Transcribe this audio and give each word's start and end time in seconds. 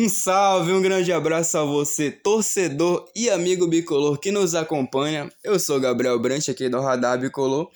Um 0.00 0.08
salve, 0.08 0.72
um 0.72 0.80
grande 0.80 1.12
abraço 1.12 1.58
a 1.58 1.62
você, 1.62 2.10
torcedor 2.10 3.06
e 3.14 3.28
amigo 3.28 3.66
bicolor 3.66 4.18
que 4.18 4.32
nos 4.32 4.54
acompanha. 4.54 5.30
Eu 5.44 5.60
sou 5.60 5.78
Gabriel 5.78 6.18
Brant, 6.18 6.48
aqui 6.48 6.70
do 6.70 6.80
Radar 6.80 7.20
Bicolor, 7.20 7.68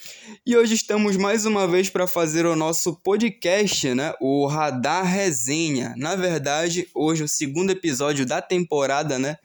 e 0.47 0.57
hoje 0.57 0.73
estamos 0.73 1.19
mais 1.19 1.45
uma 1.45 1.69
vez 1.69 1.91
para 1.91 2.07
fazer 2.07 2.47
o 2.47 2.57
nosso 2.57 2.97
podcast, 2.97 3.93
né? 3.93 4.15
O 4.23 4.47
Radar 4.47 5.05
Resenha. 5.05 5.93
Na 5.99 6.17
verdade, 6.17 6.89
hoje 6.95 7.21
é 7.21 7.25
o 7.27 7.29
segundo 7.29 7.69
episódio 7.69 8.25
da 8.25 8.41
temporada, 8.41 9.19
né? 9.19 9.37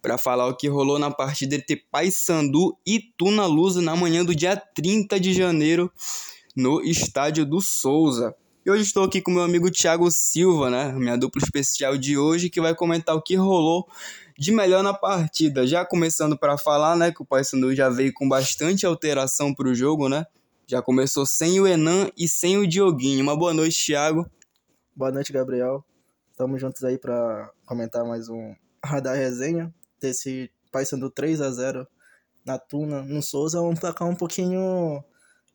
Para 0.00 0.16
falar 0.16 0.46
o 0.46 0.56
que 0.56 0.68
rolou 0.68 0.98
na 0.98 1.10
partida 1.10 1.56
entre 1.56 1.76
Paysandu 1.76 2.74
e 2.86 2.98
Tuna 3.18 3.44
Lusa 3.44 3.82
na 3.82 3.94
manhã 3.94 4.24
do 4.24 4.34
dia 4.34 4.56
30 4.56 5.20
de 5.20 5.34
janeiro 5.34 5.92
no 6.56 6.80
estádio 6.80 7.44
do 7.44 7.60
Souza. 7.60 8.34
E 8.64 8.70
hoje 8.70 8.84
estou 8.84 9.02
aqui 9.02 9.20
com 9.20 9.32
meu 9.32 9.42
amigo 9.42 9.68
Thiago 9.72 10.08
Silva, 10.08 10.70
né? 10.70 10.92
Minha 10.92 11.16
dupla 11.18 11.42
especial 11.42 11.98
de 11.98 12.16
hoje, 12.16 12.48
que 12.48 12.60
vai 12.60 12.72
comentar 12.76 13.16
o 13.16 13.20
que 13.20 13.34
rolou 13.34 13.88
de 14.38 14.52
melhor 14.52 14.84
na 14.84 14.94
partida. 14.94 15.66
Já 15.66 15.84
começando 15.84 16.38
para 16.38 16.56
falar, 16.56 16.94
né, 16.94 17.10
que 17.10 17.20
o 17.20 17.24
Paysandu 17.24 17.74
já 17.74 17.88
veio 17.88 18.12
com 18.14 18.28
bastante 18.28 18.86
alteração 18.86 19.52
para 19.52 19.68
o 19.68 19.74
jogo, 19.74 20.08
né? 20.08 20.24
Já 20.64 20.80
começou 20.80 21.26
sem 21.26 21.58
o 21.58 21.66
Enan 21.66 22.08
e 22.16 22.28
sem 22.28 22.56
o 22.56 22.64
Dioguinho. 22.64 23.24
Uma 23.24 23.36
boa 23.36 23.52
noite, 23.52 23.84
Thiago. 23.84 24.30
Boa 24.94 25.10
noite, 25.10 25.32
Gabriel. 25.32 25.84
Estamos 26.30 26.60
juntos 26.60 26.84
aí 26.84 26.96
para 26.96 27.50
comentar 27.66 28.04
mais 28.04 28.28
um 28.28 28.54
Radar 28.84 29.16
Resenha 29.16 29.74
desse 30.00 30.48
Paysandu 30.70 31.10
3 31.10 31.40
a 31.40 31.50
0 31.50 31.84
na 32.46 32.60
Tuna, 32.60 33.02
no 33.02 33.22
Souza, 33.22 33.60
um 33.60 33.74
placar 33.74 34.08
um 34.08 34.14
pouquinho 34.14 35.02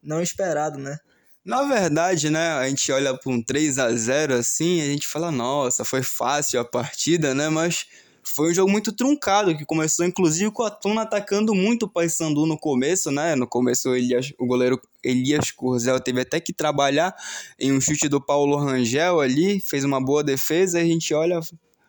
não 0.04 0.22
esperado, 0.22 0.78
né? 0.78 1.00
Na 1.48 1.64
verdade, 1.64 2.30
né, 2.30 2.52
a 2.56 2.68
gente 2.68 2.92
olha 2.92 3.18
para 3.18 3.32
um 3.32 3.42
3 3.42 3.80
a 3.80 3.90
0 3.90 4.34
assim, 4.34 4.82
a 4.82 4.86
gente 4.86 5.08
fala, 5.08 5.32
nossa, 5.32 5.86
foi 5.86 6.04
fácil 6.04 6.60
a 6.60 6.66
partida, 6.66 7.34
né? 7.34 7.48
Mas 7.48 7.86
foi 8.22 8.52
um 8.52 8.54
jogo 8.54 8.70
muito 8.70 8.92
truncado, 8.92 9.58
que 9.58 9.64
começou 9.64 10.06
inclusive 10.06 10.52
com 10.52 10.64
a 10.64 10.70
Tuna 10.70 11.04
atacando 11.04 11.56
muito 11.56 11.84
o 11.84 11.90
Paysandu 11.90 12.46
no 12.46 12.60
começo, 12.60 13.12
né? 13.12 13.34
No 13.34 13.48
começo 13.48 13.96
Elias, 13.96 14.34
o 14.38 14.46
goleiro 14.46 14.78
Elias 15.02 15.50
Curzel 15.50 16.02
teve 16.02 16.20
até 16.20 16.42
que 16.42 16.52
trabalhar 16.52 17.16
em 17.58 17.72
um 17.72 17.80
chute 17.80 18.10
do 18.10 18.20
Paulo 18.20 18.58
Rangel 18.58 19.22
ali, 19.22 19.62
fez 19.62 19.86
uma 19.86 20.04
boa 20.04 20.26
defesa, 20.26 20.80
a 20.80 20.84
gente 20.84 21.14
olha, 21.14 21.40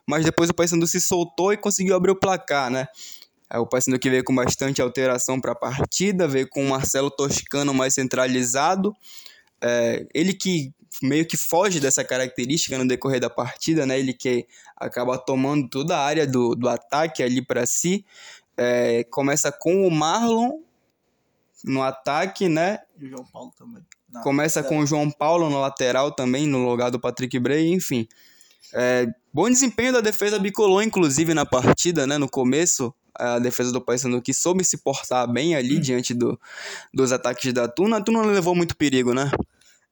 mas 0.07 0.25
depois 0.25 0.49
o 0.49 0.55
Paysandu 0.55 0.87
se 0.87 1.01
soltou 1.01 1.53
e 1.53 1.57
conseguiu 1.57 1.97
abrir 1.97 2.13
o 2.13 2.17
placar, 2.17 2.71
né? 2.71 2.87
O 3.57 3.67
Paysandu 3.67 3.99
que 3.99 4.09
veio 4.09 4.23
com 4.23 4.37
bastante 4.37 4.81
alteração 4.81 5.41
para 5.41 5.51
a 5.51 5.57
partida, 5.57 6.29
veio 6.29 6.49
com 6.49 6.65
o 6.65 6.69
Marcelo 6.69 7.11
Toscano 7.11 7.75
mais 7.75 7.95
centralizado, 7.95 8.95
é, 9.63 10.07
ele 10.15 10.33
que 10.33 10.73
meio 11.03 11.27
que 11.27 11.37
foge 11.37 11.81
dessa 11.81 12.03
característica 12.05 12.77
no 12.79 12.87
decorrer 12.87 13.21
da 13.21 13.31
partida, 13.31 13.87
né? 13.87 13.99
Ele 13.99 14.13
que 14.13 14.47
acaba 14.77 15.19
tomando 15.19 15.69
toda 15.69 15.97
a 15.97 16.05
área 16.05 16.27
do, 16.27 16.55
do 16.55 16.69
ataque 16.69 17.23
ali 17.23 17.43
para 17.43 17.67
si. 17.67 18.05
É, 18.57 19.05
começa 19.05 19.53
com 19.53 19.87
o 19.87 19.91
Marlon 19.91 20.61
no 21.65 21.83
ataque, 21.83 22.49
né? 22.49 22.81
E 22.99 23.07
o 23.07 23.11
João 23.11 23.25
Paulo 23.25 23.53
também. 23.57 23.83
Na 24.11 24.23
começa 24.23 24.63
com 24.63 24.79
o 24.79 24.87
João 24.87 25.11
Paulo 25.11 25.51
no 25.51 25.61
lateral 25.61 26.11
também, 26.11 26.47
no 26.47 26.69
lugar 26.69 26.91
do 26.91 26.99
Patrick 26.99 27.39
Bray, 27.39 27.71
enfim. 27.73 28.09
É, 28.73 29.07
bom 29.33 29.49
desempenho 29.49 29.93
da 29.93 30.01
defesa 30.01 30.39
bicolor, 30.39 30.83
inclusive, 30.83 31.35
na 31.35 31.45
partida, 31.45 32.07
né? 32.07 32.17
No 32.17 32.29
começo, 32.29 32.95
a 33.19 33.39
defesa 33.39 33.73
do 33.73 33.81
Paysandu 33.81 34.23
que 34.23 34.33
soube 34.33 34.65
se 34.65 34.79
portar 34.79 35.31
bem 35.31 35.55
ali 35.55 35.77
hum. 35.77 35.81
diante 35.81 36.15
do, 36.15 36.39
dos 36.95 37.13
ataques 37.13 37.53
da 37.53 37.69
Tuna. 37.69 37.99
A 37.99 38.01
Tuna 38.01 38.23
não 38.23 38.31
levou 38.33 38.55
muito 38.55 38.77
perigo, 38.77 39.13
né? 39.13 39.31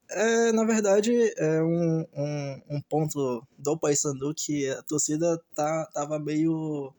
É, 0.09 0.51
na 0.53 0.63
verdade, 0.63 1.11
é 1.37 1.61
um, 1.61 2.05
um, 2.15 2.61
um 2.69 2.81
ponto 2.81 3.45
do 3.57 3.77
Paysandu 3.77 4.33
que 4.33 4.69
a 4.69 4.81
torcida 4.83 5.39
tá, 5.53 5.85
tava 5.93 6.17
meio, 6.17 6.93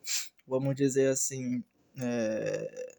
vamos 0.46 0.74
dizer 0.76 1.08
assim, 1.08 1.64
é, 1.98 2.96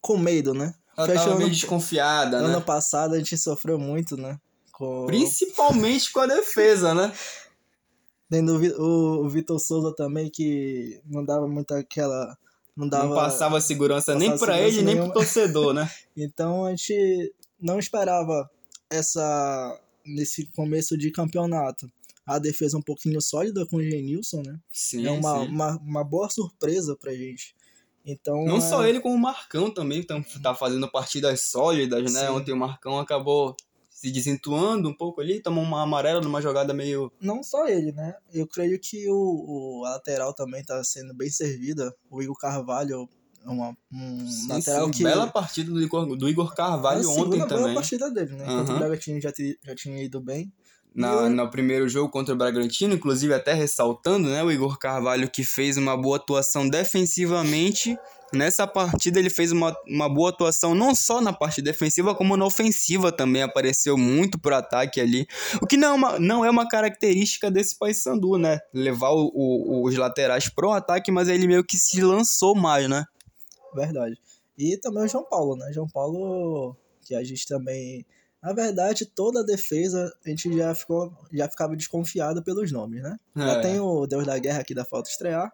com 0.00 0.18
medo, 0.18 0.52
né? 0.52 0.74
Ela 0.96 1.06
Fechou 1.06 1.24
tava 1.24 1.36
meio 1.36 1.46
ano, 1.46 1.54
desconfiada, 1.54 2.36
ano 2.38 2.48
né? 2.48 2.54
Ano 2.54 2.64
passado 2.64 3.14
a 3.14 3.18
gente 3.18 3.38
sofreu 3.38 3.78
muito, 3.78 4.16
né? 4.16 4.38
Com... 4.72 5.06
Principalmente 5.06 6.10
com 6.12 6.20
a 6.20 6.26
defesa, 6.26 6.92
né? 6.92 7.12
Tendo 8.32 8.56
o, 8.80 9.26
o 9.26 9.28
Vitor 9.28 9.60
Souza 9.60 9.94
também, 9.94 10.30
que 10.30 11.02
não 11.04 11.22
dava 11.22 11.46
muito 11.46 11.74
aquela. 11.74 12.34
Não, 12.74 12.88
dava, 12.88 13.08
não 13.08 13.14
passava 13.14 13.60
segurança 13.60 14.14
passava 14.14 14.18
nem 14.18 14.38
para 14.38 14.58
ele, 14.58 14.80
nem 14.80 14.96
pro 14.96 15.12
torcedor, 15.12 15.74
né? 15.74 15.86
então 16.16 16.64
a 16.64 16.70
gente 16.70 17.34
não 17.60 17.78
esperava 17.78 18.50
essa 18.88 19.78
nesse 20.02 20.46
começo 20.56 20.96
de 20.96 21.10
campeonato. 21.10 21.92
A 22.24 22.38
defesa 22.38 22.78
um 22.78 22.82
pouquinho 22.82 23.20
sólida 23.20 23.66
com 23.66 23.76
o 23.76 23.82
Genilson, 23.82 24.40
né? 24.46 24.58
Sim, 24.72 25.06
é 25.06 25.10
uma, 25.10 25.40
sim. 25.40 25.48
uma, 25.48 25.76
uma 25.76 26.02
boa 26.02 26.30
surpresa 26.30 26.96
pra 26.96 27.12
gente. 27.12 27.54
Então, 28.02 28.46
Não 28.46 28.56
é... 28.56 28.60
só 28.62 28.86
ele, 28.86 29.00
como 29.00 29.14
o 29.14 29.18
Marcão 29.18 29.70
também, 29.70 30.02
tá, 30.02 30.18
tá 30.42 30.54
fazendo 30.54 30.90
partidas 30.90 31.42
sólidas, 31.42 32.10
né? 32.10 32.20
Sim. 32.20 32.32
Ontem 32.32 32.52
o 32.52 32.56
Marcão 32.56 32.98
acabou 32.98 33.54
se 34.02 34.10
desentuando 34.10 34.88
um 34.88 34.92
pouco 34.92 35.20
ali, 35.20 35.40
tomou 35.40 35.62
uma 35.62 35.80
amarela 35.80 36.20
numa 36.20 36.42
jogada 36.42 36.74
meio. 36.74 37.12
Não 37.20 37.40
só 37.40 37.68
ele, 37.68 37.92
né? 37.92 38.16
Eu 38.34 38.48
creio 38.48 38.76
que 38.80 39.08
o, 39.08 39.14
o 39.14 39.82
lateral 39.82 40.34
também 40.34 40.64
tá 40.64 40.82
sendo 40.82 41.14
bem 41.14 41.30
servida. 41.30 41.94
O 42.10 42.20
Igor 42.20 42.36
Carvalho 42.36 43.08
uma, 43.44 43.76
um 43.92 44.28
sim, 44.28 44.48
lateral 44.48 44.86
sim, 44.86 44.90
que. 44.90 45.04
Bela 45.04 45.28
partida 45.28 45.70
do 45.70 45.80
Igor, 45.80 46.16
do 46.16 46.28
Igor 46.28 46.52
Carvalho 46.52 47.02
é 47.02 47.06
ontem 47.06 47.38
também. 47.46 47.64
Bela 47.64 47.74
partida 47.74 48.10
dele, 48.10 48.34
né? 48.34 48.44
Uhum. 48.44 48.62
o 48.62 48.78
Bragantino 48.78 49.20
já, 49.20 49.32
já 49.64 49.74
tinha 49.76 50.02
ido 50.02 50.20
bem. 50.20 50.52
Na, 50.92 51.28
no 51.28 51.48
primeiro 51.48 51.88
jogo 51.88 52.10
contra 52.10 52.34
o 52.34 52.36
Bragantino, 52.36 52.94
inclusive 52.94 53.32
até 53.32 53.52
ressaltando, 53.52 54.28
né? 54.28 54.42
O 54.42 54.50
Igor 54.50 54.78
Carvalho 54.78 55.30
que 55.30 55.44
fez 55.44 55.76
uma 55.76 55.96
boa 55.96 56.16
atuação 56.16 56.68
defensivamente. 56.68 57.96
Nessa 58.32 58.66
partida 58.66 59.18
ele 59.18 59.30
fez 59.30 59.52
uma, 59.52 59.76
uma 59.86 60.08
boa 60.08 60.30
atuação 60.30 60.74
não 60.74 60.94
só 60.94 61.20
na 61.20 61.32
parte 61.32 61.60
defensiva, 61.60 62.14
como 62.14 62.36
na 62.36 62.46
ofensiva 62.46 63.12
também. 63.12 63.42
Apareceu 63.42 63.96
muito 63.96 64.38
pro 64.38 64.54
ataque 64.54 65.00
ali. 65.00 65.26
O 65.60 65.66
que 65.66 65.76
não 65.76 65.88
é 65.88 65.92
uma, 65.92 66.18
não 66.18 66.44
é 66.44 66.50
uma 66.50 66.68
característica 66.68 67.50
desse 67.50 67.78
Paysandu, 67.78 68.38
né? 68.38 68.58
Levar 68.72 69.10
o, 69.10 69.30
o, 69.34 69.86
os 69.86 69.96
laterais 69.96 70.48
pro 70.48 70.70
ataque, 70.70 71.10
mas 71.10 71.28
ele 71.28 71.46
meio 71.46 71.64
que 71.64 71.76
se 71.76 72.00
lançou 72.00 72.54
mais, 72.54 72.88
né? 72.88 73.04
Verdade. 73.74 74.16
E 74.56 74.76
também 74.78 75.04
o 75.04 75.08
João 75.08 75.24
Paulo, 75.28 75.56
né? 75.56 75.72
João 75.72 75.88
Paulo, 75.88 76.76
que 77.02 77.14
a 77.14 77.24
gente 77.24 77.46
também. 77.46 78.06
Na 78.42 78.52
verdade, 78.52 79.06
toda 79.06 79.40
a 79.40 79.44
defesa 79.44 80.12
a 80.24 80.28
gente 80.28 80.56
já, 80.56 80.74
ficou, 80.74 81.12
já 81.32 81.48
ficava 81.48 81.76
desconfiado 81.76 82.42
pelos 82.42 82.72
nomes, 82.72 83.02
né? 83.02 83.16
É. 83.36 83.40
Já 83.40 83.60
tem 83.60 83.80
o 83.80 84.06
Deus 84.06 84.26
da 84.26 84.38
Guerra 84.38 84.60
aqui 84.60 84.74
da 84.74 84.84
falta 84.84 85.08
estrear, 85.08 85.52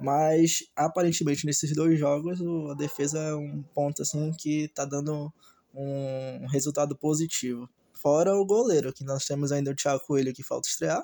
mas 0.00 0.64
aparentemente 0.76 1.46
nesses 1.46 1.74
dois 1.74 1.98
jogos 1.98 2.40
a 2.70 2.74
defesa 2.74 3.18
é 3.18 3.34
um 3.34 3.62
ponto 3.74 4.02
assim 4.02 4.32
que 4.32 4.68
tá 4.68 4.84
dando 4.84 5.32
um 5.74 6.46
resultado 6.46 6.96
positivo. 6.96 7.68
Fora 7.92 8.34
o 8.36 8.44
goleiro, 8.44 8.92
que 8.92 9.04
nós 9.04 9.24
temos 9.24 9.50
ainda 9.50 9.70
o 9.70 9.74
Thiago 9.74 10.04
Coelho 10.06 10.32
que 10.32 10.42
falta 10.42 10.68
estrear. 10.68 11.02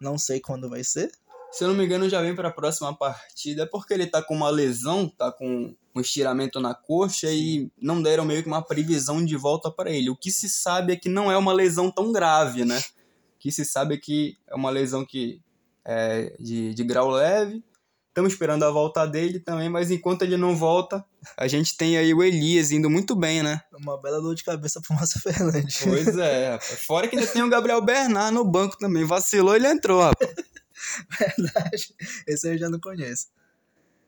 Não 0.00 0.18
sei 0.18 0.40
quando 0.40 0.68
vai 0.68 0.82
ser, 0.82 1.10
se 1.56 1.64
eu 1.64 1.68
não 1.68 1.74
me 1.74 1.86
engano, 1.86 2.06
já 2.06 2.20
vem 2.20 2.34
para 2.34 2.48
a 2.48 2.52
próxima 2.52 2.94
partida. 2.94 3.62
É 3.62 3.66
porque 3.66 3.94
ele 3.94 4.06
tá 4.06 4.22
com 4.22 4.34
uma 4.34 4.50
lesão, 4.50 5.08
tá 5.08 5.32
com 5.32 5.74
um 5.94 6.00
estiramento 6.00 6.60
na 6.60 6.74
coxa 6.74 7.30
e 7.30 7.70
não 7.80 8.02
deram 8.02 8.26
meio 8.26 8.42
que 8.42 8.48
uma 8.48 8.60
previsão 8.60 9.24
de 9.24 9.36
volta 9.36 9.70
para 9.70 9.90
ele. 9.90 10.10
O 10.10 10.16
que 10.16 10.30
se 10.30 10.50
sabe 10.50 10.92
é 10.92 10.96
que 10.96 11.08
não 11.08 11.32
é 11.32 11.36
uma 11.36 11.54
lesão 11.54 11.90
tão 11.90 12.12
grave, 12.12 12.64
né? 12.64 12.78
O 12.78 13.38
que 13.38 13.50
se 13.50 13.64
sabe 13.64 13.94
é 13.94 13.98
que 13.98 14.36
é 14.46 14.54
uma 14.54 14.68
lesão 14.68 15.04
que 15.04 15.40
é 15.82 16.36
de, 16.38 16.74
de 16.74 16.84
grau 16.84 17.08
leve. 17.10 17.64
Estamos 18.16 18.32
esperando 18.32 18.62
a 18.62 18.70
volta 18.70 19.06
dele 19.06 19.38
também, 19.38 19.68
mas 19.68 19.90
enquanto 19.90 20.22
ele 20.22 20.38
não 20.38 20.56
volta, 20.56 21.04
a 21.36 21.46
gente 21.46 21.76
tem 21.76 21.98
aí 21.98 22.14
o 22.14 22.22
Elias 22.24 22.70
indo 22.70 22.88
muito 22.88 23.14
bem, 23.14 23.42
né? 23.42 23.60
Uma 23.78 24.00
bela 24.00 24.22
dor 24.22 24.34
de 24.34 24.42
cabeça 24.42 24.80
pro 24.80 24.94
Márcio 24.94 25.20
Fernandes. 25.20 25.80
Pois 25.84 26.16
é, 26.16 26.58
fora 26.58 27.08
que 27.08 27.14
ainda 27.14 27.30
tem 27.30 27.42
o 27.42 27.50
Gabriel 27.50 27.82
Bernard 27.82 28.32
no 28.32 28.42
banco 28.42 28.78
também. 28.78 29.04
Vacilou, 29.04 29.54
ele 29.54 29.66
entrou, 29.66 30.00
rapaz. 30.00 30.34
Verdade. 31.20 31.94
Esse 32.26 32.48
eu 32.48 32.56
já 32.56 32.70
não 32.70 32.80
conheço. 32.80 33.26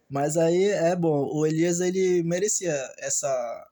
Mas 0.08 0.38
aí 0.38 0.70
é 0.70 0.96
bom. 0.96 1.28
O 1.30 1.46
Elias 1.46 1.80
ele 1.80 2.22
merecia 2.22 2.72
essa 2.96 3.68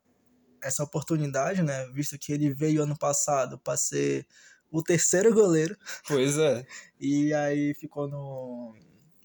essa 0.63 0.85
oportunidade, 0.85 1.63
né? 1.63 1.89
Visto 1.95 2.19
que 2.19 2.31
ele 2.31 2.53
veio 2.53 2.83
ano 2.83 2.99
passado 2.99 3.59
para 3.59 3.79
ser 3.79 4.27
o 4.71 4.83
terceiro 4.83 5.33
goleiro. 5.33 5.79
Pois 6.07 6.37
é. 6.37 6.67
e 7.01 7.33
aí 7.33 7.73
ficou 7.73 8.07
no, 8.07 8.75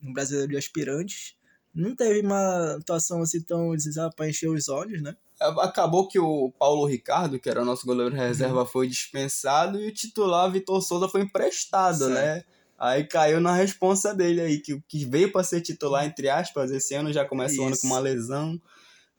no 0.02 0.14
Brasileiro 0.14 0.52
de 0.52 0.58
Aspirantes. 0.58 1.36
Não 1.74 1.96
teve 1.96 2.22
uma 2.22 2.76
atuação 2.76 3.22
assim 3.22 3.42
tão 3.42 3.72
para 4.16 4.30
encher 4.30 4.50
os 4.50 4.68
olhos, 4.68 5.02
né? 5.02 5.16
Acabou 5.40 6.08
que 6.08 6.20
o 6.20 6.52
Paulo 6.60 6.86
Ricardo, 6.86 7.40
que 7.40 7.50
era 7.50 7.62
o 7.62 7.66
nosso 7.66 7.86
goleiro 7.86 8.14
reserva, 8.14 8.62
uhum. 8.62 8.66
foi 8.66 8.88
dispensado 8.88 9.80
e 9.80 9.88
o 9.88 9.94
titular 9.94 10.52
Vitor 10.52 10.82
Souza 10.82 11.08
foi 11.08 11.22
emprestado, 11.22 11.98
certo. 11.98 12.14
né? 12.14 12.44
Aí 12.78 13.06
caiu 13.06 13.40
na 13.40 13.54
responsa 13.54 14.14
dele 14.14 14.42
aí, 14.42 14.60
que, 14.60 14.82
que 14.88 15.06
veio 15.06 15.32
para 15.32 15.44
ser 15.44 15.62
titular, 15.62 16.06
entre 16.06 16.30
aspas, 16.30 16.72
esse 16.72 16.94
ano 16.94 17.14
já 17.14 17.24
começa 17.24 17.54
Isso. 17.54 17.64
o 17.64 17.68
ano 17.68 17.78
com 17.78 17.88
uma 17.88 18.00
lesão. 18.00 18.60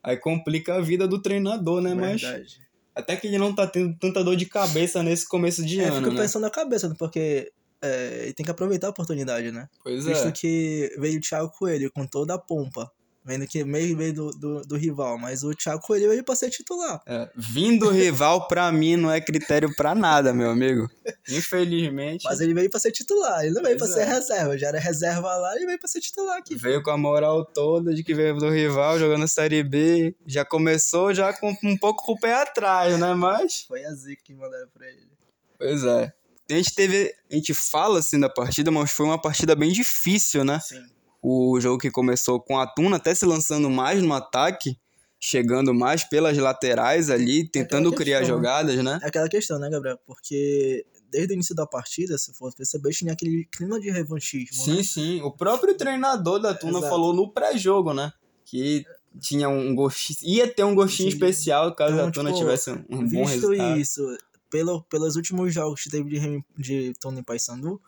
Aí 0.02 0.16
complica 0.16 0.74
a 0.74 0.80
vida 0.80 1.06
do 1.06 1.22
treinador, 1.22 1.80
né? 1.80 1.94
Verdade. 1.94 2.26
Mas 2.26 2.72
até 2.94 3.16
que 3.16 3.26
ele 3.26 3.38
não 3.38 3.54
tá 3.54 3.66
tendo 3.66 3.96
tanta 3.98 4.22
dor 4.22 4.36
de 4.36 4.46
cabeça 4.46 5.02
nesse 5.02 5.26
começo 5.26 5.64
de 5.64 5.80
é, 5.80 5.84
ano. 5.84 5.96
Eu 5.96 6.02
fico 6.02 6.14
né? 6.14 6.22
pensando 6.22 6.42
na 6.42 6.50
cabeça, 6.50 6.94
porque 6.98 7.52
é, 7.82 8.32
tem 8.34 8.44
que 8.44 8.50
aproveitar 8.50 8.86
a 8.86 8.90
oportunidade, 8.90 9.50
né? 9.50 9.68
Pois 9.82 10.04
Visto 10.04 10.28
é. 10.28 10.32
que 10.32 10.94
veio 10.98 11.18
o 11.18 11.20
Thiago 11.20 11.50
Coelho 11.50 11.90
com 11.92 12.06
toda 12.06 12.34
a 12.34 12.38
pompa, 12.38 12.90
vendo 13.24 13.46
que 13.46 13.62
meio 13.64 13.96
veio 13.96 14.12
do, 14.12 14.30
do, 14.30 14.60
do 14.62 14.76
rival, 14.76 15.18
mas 15.18 15.42
o 15.44 15.54
Thiago 15.54 15.80
Coelho 15.82 16.08
veio 16.10 16.24
pra 16.24 16.34
ser 16.34 16.50
titular. 16.50 17.00
É, 17.06 17.28
vindo 17.36 17.88
rival, 17.90 18.48
pra 18.48 18.70
mim, 18.72 18.96
não 18.96 19.10
é 19.10 19.20
critério 19.20 19.74
pra 19.76 19.94
nada, 19.94 20.32
meu 20.32 20.50
amigo. 20.50 20.88
Infelizmente. 21.28 22.24
Mas 22.24 22.40
ele 22.40 22.54
veio 22.54 22.70
pra 22.70 22.80
ser 22.80 22.92
titular, 22.92 23.44
ele 23.44 23.54
não 23.54 23.62
veio 23.62 23.76
pra 23.76 23.86
Pois 23.86 23.96
ser 23.96 24.02
é. 24.02 24.12
reserva, 24.12 24.58
já 24.58 24.68
era 24.68 24.78
reserva 24.78 25.34
lá 25.36 25.54
e 25.60 25.66
veio 25.66 25.78
pra 25.78 25.88
ser 25.88 26.00
titular 26.00 26.36
aqui. 26.38 26.54
Veio 26.54 26.82
com 26.82 26.90
a 26.90 26.96
moral 26.96 27.44
toda 27.44 27.94
de 27.94 28.02
que 28.02 28.14
veio 28.14 28.36
do 28.36 28.50
rival, 28.50 28.98
jogando 28.98 29.26
Série 29.28 29.62
B. 29.62 30.14
Já 30.26 30.44
começou 30.44 31.12
já 31.14 31.32
com 31.32 31.54
um 31.64 31.76
pouco 31.76 32.04
com 32.04 32.12
o 32.12 32.18
pé 32.20 32.34
atrás, 32.34 32.98
né? 32.98 33.12
Mas. 33.14 33.64
Foi 33.68 33.84
a 33.84 33.92
zica 33.92 34.22
que 34.24 34.34
mandaram 34.34 34.68
pra 34.72 34.86
ele. 34.88 35.10
Pois 35.58 35.84
é. 35.84 36.12
A 36.52 36.56
gente 36.56 36.74
teve. 36.74 37.14
A 37.30 37.34
gente 37.34 37.54
fala 37.54 37.98
assim 37.98 38.18
da 38.20 38.28
partida, 38.28 38.70
mas 38.70 38.90
foi 38.90 39.06
uma 39.06 39.20
partida 39.20 39.54
bem 39.54 39.72
difícil, 39.72 40.44
né? 40.44 40.60
Sim. 40.60 40.82
O 41.22 41.60
jogo 41.60 41.78
que 41.78 41.90
começou 41.90 42.40
com 42.40 42.58
a 42.58 42.66
Tuna 42.66 42.96
até 42.96 43.14
se 43.14 43.24
lançando 43.24 43.70
mais 43.70 44.02
no 44.02 44.12
ataque, 44.12 44.76
chegando 45.20 45.72
mais 45.72 46.02
pelas 46.02 46.36
laterais 46.36 47.10
ali, 47.10 47.48
tentando 47.48 47.88
aquela 47.88 47.96
criar 48.02 48.18
questão, 48.18 48.36
né? 48.36 48.42
jogadas, 48.42 48.84
né? 48.84 49.00
É 49.02 49.06
aquela 49.06 49.28
questão, 49.28 49.58
né, 49.58 49.70
Gabriel? 49.70 49.98
Porque 50.04 50.84
desde 51.12 51.32
o 51.32 51.34
início 51.34 51.54
da 51.54 51.66
partida, 51.66 52.18
se 52.18 52.32
for 52.32 52.52
perceber, 52.54 52.90
tinha 52.90 53.12
aquele 53.12 53.44
clima 53.44 53.78
de 53.78 53.90
revanchismo, 53.90 54.64
Sim, 54.64 54.76
né? 54.78 54.82
sim. 54.82 55.20
O 55.22 55.30
próprio 55.30 55.74
treinador 55.76 56.40
da 56.40 56.54
Tuna 56.54 56.78
Exato. 56.78 56.88
falou 56.88 57.12
no 57.12 57.30
pré-jogo, 57.32 57.92
né? 57.92 58.12
Que 58.44 58.84
tinha 59.20 59.48
um 59.48 59.74
gostinho. 59.74 60.18
Ia 60.22 60.48
ter 60.48 60.64
um 60.64 60.74
gostinho 60.74 61.08
especial 61.08 61.74
caso 61.74 61.94
Então, 61.94 62.08
a 62.08 62.10
Tuna 62.10 62.30
tipo, 62.30 62.40
tivesse 62.40 62.70
um, 62.70 62.84
um 62.90 63.08
bom 63.08 63.24
Visto 63.26 63.50
resultado. 63.50 63.78
isso, 63.78 64.18
pelo, 64.52 64.82
pelos 64.84 65.16
últimos 65.16 65.52
jogos 65.52 65.82
que 65.82 65.90
teve 65.90 66.10
de, 66.10 66.44
de 66.58 66.92
Tony 67.00 67.22
Paysandu, 67.24 67.80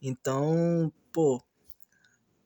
então, 0.00 0.90
pô, 1.12 1.42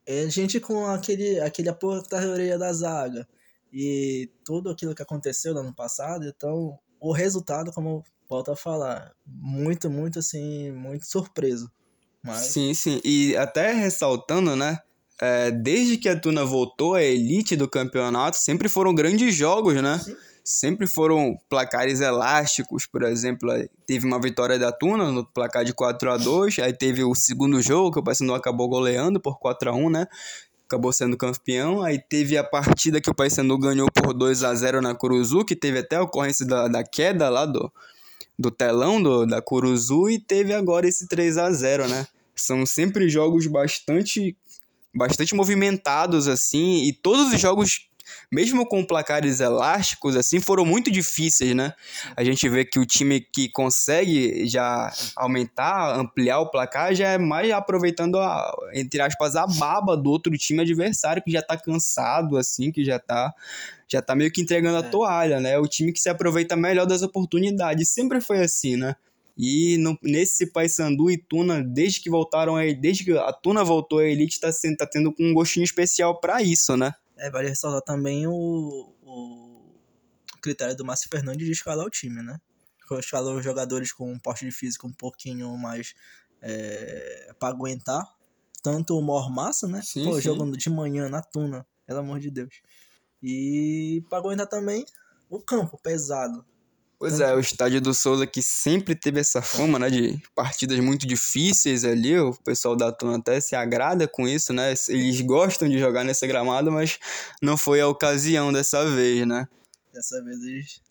é 0.05 0.29
gente 0.29 0.59
com 0.59 0.87
aquele, 0.87 1.39
aquele 1.39 1.69
apoio 1.69 2.03
da 2.03 2.19
orelha 2.19 2.59
da 2.59 2.73
zaga 2.73 3.29
e 3.73 4.29
tudo 4.45 4.69
aquilo 4.69 4.95
que 4.95 5.03
aconteceu 5.03 5.55
no 5.55 5.61
ano 5.61 5.75
passado, 5.75 6.27
então 6.27 6.77
o 6.99 7.13
resultado, 7.13 7.73
como 7.73 7.89
eu 7.89 8.05
volto 8.29 8.51
a 8.51 8.57
falar, 8.57 9.15
muito, 9.25 9.89
muito 9.89 10.19
assim, 10.19 10.73
muito 10.73 11.07
surpreso. 11.07 11.71
Mas, 12.23 12.49
Sim, 12.49 12.75
sim. 12.75 13.01
E 13.05 13.35
até 13.37 13.73
ressaltando, 13.73 14.55
né? 14.55 14.79
é, 15.21 15.51
desde 15.51 15.99
que 15.99 16.09
a 16.09 16.19
Tuna 16.19 16.45
voltou 16.45 16.95
à 16.95 17.03
elite 17.03 17.55
do 17.55 17.69
campeonato, 17.69 18.37
sempre 18.39 18.69
foram 18.69 18.95
grandes 18.95 19.35
jogos, 19.35 19.75
né? 19.83 19.99
Sim. 19.99 20.17
Sempre 20.43 20.87
foram 20.87 21.39
placares 21.49 22.01
elásticos, 22.01 22.87
por 22.87 23.03
exemplo, 23.03 23.51
teve 23.87 24.07
uma 24.07 24.21
vitória 24.21 24.59
da 24.59 24.73
Tuna 24.73 25.13
no 25.13 25.25
placar 25.25 25.65
de 25.65 25.73
4 25.73 26.11
a 26.11 26.17
2 26.17 26.59
aí 26.61 26.73
teve 26.73 27.05
o 27.05 27.15
segundo 27.15 27.61
jogo 27.61 27.93
que 27.93 27.99
o 27.99 28.03
Paysandu 28.03 28.35
acabou 28.35 28.69
goleando 28.69 29.21
por 29.21 29.39
4 29.39 29.71
a 29.71 29.75
1 29.75 29.91
né? 29.91 30.07
Acabou 30.67 30.93
sendo 30.93 31.17
campeão, 31.17 31.83
aí 31.83 31.99
teve 31.99 32.39
a 32.39 32.45
partida 32.45 33.01
que 33.01 33.11
o 33.11 33.15
Paysandu 33.15 33.59
ganhou 33.59 33.89
por 33.93 34.15
2 34.15 34.45
a 34.45 34.55
0 34.55 34.81
na 34.81 34.95
Curuzu, 34.95 35.45
que 35.45 35.57
teve 35.57 35.81
até 35.81 35.97
a 35.97 36.03
ocorrência 36.03 36.47
da, 36.47 36.69
da 36.69 36.85
queda 36.85 37.29
lá 37.29 37.45
do, 37.45 37.71
do 38.39 38.51
telão 38.51 39.03
do, 39.03 39.27
da 39.27 39.43
Curuzu 39.43 40.09
e 40.09 40.19
teve 40.19 40.55
agora 40.55 40.89
esse 40.89 41.07
3 41.07 41.37
a 41.39 41.53
0 41.53 41.89
né? 41.89 42.07
São 42.35 42.65
sempre 42.65 43.09
jogos 43.09 43.47
bastante 43.47 44.37
bastante 44.93 45.35
movimentados 45.35 46.27
assim 46.27 46.85
e 46.85 46.93
todos 46.93 47.33
os 47.33 47.41
jogos 47.41 47.90
mesmo 48.31 48.67
com 48.67 48.85
placares 48.85 49.41
elásticos 49.41 50.17
assim 50.17 50.41
foram 50.41 50.65
muito 50.65 50.91
difíceis, 50.91 51.55
né? 51.55 51.73
A 52.17 52.23
gente 52.25 52.49
vê 52.49 52.65
que 52.65 52.79
o 52.79 52.87
time 52.87 53.21
que 53.21 53.49
consegue 53.49 54.47
já 54.47 54.93
aumentar, 55.17 55.99
ampliar 55.99 56.41
o 56.41 56.51
placar 56.51 56.95
já 56.95 57.09
é 57.09 57.19
mais 57.19 57.51
aproveitando 57.51 58.19
a, 58.19 58.53
entre 58.75 59.01
aspas 59.01 59.37
a 59.37 59.47
baba 59.47 59.97
do 59.97 60.11
outro 60.11 60.37
time 60.37 60.61
adversário 60.63 61.23
que 61.23 61.31
já 61.31 61.43
tá 61.43 61.57
cansado 61.57 62.37
assim, 62.37 62.71
que 62.73 62.85
já 62.85 62.99
tá 62.99 63.33
já 63.89 64.01
tá 64.01 64.15
meio 64.15 64.31
que 64.31 64.41
entregando 64.41 64.77
a 64.77 64.87
É. 64.87 64.91
toalha, 64.91 65.41
né? 65.41 65.59
O 65.59 65.67
time 65.67 65.93
que 65.93 65.99
se 65.99 66.09
aproveita 66.09 66.55
melhor 66.55 66.87
das 66.87 67.03
oportunidades, 67.03 67.89
sempre 67.91 68.21
foi 68.21 68.39
assim, 68.39 68.77
né? 68.77 68.95
E 69.37 69.79
no- 69.79 69.99
nesse 70.03 70.47
Paysandu 70.53 71.11
e 71.11 71.17
Tuna, 71.17 71.61
desde 71.63 72.01
que 72.01 72.09
voltaram 72.11 72.55
aí, 72.57 72.73
desde 72.75 73.05
que 73.05 73.13
a 73.19 73.33
Tuna 73.33 73.65
voltou 73.65 73.99
à 73.99 74.05
elite, 74.05 74.39
tá, 74.39 74.53
sendo, 74.53 74.77
tá 74.77 74.87
tendo 74.87 75.13
um 75.19 75.33
gostinho 75.35 75.65
especial 75.65 76.21
pra 76.21 76.41
isso, 76.43 76.77
né? 76.77 76.93
É, 77.21 77.31
vale 77.31 77.49
ressaltar 77.49 77.83
também 77.83 78.27
o, 78.27 78.95
o 79.03 79.81
critério 80.41 80.75
do 80.75 80.85
Márcio 80.85 81.09
Fernandes 81.11 81.47
de 81.47 81.53
escalar 81.53 81.87
o 81.87 81.91
time, 81.91 82.23
né? 82.23 82.41
Escalar 82.99 83.35
os 83.35 83.45
jogadores 83.45 83.93
com 83.93 84.11
um 84.11 84.19
porte 84.19 84.45
de 84.45 84.51
físico 84.51 84.87
um 84.87 84.93
pouquinho 84.93 85.57
mais 85.57 85.95
é, 86.41 87.33
para 87.39 87.51
aguentar. 87.51 88.05
Tanto 88.63 88.99
o 88.99 89.03
Mormassa, 89.03 89.69
né? 89.69 89.81
Sim, 89.83 90.05
Pô, 90.05 90.15
sim. 90.15 90.23
jogando 90.23 90.57
de 90.57 90.69
manhã 90.69 91.09
na 91.09 91.23
Tuna, 91.23 91.67
pelo 91.87 92.01
amor 92.01 92.19
de 92.19 92.31
Deus. 92.31 92.63
E 93.23 94.03
para 94.09 94.19
aguentar 94.19 94.47
também 94.47 94.85
o 95.29 95.41
campo 95.41 95.79
pesado. 95.79 96.45
Pois 97.01 97.19
é, 97.19 97.35
o 97.35 97.41
estádio 97.41 97.81
do 97.81 97.95
Souza 97.95 98.27
que 98.27 98.43
sempre 98.43 98.95
teve 98.95 99.19
essa 99.19 99.41
fama, 99.41 99.79
né, 99.79 99.89
de 99.89 100.23
partidas 100.35 100.79
muito 100.81 101.07
difíceis 101.07 101.83
ali, 101.83 102.19
o 102.19 102.35
pessoal 102.45 102.77
da 102.77 102.93
Tuna 102.93 103.17
até 103.17 103.41
se 103.41 103.57
agrada 103.57 104.07
com 104.07 104.29
isso, 104.29 104.53
né, 104.53 104.75
eles 104.87 105.19
gostam 105.23 105.67
de 105.67 105.79
jogar 105.79 106.05
nesse 106.05 106.27
gramado, 106.27 106.71
mas 106.71 106.99
não 107.41 107.57
foi 107.57 107.81
a 107.81 107.89
ocasião 107.89 108.53
dessa 108.53 108.85
vez, 108.85 109.27
né. 109.27 109.49
Dessa 109.95 110.23
vez 110.23 110.43
eles 110.43 110.83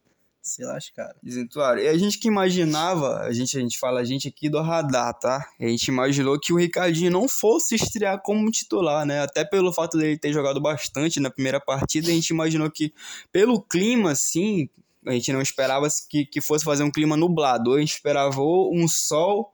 se 0.41 0.63
lascaram. 0.63 1.13
Desentuaram. 1.21 1.79
E 1.79 1.88
a 1.88 1.95
gente 1.95 2.17
que 2.17 2.27
imaginava, 2.27 3.19
a 3.19 3.31
gente, 3.31 3.56
a 3.56 3.61
gente 3.61 3.77
fala 3.77 4.00
a 4.00 4.03
gente 4.03 4.29
aqui 4.29 4.50
do 4.50 4.59
radar, 4.63 5.13
tá? 5.13 5.47
A 5.59 5.67
gente 5.67 5.89
imaginou 5.89 6.39
que 6.39 6.51
o 6.51 6.57
Ricardinho 6.57 7.11
não 7.11 7.27
fosse 7.27 7.75
estrear 7.75 8.19
como 8.19 8.50
titular, 8.50 9.06
né? 9.06 9.21
Até 9.21 9.45
pelo 9.45 9.71
fato 9.71 9.95
dele 9.95 10.17
ter 10.17 10.33
jogado 10.33 10.59
bastante 10.59 11.19
na 11.19 11.29
primeira 11.29 11.59
partida, 11.59 12.09
a 12.09 12.11
gente 12.11 12.29
imaginou 12.29 12.71
que, 12.71 12.91
pelo 13.31 13.61
clima, 13.61 14.13
assim, 14.13 14.67
a 15.05 15.11
gente 15.11 15.31
não 15.31 15.41
esperava 15.41 15.87
que, 16.09 16.25
que 16.25 16.41
fosse 16.41 16.65
fazer 16.65 16.83
um 16.83 16.91
clima 16.91 17.15
nublado. 17.15 17.73
A 17.73 17.79
gente 17.79 17.93
esperava 17.93 18.41
um 18.41 18.87
sol, 18.87 19.51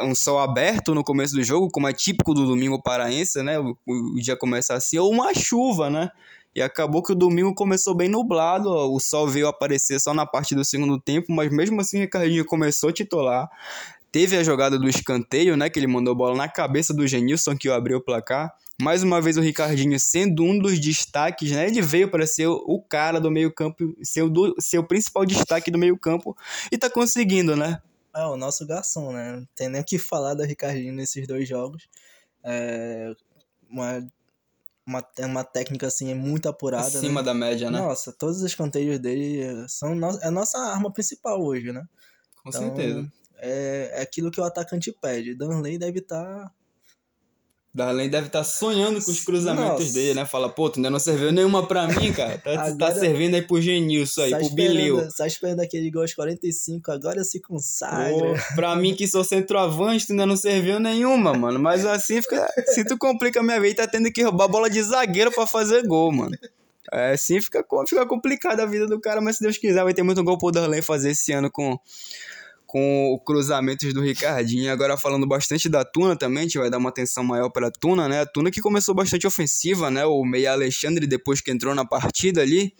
um 0.00 0.14
sol 0.14 0.38
aberto 0.38 0.94
no 0.94 1.02
começo 1.02 1.34
do 1.34 1.42
jogo, 1.42 1.70
como 1.70 1.88
é 1.88 1.92
típico 1.92 2.34
do 2.34 2.46
domingo 2.46 2.82
paraense, 2.82 3.42
né? 3.42 3.58
O, 3.58 3.76
o 3.86 4.16
dia 4.20 4.36
começa 4.36 4.74
assim, 4.74 4.98
ou 4.98 5.10
uma 5.10 5.34
chuva, 5.34 5.88
né? 5.88 6.10
E 6.54 6.62
acabou 6.62 7.02
que 7.02 7.12
o 7.12 7.16
domingo 7.16 7.52
começou 7.54 7.96
bem 7.96 8.08
nublado, 8.08 8.70
o 8.70 9.00
sol 9.00 9.26
veio 9.26 9.48
aparecer 9.48 9.98
só 9.98 10.14
na 10.14 10.24
parte 10.24 10.54
do 10.54 10.64
segundo 10.64 11.00
tempo, 11.00 11.32
mas 11.32 11.50
mesmo 11.50 11.80
assim 11.80 11.98
o 11.98 12.00
Ricardinho 12.02 12.44
começou 12.44 12.90
a 12.90 12.92
titular. 12.92 13.50
Teve 14.14 14.36
a 14.36 14.44
jogada 14.44 14.78
do 14.78 14.88
escanteio, 14.88 15.56
né, 15.56 15.68
que 15.68 15.76
ele 15.76 15.88
mandou 15.88 16.12
a 16.12 16.16
bola 16.16 16.36
na 16.36 16.48
cabeça 16.48 16.94
do 16.94 17.04
Genilson, 17.04 17.56
que 17.56 17.68
abriu 17.68 17.98
o 17.98 18.00
placar. 18.00 18.54
Mais 18.80 19.02
uma 19.02 19.20
vez 19.20 19.36
o 19.36 19.40
Ricardinho 19.40 19.98
sendo 19.98 20.44
um 20.44 20.56
dos 20.56 20.78
destaques, 20.78 21.50
né, 21.50 21.66
ele 21.66 21.82
veio 21.82 22.08
para 22.08 22.24
ser 22.24 22.46
o- 22.46 22.80
cara 22.88 23.20
do 23.20 23.28
meio 23.28 23.52
campo, 23.52 23.92
ser 24.04 24.22
o, 24.22 24.30
do- 24.30 24.54
o 24.56 24.84
principal 24.84 25.26
destaque 25.26 25.68
do 25.68 25.76
meio 25.78 25.98
campo, 25.98 26.36
e 26.70 26.78
tá 26.78 26.88
conseguindo, 26.88 27.56
né. 27.56 27.82
É, 28.14 28.24
o 28.26 28.36
nosso 28.36 28.64
garçom, 28.64 29.12
né? 29.12 29.32
Não 29.32 29.48
tem 29.52 29.68
nem 29.68 29.80
o 29.80 29.84
que 29.84 29.98
falar 29.98 30.34
do 30.34 30.44
Ricardinho 30.44 30.94
nesses 30.94 31.26
dois 31.26 31.48
jogos. 31.48 31.88
É 32.44 33.12
uma, 33.68 34.06
uma, 34.86 35.04
é 35.18 35.26
uma 35.26 35.42
técnica, 35.42 35.88
assim, 35.88 36.14
muito 36.14 36.48
apurada, 36.48 36.86
Acima 36.86 37.20
né? 37.20 37.26
da 37.26 37.34
média, 37.34 37.68
né. 37.68 37.80
Nossa, 37.80 38.12
todos 38.12 38.36
os 38.36 38.42
escanteios 38.44 39.00
dele 39.00 39.42
são 39.68 39.92
no, 39.92 40.10
é 40.20 40.28
a 40.28 40.30
nossa 40.30 40.56
arma 40.58 40.92
principal 40.92 41.42
hoje, 41.42 41.72
né? 41.72 41.84
Com 42.44 42.50
Então, 42.50 42.60
certeza. 42.60 43.12
É, 43.46 43.90
é 43.94 44.02
aquilo 44.02 44.30
que 44.30 44.40
o 44.40 44.44
atacante 44.44 44.90
pede. 44.92 45.34
Danley 45.34 45.78
deve 45.78 46.00
tá 46.00 46.20
estar... 46.22 46.54
Darlene 47.74 48.08
deve 48.08 48.28
estar 48.28 48.44
sonhando 48.44 49.04
com 49.04 49.10
os 49.10 49.24
cruzamentos 49.24 49.80
Nossa. 49.80 49.94
dele, 49.94 50.14
né? 50.14 50.24
Fala, 50.24 50.48
pô, 50.48 50.70
tu 50.70 50.76
ainda 50.76 50.90
não 50.90 51.00
serviu 51.00 51.32
nenhuma 51.32 51.66
pra 51.66 51.88
mim, 51.88 52.12
cara. 52.12 52.38
Tá, 52.38 52.54
tá 52.54 52.66
Agora- 52.66 52.94
servindo 52.94 53.34
aí 53.34 53.42
pro 53.42 53.60
Genilson 53.60 54.22
aí, 54.22 54.30
só 54.30 54.38
pro 54.38 54.50
Bileu. 54.50 55.10
só 55.10 55.26
esperando 55.26 55.58
aquele 55.58 55.90
gol 55.90 56.02
aos 56.02 56.14
45, 56.14 56.92
agora 56.92 57.24
se 57.24 57.40
consagra. 57.40 58.12
Pô, 58.12 58.54
pra 58.54 58.76
mim 58.76 58.94
que 58.94 59.08
sou 59.08 59.24
centroavante, 59.24 60.06
tu 60.06 60.12
ainda 60.12 60.24
não 60.24 60.36
serviu 60.36 60.78
nenhuma, 60.78 61.34
mano. 61.34 61.58
Mas 61.58 61.84
assim 61.84 62.22
fica. 62.22 62.46
Se 62.66 62.84
tu 62.84 62.96
complica 62.96 63.40
a 63.40 63.42
minha 63.42 63.60
vida, 63.60 63.84
tá 63.84 63.88
tendo 63.90 64.08
que 64.12 64.22
roubar 64.22 64.46
bola 64.46 64.70
de 64.70 64.80
zagueiro 64.80 65.32
pra 65.32 65.44
fazer 65.44 65.84
gol, 65.84 66.12
mano. 66.12 66.38
É, 66.92 67.10
assim 67.14 67.40
fica, 67.40 67.64
fica 67.88 68.06
complicada 68.06 68.62
a 68.62 68.66
vida 68.66 68.86
do 68.86 69.00
cara, 69.00 69.20
mas 69.20 69.38
se 69.38 69.42
Deus 69.42 69.58
quiser, 69.58 69.82
vai 69.82 69.92
ter 69.92 70.04
muito 70.04 70.22
gol 70.22 70.38
pro 70.38 70.52
Darley 70.52 70.80
fazer 70.80 71.10
esse 71.10 71.32
ano 71.32 71.50
com, 71.50 71.76
com 72.74 73.16
cruzamentos 73.24 73.94
do 73.94 74.00
Ricardinho. 74.00 74.72
Agora 74.72 74.96
falando 74.96 75.28
bastante 75.28 75.68
da 75.68 75.84
Tuna 75.84 76.16
também, 76.16 76.40
a 76.40 76.42
gente 76.42 76.58
vai 76.58 76.68
dar 76.68 76.78
uma 76.78 76.88
atenção 76.88 77.22
maior 77.22 77.48
pra 77.48 77.70
Tuna, 77.70 78.08
né? 78.08 78.22
A 78.22 78.26
Tuna 78.26 78.50
que 78.50 78.60
começou 78.60 78.92
bastante 78.92 79.28
ofensiva, 79.28 79.92
né? 79.92 80.04
O 80.04 80.24
Meia 80.24 80.50
Alexandre, 80.50 81.06
depois 81.06 81.40
que 81.40 81.52
entrou 81.52 81.72
na 81.72 81.84
partida 81.84 82.42
ali, 82.42 82.74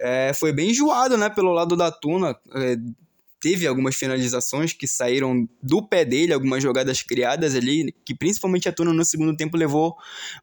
é, 0.00 0.32
foi 0.32 0.54
bem 0.54 0.70
enjoado, 0.70 1.18
né? 1.18 1.28
Pelo 1.28 1.52
lado 1.52 1.76
da 1.76 1.92
Tuna. 1.92 2.34
É, 2.54 2.76
teve 3.38 3.66
algumas 3.66 3.94
finalizações 3.94 4.72
que 4.72 4.88
saíram 4.88 5.46
do 5.62 5.86
pé 5.86 6.02
dele, 6.02 6.32
algumas 6.32 6.62
jogadas 6.62 7.02
criadas 7.02 7.54
ali, 7.54 7.94
que 8.06 8.14
principalmente 8.14 8.70
a 8.70 8.72
Tuna 8.72 8.94
no 8.94 9.04
segundo 9.04 9.36
tempo 9.36 9.58
levou 9.58 9.94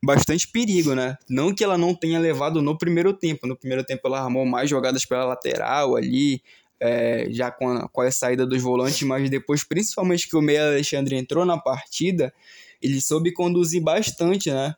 bastante 0.03 0.47
perigo, 0.47 0.93
né? 0.93 1.17
Não 1.27 1.51
que 1.51 1.63
ela 1.63 1.79
não 1.79 1.95
tenha 1.95 2.19
levado 2.19 2.62
no 2.62 2.77
primeiro 2.77 3.12
tempo. 3.12 3.47
No 3.47 3.57
primeiro 3.57 3.83
tempo 3.83 4.03
ela 4.05 4.21
armou 4.21 4.45
mais 4.45 4.69
jogadas 4.69 5.03
pela 5.03 5.25
lateral 5.25 5.95
ali, 5.95 6.43
é, 6.80 7.27
já 7.30 7.51
com 7.51 7.70
a, 7.70 7.88
com 7.88 8.01
a 8.01 8.12
saída 8.12 8.46
dos 8.46 8.62
volantes, 8.62 9.01
mas 9.03 9.30
depois, 9.30 9.63
principalmente 9.63 10.27
que 10.27 10.36
o 10.36 10.42
meia 10.42 10.68
Alexandre 10.68 11.15
entrou 11.15 11.46
na 11.46 11.58
partida, 11.58 12.34
ele 12.82 13.01
soube 13.01 13.32
conduzir 13.32 13.82
bastante, 13.82 14.51
né? 14.51 14.75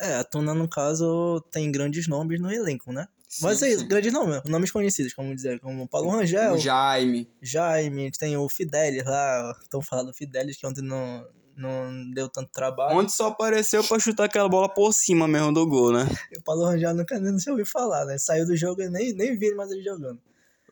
É, 0.00 0.16
a 0.16 0.24
Tuna, 0.24 0.54
no 0.54 0.68
caso, 0.68 1.40
tem 1.50 1.70
grandes 1.70 2.08
nomes 2.08 2.40
no 2.40 2.50
elenco, 2.50 2.92
né? 2.92 3.06
Sim, 3.28 3.44
Mas 3.44 3.62
é 3.62 3.70
isso, 3.70 3.86
grandes 3.86 4.12
nomes, 4.12 4.42
nomes 4.44 4.70
conhecidos, 4.70 5.12
como 5.12 5.34
dizer, 5.34 5.58
como 5.60 5.88
Paulo 5.88 6.10
Rangel. 6.10 6.54
O 6.54 6.58
Jaime. 6.58 7.28
Jaime, 7.42 8.10
tem 8.12 8.36
o 8.36 8.48
Fidelis 8.48 9.04
lá, 9.04 9.56
estão 9.62 9.82
falando 9.82 10.08
do 10.08 10.14
Fidelis, 10.14 10.56
que 10.56 10.66
ontem 10.66 10.82
não, 10.82 11.26
não 11.56 12.10
deu 12.12 12.28
tanto 12.28 12.50
trabalho. 12.52 12.96
Ontem 12.96 13.10
só 13.12 13.28
apareceu 13.28 13.82
pra 13.82 13.98
chutar 13.98 14.24
aquela 14.24 14.48
bola 14.48 14.68
por 14.68 14.92
cima 14.92 15.26
mesmo 15.26 15.52
do 15.52 15.66
gol, 15.66 15.92
né? 15.92 16.06
O 16.38 16.42
Paulo 16.42 16.64
Rangel 16.64 16.94
nunca 16.94 17.18
nem 17.18 17.38
se 17.38 17.50
ouviu 17.50 17.66
falar, 17.66 18.04
né? 18.04 18.18
Saiu 18.18 18.46
do 18.46 18.56
jogo 18.56 18.82
e 18.82 18.88
nem, 18.88 19.12
nem 19.12 19.36
vi 19.36 19.54
mais 19.54 19.70
ele 19.70 19.82
jogando. 19.82 20.20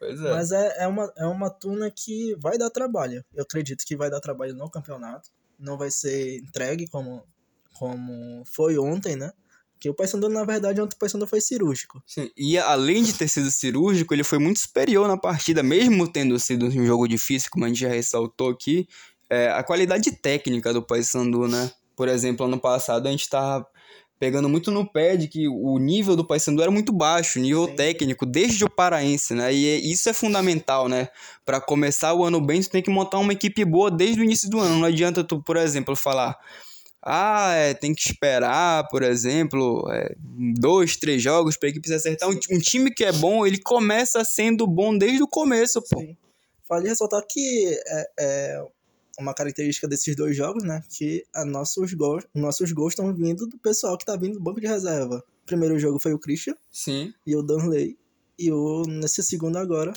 Pois 0.03 0.21
é. 0.21 0.31
Mas 0.33 0.51
é, 0.51 0.83
é, 0.83 0.89
uma, 0.89 1.13
é 1.17 1.25
uma 1.27 1.49
tuna 1.49 1.89
que 1.89 2.35
vai 2.41 2.59
dar 2.59 2.71
trabalho. 2.71 3.25
Eu 3.33 3.45
acredito 3.45 3.85
que 3.87 3.97
vai 3.97 4.11
dar 4.11 4.19
trabalho 4.19 4.53
no 4.53 4.69
campeonato. 4.69 5.31
Não 5.57 5.79
vai 5.79 5.93
ser 5.93 6.39
entregue 6.39 6.89
como, 6.89 7.23
como 7.75 8.43
foi 8.45 8.77
ontem, 8.77 9.15
né? 9.15 9.31
Que 9.79 9.89
o 9.89 9.95
Paysandu, 9.95 10.29
na 10.29 10.45
verdade, 10.45 10.81
ontem 10.81 10.97
o 10.97 10.99
Paysandu 10.99 11.25
foi 11.25 11.41
cirúrgico. 11.41 12.03
Sim, 12.05 12.29
e 12.37 12.59
além 12.59 13.05
de 13.05 13.13
ter 13.13 13.29
sido 13.29 13.49
cirúrgico, 13.49 14.13
ele 14.13 14.25
foi 14.25 14.41
muito 14.41 14.59
superior 14.59 15.07
na 15.07 15.17
partida, 15.17 15.63
mesmo 15.63 16.11
tendo 16.11 16.37
sido 16.37 16.67
um 16.67 16.85
jogo 16.85 17.07
difícil, 17.07 17.49
como 17.53 17.65
a 17.65 17.69
gente 17.69 17.83
já 17.83 17.89
ressaltou 17.89 18.51
aqui, 18.51 18.89
é, 19.31 19.51
a 19.53 19.63
qualidade 19.63 20.11
técnica 20.11 20.73
do 20.73 20.83
Paysandu, 20.83 21.47
né? 21.47 21.71
Por 21.95 22.09
exemplo, 22.09 22.47
ano 22.47 22.59
passado 22.59 23.07
a 23.07 23.11
gente 23.13 23.29
tava 23.29 23.69
pegando 24.23 24.49
muito 24.49 24.71
no 24.71 24.87
pé 24.87 25.17
de 25.17 25.27
que 25.27 25.49
o 25.49 25.77
nível 25.79 26.15
do 26.15 26.25
Paysandu 26.25 26.63
era 26.63 26.71
muito 26.71 26.93
baixo, 26.93 27.41
nível 27.41 27.67
Sim. 27.67 27.75
técnico, 27.75 28.25
desde 28.25 28.65
o 28.65 28.71
paraense, 28.71 29.35
né? 29.35 29.53
E 29.53 29.69
é, 29.69 29.77
isso 29.79 30.09
é 30.09 30.13
fundamental, 30.13 30.89
né? 30.89 31.09
Para 31.45 31.61
começar 31.61 32.15
o 32.15 32.25
ano 32.25 32.41
bem, 32.41 32.61
tu 32.61 32.71
tem 32.71 32.81
que 32.81 32.89
montar 32.89 33.19
uma 33.19 33.33
equipe 33.33 33.65
boa 33.65 33.91
desde 33.91 34.21
o 34.21 34.23
início 34.23 34.49
do 34.49 34.61
ano. 34.61 34.79
Não 34.79 34.87
adianta 34.87 35.25
tu, 35.25 35.43
por 35.43 35.57
exemplo, 35.57 35.97
falar 35.97 36.39
ah, 37.05 37.53
é, 37.55 37.75
tem 37.75 37.93
que 37.93 38.01
esperar, 38.01 38.87
por 38.87 39.03
exemplo, 39.03 39.91
é, 39.91 40.15
dois, 40.57 40.97
três 40.97 41.21
jogos 41.21 41.57
para 41.57 41.69
a 41.69 41.71
equipe 41.71 41.89
se 41.89 41.95
acertar. 41.95 42.29
Um, 42.29 42.39
um, 42.53 42.61
time 42.61 42.95
que 42.95 43.05
é 43.05 43.11
bom, 43.11 43.45
ele 43.45 43.59
começa 43.59 44.25
sendo 44.25 44.69
bom 44.69 44.97
desde 44.97 45.21
o 45.21 45.27
começo, 45.27 45.83
pô. 45.91 45.99
Sim. 45.99 46.17
Vale 46.69 46.89
ressaltar 46.89 47.25
que 47.29 47.77
é, 47.87 48.05
é, 48.21 48.65
uma 49.19 49.35
característica 49.35 49.87
desses 49.89 50.17
dois 50.17 50.37
jogos, 50.37 50.65
né? 50.65 50.83
Que 50.89 51.25
a 51.35 51.45
nossos 51.45 51.93
gols, 51.93 52.25
nossos 52.35 52.73
gols 52.73 52.93
estão 52.93 53.13
vindo 53.15 53.47
do 53.47 53.59
pessoal 53.59 53.97
que 53.97 54.05
tá 54.05 54.17
vindo 54.17 54.35
do 54.35 54.41
banco 54.41 54.61
de 54.61 54.67
reserva. 54.67 55.23
O 55.43 55.47
primeiro 55.47 55.79
jogo 55.79 55.99
foi 55.99 56.13
o 56.13 56.19
Christian. 56.19 56.55
Sim. 56.71 57.13
E 57.27 57.37
o 57.37 57.43
Danley. 57.43 57.99
E 58.39 58.51
o, 58.51 58.85
nesse 58.87 59.23
segundo 59.23 59.57
agora, 59.57 59.93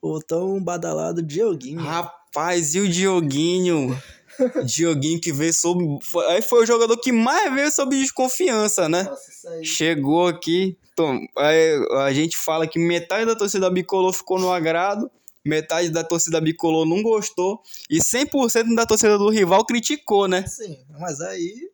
o 0.00 0.20
tão 0.20 0.62
badalado 0.62 1.22
Dioguinho. 1.22 1.80
Rapaz, 1.80 2.74
e 2.74 2.80
o 2.80 2.88
Dioguinho? 2.88 3.96
Dioguinho 4.64 5.20
que 5.20 5.32
veio 5.32 5.52
sob. 5.52 5.84
Aí 6.28 6.42
foi 6.42 6.62
o 6.62 6.66
jogador 6.66 6.96
que 6.98 7.12
mais 7.12 7.52
veio 7.54 7.70
sob 7.70 7.96
desconfiança, 7.96 8.88
né? 8.88 9.04
Nossa, 9.04 9.62
Chegou 9.62 10.26
aqui. 10.26 10.76
Tom, 10.94 11.20
aí 11.36 11.86
a 12.06 12.12
gente 12.12 12.38
fala 12.38 12.66
que 12.66 12.78
metade 12.78 13.26
da 13.26 13.36
torcida 13.36 13.70
bicolor 13.70 14.14
ficou 14.14 14.38
no 14.38 14.50
agrado, 14.50 15.10
metade 15.46 15.90
da 15.90 16.04
torcida 16.04 16.40
bicolor 16.40 16.84
não 16.84 17.02
gostou 17.02 17.62
e 17.88 17.98
100% 17.98 18.74
da 18.74 18.86
torcida 18.86 19.16
do 19.16 19.28
rival 19.30 19.64
criticou, 19.64 20.26
né? 20.28 20.46
Sim, 20.46 20.78
mas 20.98 21.20
aí, 21.20 21.70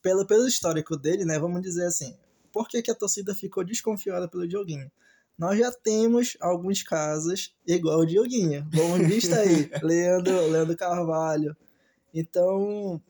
pelo, 0.00 0.26
pelo 0.26 0.46
histórico 0.46 0.96
dele, 0.96 1.24
né? 1.24 1.38
Vamos 1.38 1.62
dizer 1.62 1.86
assim, 1.86 2.16
por 2.52 2.68
que, 2.68 2.82
que 2.82 2.90
a 2.90 2.94
torcida 2.94 3.34
ficou 3.34 3.64
desconfiada 3.64 4.28
pelo 4.28 4.46
Dioguinho? 4.46 4.90
Nós 5.38 5.58
já 5.58 5.72
temos 5.72 6.36
alguns 6.40 6.82
casos 6.82 7.54
igual 7.66 8.00
o 8.00 8.06
Dioguinho. 8.06 8.66
Vamos 8.72 9.06
visto 9.06 9.34
aí, 9.34 9.70
Leandro, 9.82 10.48
Leandro 10.48 10.76
Carvalho, 10.76 11.56
então, 12.14 13.00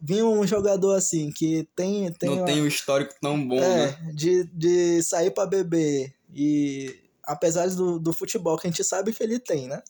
vinha 0.00 0.26
um 0.26 0.46
jogador 0.46 0.94
assim 0.94 1.30
que 1.32 1.66
tem. 1.74 2.12
tem 2.12 2.28
não 2.28 2.38
uma, 2.38 2.46
tem 2.46 2.60
um 2.60 2.66
histórico 2.66 3.14
tão 3.20 3.46
bom, 3.46 3.62
é, 3.62 3.86
né? 3.86 4.12
De, 4.14 4.44
de 4.44 5.02
sair 5.02 5.30
para 5.30 5.48
beber. 5.48 6.14
E 6.34 6.94
apesar 7.24 7.68
do, 7.70 7.98
do 7.98 8.12
futebol 8.12 8.56
que 8.56 8.66
a 8.66 8.70
gente 8.70 8.84
sabe 8.84 9.12
que 9.12 9.22
ele 9.22 9.38
tem, 9.38 9.68
né? 9.68 9.82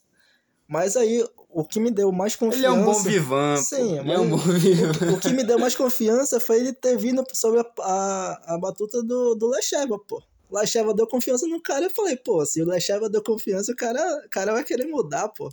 Mas 0.69 0.97
aí, 0.97 1.23
o 1.51 1.65
que 1.65 1.79
me 1.79 1.91
deu 1.91 2.11
mais 2.11 2.35
confiança. 2.35 2.59
Ele 2.59 2.67
é 2.67 2.71
um 2.71 2.85
bom 2.85 3.03
vivan. 3.03 3.57
Sim, 3.59 3.99
ele 3.99 4.13
é 4.13 4.19
um 4.19 4.31
bom 4.31 4.37
vivan. 4.39 5.13
O, 5.13 5.15
o, 5.15 5.21
que 5.21 5.29
me 5.31 5.45
deu 5.45 5.59
mais 5.59 5.75
confiança 5.75 6.41
foi 6.41 6.61
ele 6.61 6.73
ter 6.73 6.97
vindo 6.97 7.23
sobre 7.35 7.61
a, 7.61 7.67
a, 7.81 8.55
a 8.55 8.59
batuta 8.59 9.03
do, 9.03 9.35
do 9.35 9.49
Lecheva, 9.49 9.99
pô. 9.99 10.23
Lecheva 10.51 10.95
deu 10.95 11.07
confiança 11.07 11.47
no 11.47 11.61
cara. 11.61 11.87
Eu 11.87 11.91
falei, 11.91 12.17
pô, 12.17 12.45
se 12.47 12.63
o 12.63 12.67
Lecheva 12.67 13.09
deu 13.09 13.23
confiança, 13.23 13.73
o 13.73 13.77
cara, 13.77 14.01
o 14.25 14.31
cara 14.31 14.53
vai 14.53 14.65
querer 14.65 14.87
mudar, 14.87 15.29
pô. 15.29 15.51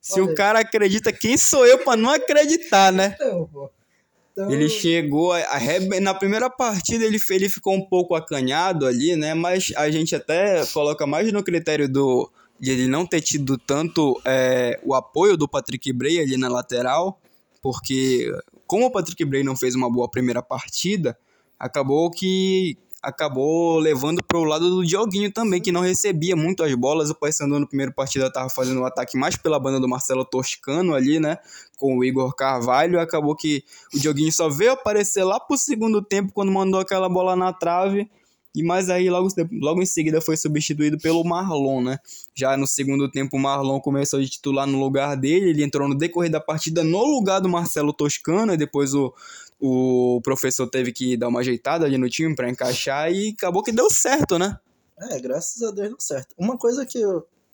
Se 0.00 0.20
Olha. 0.20 0.32
o 0.32 0.34
cara 0.34 0.60
acredita, 0.60 1.12
quem 1.12 1.36
sou 1.36 1.66
eu 1.66 1.78
para 1.78 1.96
não 1.96 2.10
acreditar, 2.10 2.92
né? 2.92 3.14
Então, 3.14 3.48
pô. 3.52 3.70
Então... 4.32 4.50
Ele 4.50 4.68
chegou, 4.68 5.32
a, 5.32 5.40
a, 5.40 6.00
na 6.00 6.14
primeira 6.14 6.48
partida 6.48 7.04
ele, 7.04 7.18
ele 7.30 7.48
ficou 7.48 7.74
um 7.74 7.86
pouco 7.86 8.14
acanhado 8.14 8.86
ali, 8.86 9.14
né? 9.14 9.34
Mas 9.34 9.72
a 9.76 9.90
gente 9.90 10.14
até 10.14 10.64
coloca 10.66 11.06
mais 11.06 11.30
no 11.32 11.42
critério 11.42 11.88
do 11.88 12.30
de 12.58 12.70
ele 12.70 12.86
não 12.86 13.04
ter 13.04 13.20
tido 13.20 13.58
tanto 13.58 14.20
é, 14.24 14.78
o 14.84 14.94
apoio 14.94 15.36
do 15.36 15.48
Patrick 15.48 15.92
Bray 15.92 16.20
ali 16.20 16.36
na 16.36 16.48
lateral, 16.48 17.20
porque 17.60 18.32
como 18.68 18.86
o 18.86 18.90
Patrick 18.90 19.24
Bray 19.24 19.42
não 19.42 19.56
fez 19.56 19.74
uma 19.74 19.90
boa 19.90 20.08
primeira 20.08 20.40
partida, 20.40 21.18
acabou 21.58 22.08
que 22.08 22.78
acabou 23.02 23.78
levando 23.80 24.22
para 24.22 24.38
o 24.38 24.44
lado 24.44 24.70
do 24.70 24.86
Dioguinho 24.86 25.32
também, 25.32 25.60
que 25.60 25.72
não 25.72 25.80
recebia 25.80 26.36
muito 26.36 26.62
as 26.62 26.72
bolas. 26.74 27.10
O 27.10 27.14
Paysandu 27.14 27.58
no 27.58 27.66
primeiro 27.66 27.92
partido 27.92 28.24
estava 28.26 28.48
fazendo 28.48 28.78
o 28.78 28.82
um 28.82 28.86
ataque 28.86 29.18
mais 29.18 29.36
pela 29.36 29.58
banda 29.58 29.80
do 29.80 29.88
Marcelo 29.88 30.24
Toscano 30.24 30.94
ali, 30.94 31.18
né? 31.18 31.38
Com 31.76 31.98
o 31.98 32.04
Igor 32.04 32.32
Carvalho. 32.34 33.00
Acabou 33.00 33.34
que 33.34 33.64
o 33.92 33.98
Dioguinho 33.98 34.32
só 34.32 34.48
veio 34.48 34.72
aparecer 34.72 35.24
lá 35.24 35.40
pro 35.40 35.58
segundo 35.58 36.00
tempo 36.00 36.32
quando 36.32 36.52
mandou 36.52 36.78
aquela 36.78 37.08
bola 37.08 37.34
na 37.34 37.52
trave. 37.52 38.08
E 38.54 38.62
mais 38.62 38.90
aí, 38.90 39.08
logo, 39.08 39.28
logo 39.50 39.82
em 39.82 39.86
seguida, 39.86 40.20
foi 40.20 40.36
substituído 40.36 40.98
pelo 40.98 41.24
Marlon, 41.24 41.80
né? 41.80 41.98
Já 42.34 42.54
no 42.54 42.66
segundo 42.66 43.10
tempo, 43.10 43.36
o 43.36 43.40
Marlon 43.40 43.80
começou 43.80 44.20
a 44.20 44.24
titular 44.24 44.66
no 44.66 44.78
lugar 44.78 45.16
dele. 45.16 45.50
Ele 45.50 45.64
entrou 45.64 45.88
no 45.88 45.96
decorrer 45.96 46.30
da 46.30 46.40
partida 46.40 46.84
no 46.84 47.02
lugar 47.02 47.40
do 47.40 47.48
Marcelo 47.48 47.94
Toscano. 47.94 48.52
E 48.52 48.56
depois 48.56 48.94
o 48.94 49.12
o 49.64 50.20
professor 50.22 50.66
teve 50.66 50.90
que 50.90 51.16
dar 51.16 51.28
uma 51.28 51.38
ajeitada 51.38 51.86
ali 51.86 51.96
no 51.96 52.10
time 52.10 52.34
para 52.34 52.50
encaixar 52.50 53.12
e 53.12 53.28
acabou 53.28 53.62
que 53.62 53.70
deu 53.70 53.88
certo, 53.88 54.36
né? 54.36 54.58
É, 54.98 55.20
graças 55.20 55.62
a 55.62 55.70
Deus 55.70 55.90
deu 55.90 56.00
certo. 56.00 56.34
Uma 56.36 56.58
coisa 56.58 56.84
que 56.84 57.00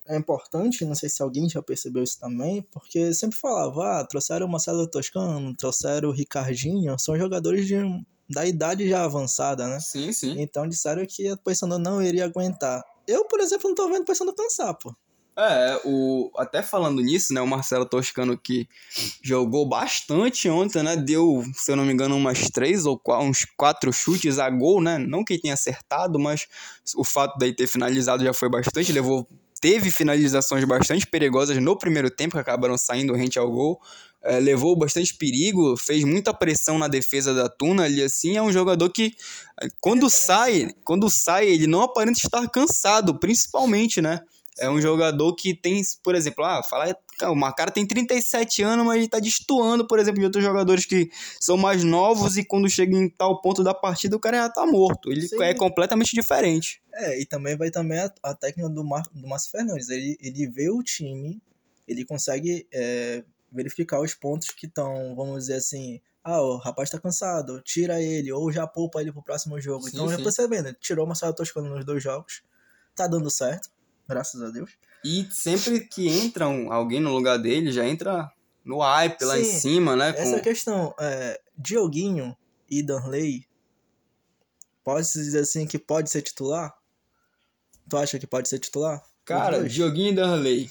é 0.07 0.17
importante, 0.17 0.83
não 0.85 0.95
sei 0.95 1.07
se 1.07 1.21
alguém 1.21 1.47
já 1.47 1.61
percebeu 1.61 2.03
isso 2.03 2.19
também, 2.19 2.63
porque 2.71 3.13
sempre 3.13 3.37
falava, 3.37 3.99
ah, 3.99 4.03
trouxeram 4.03 4.47
o 4.47 4.49
Marcelo 4.49 4.87
Toscano, 4.87 5.55
trouxeram 5.55 6.09
o 6.09 6.11
Ricardinho, 6.11 6.97
são 6.97 7.15
jogadores 7.15 7.67
de, 7.67 7.75
da 8.27 8.43
idade 8.43 8.89
já 8.89 9.03
avançada, 9.03 9.67
né? 9.67 9.79
Sim, 9.79 10.11
sim. 10.11 10.41
Então 10.41 10.67
disseram 10.67 11.05
que 11.05 11.27
a 11.27 11.37
Paysandu 11.37 11.77
não 11.77 12.01
iria 12.01 12.25
aguentar. 12.25 12.83
Eu, 13.07 13.25
por 13.25 13.39
exemplo, 13.39 13.69
não 13.69 13.75
tô 13.75 13.87
vendo 13.87 14.01
o 14.01 14.05
Paysandu 14.05 14.33
cansar, 14.33 14.73
pô. 14.73 14.95
É, 15.41 15.79
o, 15.85 16.29
até 16.37 16.61
falando 16.61 17.01
nisso, 17.01 17.33
né, 17.33 17.39
o 17.39 17.47
Marcelo 17.47 17.85
Toscano 17.85 18.37
que 18.37 18.67
jogou 19.23 19.65
bastante 19.65 20.49
ontem, 20.49 20.83
né, 20.83 20.97
deu, 20.97 21.41
se 21.55 21.71
eu 21.71 21.77
não 21.77 21.85
me 21.85 21.93
engano, 21.93 22.17
umas 22.17 22.49
três 22.49 22.85
ou 22.85 22.99
quatro, 22.99 23.25
uns 23.25 23.45
quatro 23.55 23.93
chutes 23.93 24.37
a 24.37 24.49
gol, 24.49 24.81
né, 24.81 24.97
não 24.97 25.23
que 25.23 25.39
tenha 25.39 25.53
acertado, 25.53 26.19
mas 26.19 26.45
o 26.93 27.05
fato 27.05 27.37
de 27.39 27.53
ter 27.53 27.67
finalizado 27.67 28.21
já 28.21 28.33
foi 28.33 28.49
bastante, 28.49 28.91
levou, 28.91 29.25
teve 29.61 29.89
finalizações 29.89 30.65
bastante 30.65 31.07
perigosas 31.07 31.55
no 31.57 31.77
primeiro 31.77 32.09
tempo, 32.09 32.33
que 32.33 32.41
acabaram 32.41 32.77
saindo 32.77 33.13
rente 33.13 33.39
ao 33.39 33.49
gol, 33.49 33.79
é, 34.21 34.41
levou 34.41 34.75
bastante 34.75 35.13
perigo, 35.13 35.77
fez 35.77 36.03
muita 36.03 36.33
pressão 36.33 36.77
na 36.77 36.89
defesa 36.89 37.33
da 37.33 37.47
Tuna 37.47 37.83
ali, 37.83 38.03
assim, 38.03 38.35
é 38.35 38.41
um 38.41 38.51
jogador 38.51 38.89
que 38.89 39.15
quando 39.79 40.09
sai, 40.09 40.69
quando 40.83 41.09
sai, 41.09 41.47
ele 41.47 41.65
não 41.65 41.81
aparenta 41.81 42.19
estar 42.19 42.45
cansado, 42.49 43.17
principalmente, 43.17 44.01
né, 44.01 44.19
é 44.59 44.69
um 44.69 44.81
jogador 44.81 45.33
que 45.35 45.53
tem, 45.53 45.81
por 46.03 46.15
exemplo, 46.15 46.43
ah, 46.43 46.61
falar, 46.61 46.95
o 47.21 47.53
cara 47.53 47.71
tem 47.71 47.85
37 47.85 48.61
anos, 48.61 48.85
mas 48.85 48.97
ele 48.97 49.07
tá 49.07 49.19
destoando, 49.19 49.87
por 49.87 49.99
exemplo, 49.99 50.19
de 50.19 50.25
outros 50.25 50.43
jogadores 50.43 50.85
que 50.85 51.09
são 51.39 51.57
mais 51.57 51.83
novos 51.83 52.37
e 52.37 52.43
quando 52.43 52.69
chega 52.69 52.95
em 52.95 53.09
tal 53.09 53.41
ponto 53.41 53.63
da 53.63 53.73
partida 53.73 54.15
o 54.15 54.19
cara 54.19 54.37
já 54.37 54.49
tá 54.49 54.65
morto. 54.65 55.11
Ele 55.11 55.27
Sim. 55.27 55.41
é 55.41 55.53
completamente 55.53 56.13
diferente. 56.13 56.81
É, 56.93 57.19
e 57.19 57.25
também 57.25 57.57
vai 57.57 57.71
também 57.71 57.99
a, 57.99 58.13
a 58.23 58.33
técnica 58.33 58.69
do, 58.69 58.83
Mar, 58.83 59.03
do 59.13 59.27
Márcio 59.27 59.51
Fernandes. 59.51 59.89
Ele, 59.89 60.17
ele 60.21 60.47
vê 60.47 60.69
o 60.69 60.83
time, 60.83 61.41
ele 61.87 62.05
consegue 62.05 62.67
é, 62.71 63.23
verificar 63.51 64.01
os 64.01 64.13
pontos 64.13 64.49
que 64.49 64.65
estão, 64.65 65.15
vamos 65.15 65.41
dizer 65.41 65.55
assim, 65.55 66.01
ah, 66.23 66.41
o 66.41 66.57
rapaz 66.57 66.89
tá 66.89 66.99
cansado, 66.99 67.61
tira 67.61 68.01
ele, 68.01 68.31
ou 68.31 68.51
já 68.51 68.67
poupa 68.67 69.01
ele 69.01 69.11
pro 69.11 69.23
próximo 69.23 69.59
jogo. 69.59 69.83
Sim, 69.83 69.91
então 69.93 70.07
sim. 70.07 70.17
já 70.17 70.23
percebendo, 70.23 70.73
tirou 70.73 71.05
o 71.05 71.07
Marcelo 71.07 71.33
Toscano 71.33 71.69
nos 71.69 71.85
dois 71.85 72.03
jogos, 72.03 72.43
tá 72.95 73.07
dando 73.07 73.29
certo 73.29 73.69
graças 74.09 74.41
a 74.41 74.49
Deus. 74.49 74.71
E 75.05 75.25
sempre 75.31 75.79
que 75.81 76.09
entra 76.09 76.49
um, 76.49 76.73
alguém 76.73 76.99
no 76.99 77.13
lugar 77.13 77.37
dele, 77.37 77.71
já 77.71 77.87
entra 77.87 78.29
no 78.65 78.79
hype 78.79 79.23
lá 79.23 79.35
Sim, 79.35 79.41
em 79.41 79.45
cima, 79.45 79.95
né? 79.95 80.13
Essa 80.17 80.37
com... 80.37 80.43
questão, 80.43 80.93
é, 80.99 81.39
Dioguinho 81.57 82.35
e 82.69 82.83
Danley, 82.83 83.47
pode-se 84.83 85.19
dizer 85.19 85.39
assim 85.39 85.65
que 85.65 85.79
pode 85.79 86.09
ser 86.09 86.21
titular? 86.21 86.77
Tu 87.87 87.97
acha 87.97 88.19
que 88.19 88.27
pode 88.27 88.49
ser 88.49 88.59
titular? 88.59 89.01
Cara, 89.25 89.63
Dioguinho 89.63 90.11
e 90.11 90.15
Darley. 90.15 90.69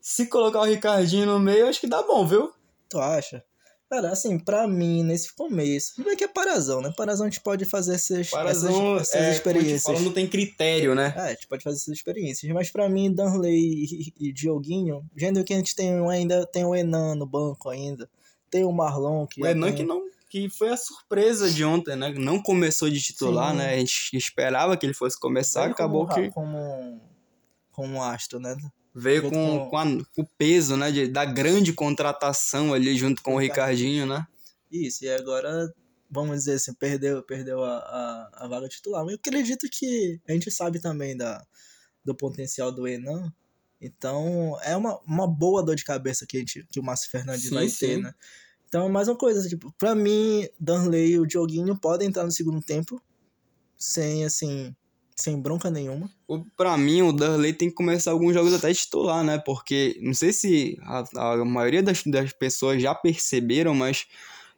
Se 0.00 0.26
colocar 0.26 0.60
o 0.60 0.64
Ricardinho 0.64 1.26
no 1.26 1.38
meio, 1.38 1.68
acho 1.68 1.80
que 1.80 1.86
dá 1.86 2.02
bom, 2.02 2.26
viu? 2.26 2.52
Tu 2.88 2.98
acha? 2.98 3.44
Cara, 3.88 4.10
assim, 4.10 4.36
pra 4.36 4.66
mim, 4.66 5.04
nesse 5.04 5.32
começo, 5.32 5.94
como 5.94 6.10
é 6.10 6.16
que 6.16 6.24
é 6.24 6.28
Parazão, 6.28 6.80
né? 6.80 6.92
Parazão 6.96 7.26
a 7.26 7.30
gente 7.30 7.40
pode 7.40 7.64
fazer 7.64 7.94
essas, 7.94 8.28
Parazão, 8.28 8.96
essas, 8.96 9.14
essas 9.14 9.26
é, 9.26 9.32
experiências. 9.32 9.82
Fala, 9.84 10.00
não 10.00 10.12
tem 10.12 10.26
critério, 10.26 10.92
né? 10.92 11.14
É, 11.16 11.20
a 11.20 11.28
gente 11.30 11.46
pode 11.46 11.62
fazer 11.62 11.76
essas 11.76 11.94
experiências. 11.94 12.52
Mas 12.52 12.68
pra 12.68 12.88
mim, 12.88 13.14
Danley 13.14 13.54
e, 13.54 14.28
e 14.28 14.32
Dioguinho, 14.32 15.08
vendo 15.14 15.44
que 15.44 15.54
a 15.54 15.56
gente 15.56 15.74
tem 15.76 15.92
ainda 16.10 16.44
tem 16.46 16.64
o 16.64 16.74
Enan 16.74 17.14
no 17.14 17.26
banco 17.26 17.70
ainda, 17.70 18.10
tem 18.50 18.64
o 18.64 18.72
Marlon 18.72 19.24
que. 19.24 19.40
O 19.40 19.46
Enan 19.46 19.68
tem... 19.68 19.76
que 19.76 19.82
não. 19.84 20.02
Que 20.28 20.50
foi 20.50 20.70
a 20.70 20.76
surpresa 20.76 21.48
de 21.48 21.64
ontem, 21.64 21.94
né? 21.94 22.12
Não 22.18 22.42
começou 22.42 22.90
de 22.90 23.00
titular, 23.00 23.52
Sim. 23.52 23.58
né? 23.58 23.74
A 23.74 23.78
gente 23.78 24.16
esperava 24.16 24.76
que 24.76 24.84
ele 24.84 24.94
fosse 24.94 25.18
começar, 25.18 25.66
acabou 25.66 26.08
como, 26.08 26.20
que. 26.20 26.30
Como, 26.32 27.00
como 27.70 27.94
um 27.94 28.02
astro, 28.02 28.40
né? 28.40 28.56
Veio 28.98 29.28
com, 29.28 29.68
com, 29.68 29.76
a, 29.76 29.84
com, 29.84 30.22
o 30.22 30.26
peso, 30.38 30.74
né, 30.74 30.90
de, 30.90 31.06
da 31.06 31.26
grande 31.26 31.70
contratação 31.74 32.72
ali 32.72 32.96
junto 32.96 33.22
com 33.22 33.34
o 33.34 33.38
Ricardinho, 33.38 34.06
né? 34.06 34.26
Isso, 34.72 35.04
e 35.04 35.10
agora, 35.10 35.70
vamos 36.10 36.38
dizer 36.38 36.54
assim, 36.54 36.72
perdeu, 36.72 37.22
perdeu 37.22 37.62
a, 37.62 37.76
a, 37.76 38.30
a 38.44 38.48
vaga 38.48 38.66
titular. 38.68 39.04
Mas 39.04 39.12
eu 39.12 39.18
acredito 39.18 39.68
que 39.70 40.18
a 40.26 40.32
gente 40.32 40.50
sabe 40.50 40.80
também 40.80 41.14
da, 41.14 41.46
do 42.02 42.14
potencial 42.14 42.72
do 42.72 42.88
Enan. 42.88 43.30
Então, 43.78 44.58
é 44.62 44.74
uma, 44.74 44.98
uma 45.00 45.28
boa 45.28 45.62
dor 45.62 45.76
de 45.76 45.84
cabeça 45.84 46.24
que, 46.26 46.38
a 46.38 46.40
gente, 46.40 46.66
que 46.72 46.80
o 46.80 46.82
Márcio 46.82 47.10
Fernandes 47.10 47.50
sim, 47.50 47.54
vai 47.54 47.68
sim. 47.68 47.86
ter, 47.86 47.98
né? 47.98 48.14
Então, 48.66 48.88
mais 48.88 49.08
uma 49.08 49.18
coisa, 49.18 49.46
tipo, 49.46 49.70
pra 49.72 49.94
mim, 49.94 50.48
Danley 50.58 51.12
e 51.12 51.18
o 51.18 51.26
Dioguinho 51.26 51.78
podem 51.78 52.08
entrar 52.08 52.24
no 52.24 52.32
segundo 52.32 52.62
tempo 52.62 52.98
sem, 53.76 54.24
assim, 54.24 54.74
sem 55.16 55.40
bronca 55.40 55.70
nenhuma. 55.70 56.10
Para 56.56 56.76
mim, 56.76 57.02
o 57.02 57.12
Darley 57.12 57.54
tem 57.54 57.70
que 57.70 57.74
começar 57.74 58.10
alguns 58.10 58.34
jogos 58.34 58.52
até 58.52 58.72
titular, 58.72 59.24
né? 59.24 59.38
Porque 59.38 59.98
não 60.02 60.12
sei 60.12 60.32
se 60.32 60.78
a, 60.82 61.04
a 61.16 61.44
maioria 61.44 61.82
das, 61.82 62.02
das 62.04 62.32
pessoas 62.32 62.82
já 62.82 62.94
perceberam, 62.94 63.74
mas 63.74 64.06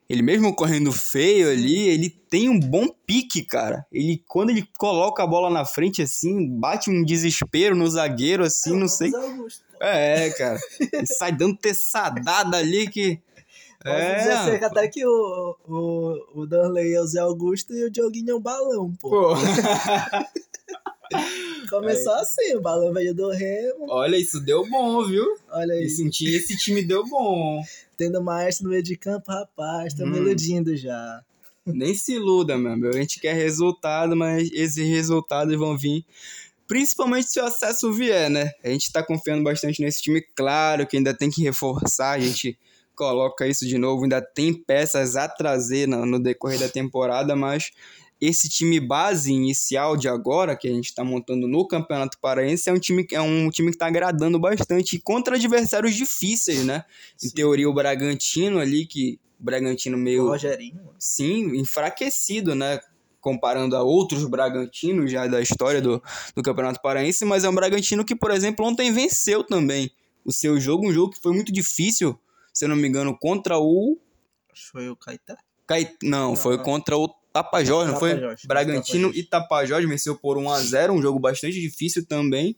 ele 0.08 0.22
mesmo 0.22 0.54
correndo 0.54 0.90
feio 0.90 1.50
ali, 1.50 1.88
ele 1.88 2.08
tem 2.08 2.48
um 2.48 2.58
bom 2.58 2.88
pique, 3.06 3.42
cara. 3.42 3.86
Ele 3.92 4.22
quando 4.26 4.50
ele 4.50 4.66
coloca 4.78 5.22
a 5.22 5.26
bola 5.26 5.48
na 5.48 5.64
frente 5.64 6.02
assim, 6.02 6.48
bate 6.48 6.90
um 6.90 7.04
desespero 7.04 7.76
no 7.76 7.88
zagueiro 7.88 8.42
assim, 8.42 8.74
é, 8.74 8.76
não 8.76 8.88
sei. 8.88 9.14
Augusto, 9.14 9.62
é, 9.80 10.30
cara. 10.30 10.58
Ele 10.92 11.06
sai 11.06 11.30
dando 11.30 11.56
teçadada 11.56 12.56
ali 12.56 12.88
que 12.88 13.20
é. 13.84 14.14
dizer 14.16 14.32
assim, 14.32 14.64
até 14.64 14.88
que 14.88 15.06
o, 15.06 15.56
o, 15.68 16.40
o 16.40 16.46
Danley 16.46 16.94
é 16.94 17.00
o 17.00 17.06
Zé 17.06 17.20
Augusto 17.20 17.74
e 17.74 17.84
o 17.84 17.90
Dioguinho 17.90 18.30
é 18.30 18.34
o 18.34 18.40
balão, 18.40 18.92
pô. 18.98 19.10
pô. 19.10 19.34
Começou 21.70 22.14
Aí. 22.14 22.20
assim, 22.20 22.54
o 22.56 22.60
balão 22.60 22.92
veio 22.92 23.14
do 23.14 23.30
Remo. 23.30 23.86
Olha, 23.88 24.16
isso 24.16 24.40
deu 24.40 24.68
bom, 24.68 25.04
viu? 25.04 25.24
Olha 25.50 25.74
aí. 25.74 25.84
Esse, 25.84 26.08
esse 26.34 26.56
time 26.56 26.82
deu 26.82 27.04
bom. 27.06 27.62
Tendo 27.96 28.22
maestro 28.22 28.64
no 28.64 28.70
meio 28.70 28.82
de 28.82 28.96
campo, 28.96 29.30
rapaz, 29.30 29.94
tô 29.94 30.04
hum. 30.04 30.10
me 30.10 30.18
iludindo 30.18 30.76
já. 30.76 31.22
Nem 31.66 31.94
se 31.94 32.14
iluda, 32.14 32.56
meu 32.56 32.72
amigo. 32.72 32.88
A 32.88 33.00
gente 33.00 33.20
quer 33.20 33.34
resultado, 33.34 34.16
mas 34.16 34.50
esses 34.52 34.88
resultados 34.88 35.54
vão 35.56 35.76
vir 35.76 36.04
principalmente 36.68 37.30
se 37.30 37.40
o 37.40 37.44
acesso 37.44 37.90
vier, 37.92 38.28
né? 38.28 38.52
A 38.62 38.68
gente 38.68 38.92
tá 38.92 39.02
confiando 39.02 39.42
bastante 39.42 39.80
nesse 39.80 40.02
time, 40.02 40.20
claro 40.36 40.86
que 40.86 40.98
ainda 40.98 41.14
tem 41.14 41.30
que 41.30 41.42
reforçar, 41.42 42.12
a 42.12 42.20
gente 42.20 42.56
coloca 42.94 43.46
isso 43.46 43.66
de 43.66 43.78
novo, 43.78 44.02
ainda 44.02 44.20
tem 44.20 44.52
peças 44.52 45.16
a 45.16 45.26
trazer 45.26 45.88
no, 45.88 46.04
no 46.04 46.20
decorrer 46.20 46.60
da 46.60 46.68
temporada, 46.68 47.34
mas 47.34 47.70
esse 48.20 48.48
time 48.48 48.80
base 48.80 49.32
inicial 49.32 49.96
de 49.96 50.08
agora, 50.08 50.56
que 50.56 50.66
a 50.66 50.72
gente 50.72 50.86
está 50.86 51.04
montando 51.04 51.46
no 51.46 51.66
Campeonato 51.66 52.18
Paraense, 52.18 52.68
é 52.68 52.72
um 52.72 52.78
time, 52.78 53.06
é 53.12 53.20
um 53.20 53.48
time 53.50 53.70
que 53.70 53.76
está 53.76 53.86
agradando 53.86 54.38
bastante 54.38 54.98
contra 54.98 55.36
adversários 55.36 55.94
difíceis, 55.94 56.64
né? 56.64 56.84
Sim. 57.16 57.28
Em 57.28 57.30
teoria, 57.30 57.68
o 57.68 57.74
Bragantino 57.74 58.58
ali, 58.58 58.86
que 58.86 59.20
o 59.40 59.44
Bragantino 59.44 59.96
meio. 59.96 60.24
O 60.24 60.28
Rogerinho. 60.28 60.90
Sim, 60.98 61.56
enfraquecido, 61.56 62.54
né? 62.54 62.80
Comparando 63.20 63.76
a 63.76 63.82
outros 63.82 64.24
Bragantinos 64.24 65.10
já 65.10 65.26
da 65.26 65.40
história 65.40 65.80
do, 65.80 66.02
do 66.34 66.42
Campeonato 66.42 66.80
Paraense, 66.82 67.24
mas 67.24 67.44
é 67.44 67.48
um 67.48 67.54
Bragantino 67.54 68.04
que, 68.04 68.16
por 68.16 68.32
exemplo, 68.32 68.66
ontem 68.66 68.92
venceu 68.92 69.44
também 69.44 69.90
o 70.24 70.32
seu 70.32 70.58
jogo, 70.58 70.88
um 70.88 70.92
jogo 70.92 71.12
que 71.12 71.20
foi 71.20 71.32
muito 71.32 71.52
difícil, 71.52 72.18
se 72.52 72.64
eu 72.64 72.68
não 72.68 72.76
me 72.76 72.88
engano, 72.88 73.16
contra 73.16 73.58
o. 73.58 73.96
Foi 74.72 74.88
o 74.88 74.96
Caetá? 74.96 75.36
Cait... 75.66 75.96
Não, 76.02 76.30
não, 76.30 76.36
foi 76.36 76.56
não. 76.56 76.64
contra 76.64 76.96
o 76.96 77.08
Tapajós, 77.42 77.88
não 77.88 77.98
foi? 77.98 78.14
Tapajós, 78.14 78.40
Bragantino 78.46 79.08
Tapajós. 79.08 79.24
e 79.24 79.28
Tapajós 79.28 79.88
venceu 79.88 80.16
por 80.16 80.38
1 80.38 80.50
a 80.50 80.60
0 80.60 80.92
um 80.92 81.02
jogo 81.02 81.18
bastante 81.18 81.60
difícil 81.60 82.04
também. 82.06 82.56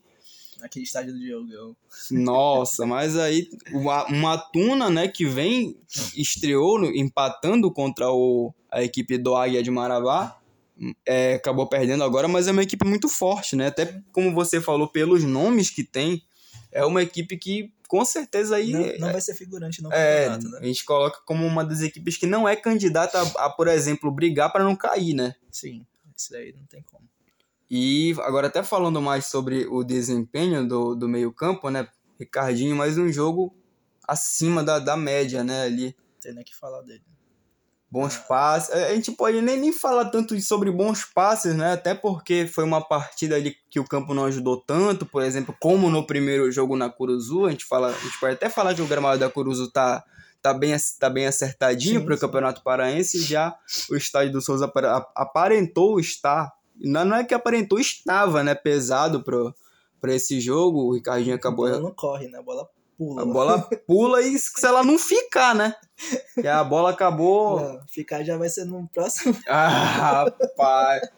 Aquele 0.61 0.85
estádio 0.85 1.13
do 1.13 1.19
Diogão. 1.19 1.75
Nossa, 2.11 2.85
mas 2.85 3.17
aí 3.17 3.49
uma 3.73 4.37
Tuna, 4.37 4.89
né, 4.89 5.07
que 5.07 5.25
vem, 5.25 5.75
estreou 6.15 6.83
empatando 6.85 7.71
contra 7.71 8.11
o, 8.11 8.53
a 8.71 8.83
equipe 8.83 9.17
do 9.17 9.35
Águia 9.35 9.63
de 9.63 9.71
Marabá, 9.71 10.37
é, 11.05 11.35
acabou 11.35 11.67
perdendo 11.67 12.03
agora, 12.03 12.27
mas 12.27 12.47
é 12.47 12.51
uma 12.51 12.63
equipe 12.63 12.85
muito 12.85 13.07
forte, 13.07 13.55
né? 13.55 13.67
Até 13.67 14.01
como 14.11 14.33
você 14.33 14.61
falou, 14.61 14.87
pelos 14.87 15.23
nomes 15.23 15.69
que 15.69 15.83
tem, 15.83 16.23
é 16.71 16.85
uma 16.85 17.03
equipe 17.03 17.37
que 17.37 17.71
com 17.91 18.05
certeza 18.05 18.55
aí. 18.55 18.71
Não, 18.71 19.07
não 19.07 19.11
vai 19.11 19.19
ser 19.19 19.35
figurante 19.35 19.83
no 19.83 19.91
é, 19.91 20.29
campeonato, 20.29 20.47
né? 20.47 20.59
A 20.61 20.65
gente 20.65 20.85
coloca 20.85 21.19
como 21.25 21.45
uma 21.45 21.65
das 21.65 21.81
equipes 21.81 22.15
que 22.15 22.25
não 22.25 22.47
é 22.47 22.55
candidata 22.55 23.19
a, 23.19 23.47
a 23.47 23.49
por 23.49 23.67
exemplo, 23.67 24.09
brigar 24.09 24.49
para 24.49 24.63
não 24.63 24.77
cair, 24.77 25.13
né? 25.13 25.35
Sim, 25.51 25.85
isso 26.15 26.33
aí 26.33 26.53
não 26.53 26.65
tem 26.67 26.81
como. 26.83 27.03
E 27.69 28.15
agora, 28.19 28.47
até 28.47 28.63
falando 28.63 29.01
mais 29.01 29.25
sobre 29.25 29.67
o 29.67 29.83
desempenho 29.83 30.65
do, 30.65 30.95
do 30.95 31.09
meio-campo, 31.09 31.69
né? 31.69 31.85
Ricardinho, 32.17 32.77
mais 32.77 32.97
um 32.97 33.11
jogo 33.11 33.53
acima 34.07 34.63
da, 34.63 34.79
da 34.79 34.95
média, 34.95 35.43
né? 35.43 35.63
Ali. 35.63 35.93
Tem 36.21 36.33
nem 36.33 36.45
que 36.45 36.55
falar 36.55 36.83
dele 36.83 37.03
bons 37.91 38.17
passes. 38.17 38.73
A 38.73 38.95
gente 38.95 39.11
pode 39.11 39.41
nem, 39.41 39.59
nem 39.59 39.73
falar 39.73 40.05
tanto 40.05 40.39
sobre 40.39 40.71
bons 40.71 41.03
passes, 41.03 41.53
né? 41.53 41.73
Até 41.73 41.93
porque 41.93 42.47
foi 42.47 42.63
uma 42.63 42.81
partida 42.81 43.35
ali 43.35 43.57
que 43.69 43.79
o 43.79 43.87
campo 43.87 44.13
não 44.13 44.25
ajudou 44.25 44.55
tanto, 44.55 45.05
por 45.05 45.21
exemplo, 45.21 45.53
como 45.59 45.89
no 45.89 46.07
primeiro 46.07 46.49
jogo 46.49 46.77
na 46.77 46.89
Curuzu. 46.89 47.45
A 47.45 47.51
gente, 47.51 47.65
fala, 47.65 47.89
a 47.89 47.91
gente 47.99 48.17
pode 48.17 48.35
até 48.35 48.49
falar 48.49 48.73
que 48.73 48.81
o 48.81 48.87
gramado 48.87 49.19
da 49.19 49.29
Curuzu 49.29 49.69
tá, 49.69 50.01
tá, 50.41 50.53
bem, 50.53 50.73
tá 50.97 51.09
bem 51.09 51.27
acertadinho 51.27 52.05
para 52.05 52.15
o 52.15 52.19
Campeonato 52.19 52.63
Paraense. 52.63 53.21
Já 53.21 53.53
o 53.89 53.95
estádio 53.97 54.31
do 54.31 54.41
Souza 54.41 54.71
aparentou 55.13 55.99
estar. 55.99 56.53
Não 56.79 57.13
é 57.13 57.25
que 57.25 57.33
aparentou, 57.33 57.77
estava, 57.77 58.41
né? 58.41 58.55
Pesado 58.55 59.21
para 59.21 60.15
esse 60.15 60.39
jogo. 60.39 60.85
O 60.85 60.93
Ricardinho 60.93 61.35
acabou. 61.35 61.65
A 61.65 61.71
bola 61.71 61.81
não 61.83 61.93
corre, 61.93 62.29
né? 62.29 62.39
A 62.39 62.41
bola 62.41 62.67
pula. 63.01 63.21
A 63.23 63.25
bola 63.25 63.69
pula 63.87 64.21
e 64.21 64.37
se 64.37 64.63
ela 64.63 64.83
não 64.83 64.99
ficar, 64.99 65.55
né? 65.55 65.75
E 66.37 66.47
a 66.47 66.63
bola 66.63 66.91
acabou. 66.91 67.59
Não, 67.61 67.81
ficar 67.87 68.23
já 68.23 68.37
vai 68.37 68.49
ser 68.49 68.65
no 68.65 68.87
próximo. 68.93 69.35
Ah, 69.47 70.25
rapaz. 70.27 71.09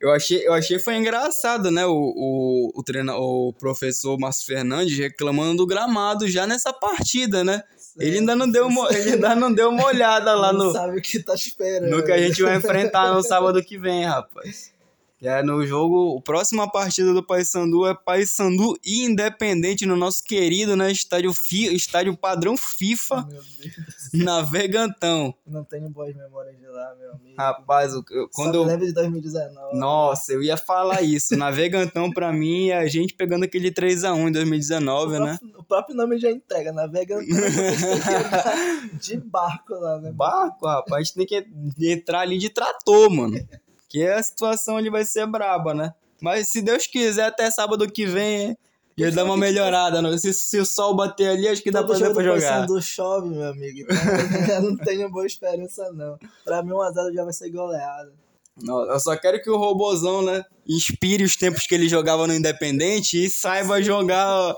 Eu 0.00 0.12
achei, 0.12 0.46
eu 0.46 0.52
achei 0.52 0.78
foi 0.78 0.96
engraçado, 0.96 1.70
né? 1.70 1.86
O, 1.86 1.92
o, 1.92 2.72
o, 2.74 2.82
treina, 2.82 3.16
o 3.16 3.52
professor 3.54 4.18
Márcio 4.18 4.46
Fernandes 4.46 4.96
reclamando 4.98 5.58
do 5.58 5.66
gramado 5.66 6.28
já 6.28 6.46
nessa 6.46 6.72
partida, 6.72 7.42
né? 7.42 7.62
Certo, 7.76 8.02
ele 8.02 8.18
ainda 8.18 8.36
não 8.36 8.50
deu 8.50 8.66
uma, 8.66 8.88
ele 8.94 9.12
ainda 9.12 9.34
não 9.34 9.52
deu 9.52 9.70
uma 9.70 9.86
olhada 9.86 10.34
lá 10.34 10.52
não 10.52 10.66
no. 10.66 10.72
sabe 10.72 10.98
o 10.98 11.02
que 11.02 11.18
tá 11.22 11.34
esperando. 11.34 11.90
No 11.90 12.04
que 12.04 12.12
a 12.12 12.18
gente 12.18 12.42
vai 12.42 12.56
enfrentar 12.56 13.12
no 13.14 13.22
sábado 13.22 13.62
que 13.62 13.78
vem, 13.78 14.04
rapaz. 14.04 14.72
É 15.22 15.42
no 15.42 15.66
jogo, 15.66 16.18
a 16.18 16.22
próxima 16.22 16.70
partida 16.70 17.12
do 17.12 17.22
Paysandu 17.22 17.86
é 17.86 17.94
Paysandu 17.94 18.74
e 18.82 19.04
Independente 19.04 19.84
no 19.84 19.94
nosso 19.94 20.24
querido, 20.24 20.74
né, 20.74 20.90
estádio, 20.90 21.34
fi, 21.34 21.74
estádio 21.74 22.16
padrão 22.16 22.56
FIFA, 22.56 23.28
na 24.14 24.40
Vegantão. 24.40 25.34
Não 25.46 25.62
tenho 25.62 25.90
boas 25.90 26.16
memórias 26.16 26.56
de 26.56 26.66
lá, 26.66 26.94
meu 26.98 27.12
amigo. 27.12 27.34
Rapaz, 27.36 27.92
eu, 27.92 28.02
quando 28.32 28.54
Só 28.54 28.60
eu 28.60 28.64
lembro 28.64 28.86
de 28.86 28.94
2019. 28.94 29.78
Nossa, 29.78 30.32
eu 30.32 30.42
ia 30.42 30.56
falar 30.56 31.02
isso. 31.02 31.36
Na 31.36 31.50
Vegantão 31.50 32.10
pra 32.10 32.32
mim 32.32 32.70
é 32.70 32.78
a 32.78 32.86
gente 32.86 33.12
pegando 33.12 33.44
aquele 33.44 33.70
3 33.70 34.04
a 34.04 34.14
1 34.14 34.28
em 34.28 34.32
2019, 34.32 35.16
o 35.16 35.20
né? 35.20 35.38
Próprio, 35.38 35.60
o 35.60 35.64
próprio 35.64 35.96
nome 35.96 36.18
já 36.18 36.30
entrega, 36.30 36.72
na 36.72 36.86
Vegantão. 36.86 37.26
de 38.98 39.18
barco 39.18 39.74
lá, 39.74 40.00
né? 40.00 40.12
Barco, 40.12 40.66
rapaz, 40.66 40.94
a 40.94 41.02
gente 41.02 41.14
tem 41.14 41.26
que 41.26 41.92
entrar 41.92 42.20
ali 42.20 42.38
de 42.38 42.48
trator, 42.48 43.10
mano. 43.10 43.36
Que 43.90 44.06
a 44.06 44.22
situação 44.22 44.76
ali 44.76 44.88
vai 44.88 45.04
ser 45.04 45.26
braba, 45.26 45.74
né? 45.74 45.92
Mas 46.22 46.48
se 46.48 46.62
Deus 46.62 46.86
quiser, 46.86 47.24
até 47.24 47.50
sábado 47.50 47.90
que 47.90 48.06
vem, 48.06 48.56
já 48.96 49.10
dá 49.10 49.24
uma 49.24 49.36
melhorada. 49.36 50.00
Não? 50.00 50.16
Se, 50.16 50.32
se 50.32 50.58
o 50.58 50.64
sol 50.64 50.94
bater 50.94 51.28
ali, 51.28 51.48
acho 51.48 51.62
que 51.62 51.70
dá 51.70 51.82
pra, 51.82 51.98
dá 51.98 52.10
pra 52.10 52.22
jogar. 52.22 52.66
do 52.66 52.80
chove, 52.80 53.28
meu 53.28 53.48
amigo. 53.48 53.80
Então, 53.80 53.96
eu 54.56 54.62
não 54.62 54.76
tenho 54.76 55.10
boa 55.10 55.26
esperança, 55.26 55.90
não. 55.92 56.18
Pra 56.44 56.62
mim, 56.62 56.72
um 56.72 56.80
azar 56.80 57.12
já 57.12 57.24
vai 57.24 57.32
ser 57.32 57.50
goleada. 57.50 58.12
Eu 58.66 59.00
só 59.00 59.16
quero 59.16 59.40
que 59.42 59.48
o 59.48 59.56
robozão, 59.56 60.22
né, 60.22 60.44
inspire 60.66 61.24
os 61.24 61.36
tempos 61.36 61.66
que 61.66 61.74
ele 61.74 61.88
jogava 61.88 62.26
no 62.26 62.34
Independente 62.34 63.24
e 63.24 63.30
saiba 63.30 63.82
jogar 63.82 64.54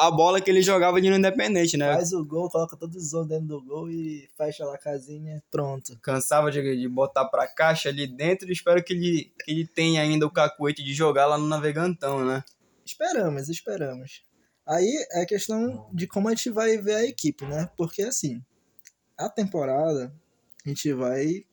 a 0.00 0.10
bola 0.10 0.40
que 0.40 0.50
ele 0.50 0.62
jogava 0.62 1.00
de 1.00 1.10
no 1.10 1.16
Independente, 1.16 1.76
né? 1.76 1.92
Faz 1.94 2.12
o 2.12 2.24
gol, 2.24 2.48
coloca 2.48 2.76
todos 2.76 2.96
os 2.96 3.10
zones 3.10 3.28
dentro 3.28 3.46
do 3.46 3.62
gol 3.62 3.90
e 3.90 4.28
fecha 4.36 4.64
lá 4.64 4.74
a 4.74 4.78
casinha, 4.78 5.42
pronto. 5.50 5.98
Cansava 6.00 6.50
de, 6.50 6.76
de 6.76 6.88
botar 6.88 7.26
pra 7.26 7.46
caixa 7.46 7.88
ali 7.88 8.06
dentro 8.06 8.48
e 8.48 8.52
espero 8.52 8.82
que 8.82 8.92
ele, 8.92 9.32
que 9.44 9.50
ele 9.50 9.66
tenha 9.66 10.02
ainda 10.02 10.26
o 10.26 10.30
cacuete 10.30 10.82
de 10.82 10.94
jogar 10.94 11.26
lá 11.26 11.36
no 11.36 11.46
Navegantão, 11.46 12.24
né? 12.24 12.42
Esperamos, 12.84 13.48
esperamos. 13.48 14.22
Aí 14.66 15.06
é 15.12 15.26
questão 15.26 15.88
de 15.92 16.06
como 16.06 16.28
a 16.28 16.34
gente 16.34 16.50
vai 16.50 16.78
ver 16.78 16.94
a 16.94 17.04
equipe, 17.04 17.44
né? 17.44 17.68
Porque 17.76 18.02
assim, 18.02 18.42
a 19.16 19.28
temporada 19.28 20.12
a 20.64 20.68
gente 20.68 20.92
vai 20.92 21.44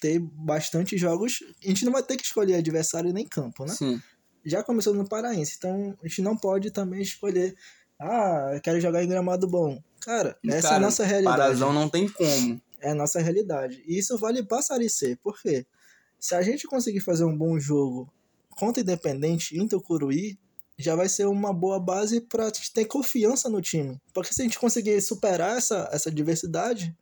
ter 0.00 0.18
bastante 0.18 0.96
jogos. 0.96 1.42
A 1.64 1.68
gente 1.68 1.84
não 1.84 1.92
vai 1.92 2.02
ter 2.02 2.16
que 2.16 2.24
escolher 2.24 2.54
adversário 2.56 3.12
nem 3.12 3.26
campo, 3.26 3.64
né? 3.64 3.74
Sim. 3.74 4.00
Já 4.44 4.62
começou 4.62 4.94
no 4.94 5.08
Paraense, 5.08 5.56
então 5.58 5.96
a 6.02 6.08
gente 6.08 6.22
não 6.22 6.36
pode 6.36 6.70
também 6.70 7.02
escolher. 7.02 7.54
Ah, 7.98 8.52
eu 8.54 8.60
quero 8.60 8.80
jogar 8.80 9.04
em 9.04 9.08
gramado 9.08 9.46
bom. 9.46 9.80
Cara, 10.00 10.38
essa 10.46 10.62
Cara, 10.62 10.74
é 10.74 10.78
a 10.78 10.80
nossa 10.80 11.04
realidade. 11.04 11.36
Parazão 11.36 11.72
não 11.72 11.88
tem 11.88 12.08
como. 12.08 12.60
É 12.80 12.90
a 12.90 12.94
nossa 12.94 13.20
realidade. 13.20 13.84
E 13.86 13.98
isso 13.98 14.16
vale 14.16 14.42
para 14.42 14.62
Série 14.62 14.88
C. 14.88 15.16
Por 15.22 15.38
quê? 15.40 15.66
Se 16.18 16.34
a 16.34 16.40
gente 16.40 16.66
conseguir 16.66 17.00
fazer 17.00 17.24
um 17.24 17.36
bom 17.36 17.58
jogo 17.58 18.10
contra 18.50 18.82
Independente 18.82 19.58
em 19.58 19.68
Tucuruí, 19.68 20.38
já 20.78 20.96
vai 20.96 21.08
ser 21.08 21.26
uma 21.26 21.52
boa 21.52 21.78
base 21.78 22.22
para 22.22 22.46
gente 22.46 22.72
ter 22.72 22.86
confiança 22.86 23.50
no 23.50 23.60
time. 23.60 24.00
Porque 24.14 24.32
se 24.32 24.40
a 24.40 24.44
gente 24.44 24.58
conseguir 24.58 25.00
superar 25.02 25.58
essa, 25.58 25.88
essa 25.92 26.10
diversidade, 26.10 26.96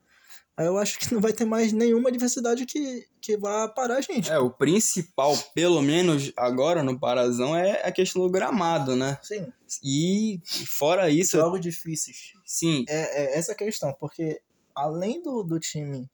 aí 0.59 0.66
eu 0.66 0.77
acho 0.77 0.99
que 0.99 1.14
não 1.14 1.21
vai 1.21 1.33
ter 1.33 1.44
mais 1.44 1.73
nenhuma 1.73 2.11
diversidade 2.11 2.66
que, 2.66 3.07
que 3.21 3.37
vá 3.37 3.68
parar 3.68 3.99
a 3.99 4.01
gente. 4.01 4.29
É, 4.29 4.38
o 4.38 4.51
principal, 4.51 5.37
pelo 5.55 5.81
menos 5.81 6.33
agora 6.37 6.83
no 6.83 6.99
Parazão, 6.99 7.57
é 7.57 7.87
a 7.87 7.92
questão 7.92 8.23
do 8.23 8.31
gramado, 8.31 8.97
né? 8.97 9.16
Sim, 9.23 9.53
E 9.85 10.40
fora 10.66 11.09
isso, 11.09 11.37
jogos 11.37 11.61
difíceis. 11.61 12.33
sim, 12.44 12.85
É, 12.88 13.23
é 13.23 13.38
essa 13.38 13.53
a 13.53 13.55
questão, 13.55 13.94
porque 14.01 14.42
além 14.75 15.23
do, 15.23 15.44
do 15.44 15.61
time 15.61 16.11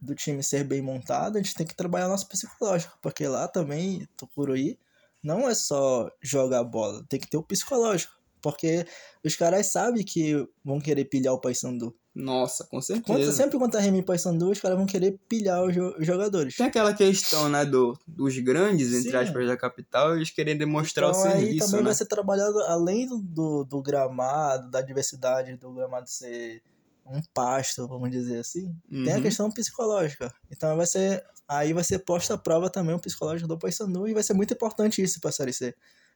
do 0.00 0.16
time 0.16 0.42
ser 0.42 0.64
bem 0.64 0.82
montado, 0.82 1.36
a 1.36 1.40
gente 1.40 1.54
tem 1.54 1.64
que 1.64 1.76
trabalhar 1.76 2.08
nosso 2.08 2.28
psicológico, 2.28 2.98
porque 3.00 3.28
lá 3.28 3.46
também, 3.46 4.08
Tucuruí, 4.16 4.76
não 5.22 5.48
é 5.48 5.54
só 5.54 6.10
jogar 6.20 6.64
bola, 6.64 7.06
tem 7.08 7.20
que 7.20 7.30
ter 7.30 7.36
o 7.36 7.44
psicológico, 7.44 8.12
porque 8.40 8.84
os 9.24 9.36
caras 9.36 9.70
sabem 9.70 10.04
que 10.04 10.44
vão 10.64 10.80
querer 10.80 11.04
pilhar 11.04 11.32
o 11.32 11.40
Paysandu. 11.40 11.96
Nossa, 12.14 12.64
com 12.64 12.78
Quando, 12.80 12.82
certeza. 12.82 13.32
sempre 13.32 13.58
quando 13.58 13.72
tá 13.72 13.80
Remy 13.80 13.98
e 13.98 14.02
Paysandu, 14.02 14.50
os 14.50 14.60
caras 14.60 14.76
vão 14.76 14.86
querer 14.86 15.18
pilhar 15.28 15.62
os, 15.64 15.74
jo- 15.74 15.94
jogadores. 16.00 16.56
Tem 16.56 16.66
aquela 16.66 16.92
questão, 16.92 17.48
né, 17.48 17.64
do, 17.64 17.98
dos 18.06 18.38
grandes, 18.38 18.92
entre 18.92 19.10
Sim. 19.12 19.16
aspas, 19.16 19.46
da 19.46 19.56
capital, 19.56 20.14
eles 20.16 20.30
querem 20.30 20.56
demonstrar 20.56 21.10
Então 21.10 21.20
o 21.22 21.24
aí 21.24 21.32
serviço, 21.40 21.66
também 21.66 21.80
né? 21.80 21.84
vai 21.86 21.94
ser 21.94 22.06
trabalhado 22.06 22.58
além 22.64 23.06
do- 23.08 23.18
do, 23.18 23.64
do 23.64 23.82
gramado, 23.82 24.70
da 24.70 24.80
diversidade 24.82 25.56
do 25.56 25.72
gramado 25.72 26.08
ser 26.08 26.62
um 27.06 27.20
pasto, 27.34 27.88
vamos 27.88 28.10
dizer 28.10 28.38
assim. 28.38 28.74
Tem 28.90 29.12
a 29.12 29.16
Uhum. 29.16 29.22
questão 29.22 29.50
psicológica. 29.50 30.32
Então 30.50 30.76
vai 30.76 30.86
ser. 30.86 31.24
Aí 31.48 31.72
vai 31.72 31.82
ser 31.84 31.98
posta 31.98 32.34
à 32.34 32.38
prova 32.38 32.70
também 32.70 32.94
o 32.94 33.00
psicológico 33.00 33.48
do 33.48 33.58
Paysandu 33.58 34.06
e 34.08 34.14
vai 34.14 34.22
ser 34.22 34.32
muito 34.32 34.54
importante 34.54 35.02
isso 35.02 35.20
pra 35.20 35.32
Série 35.32 35.52
C. 35.52 35.74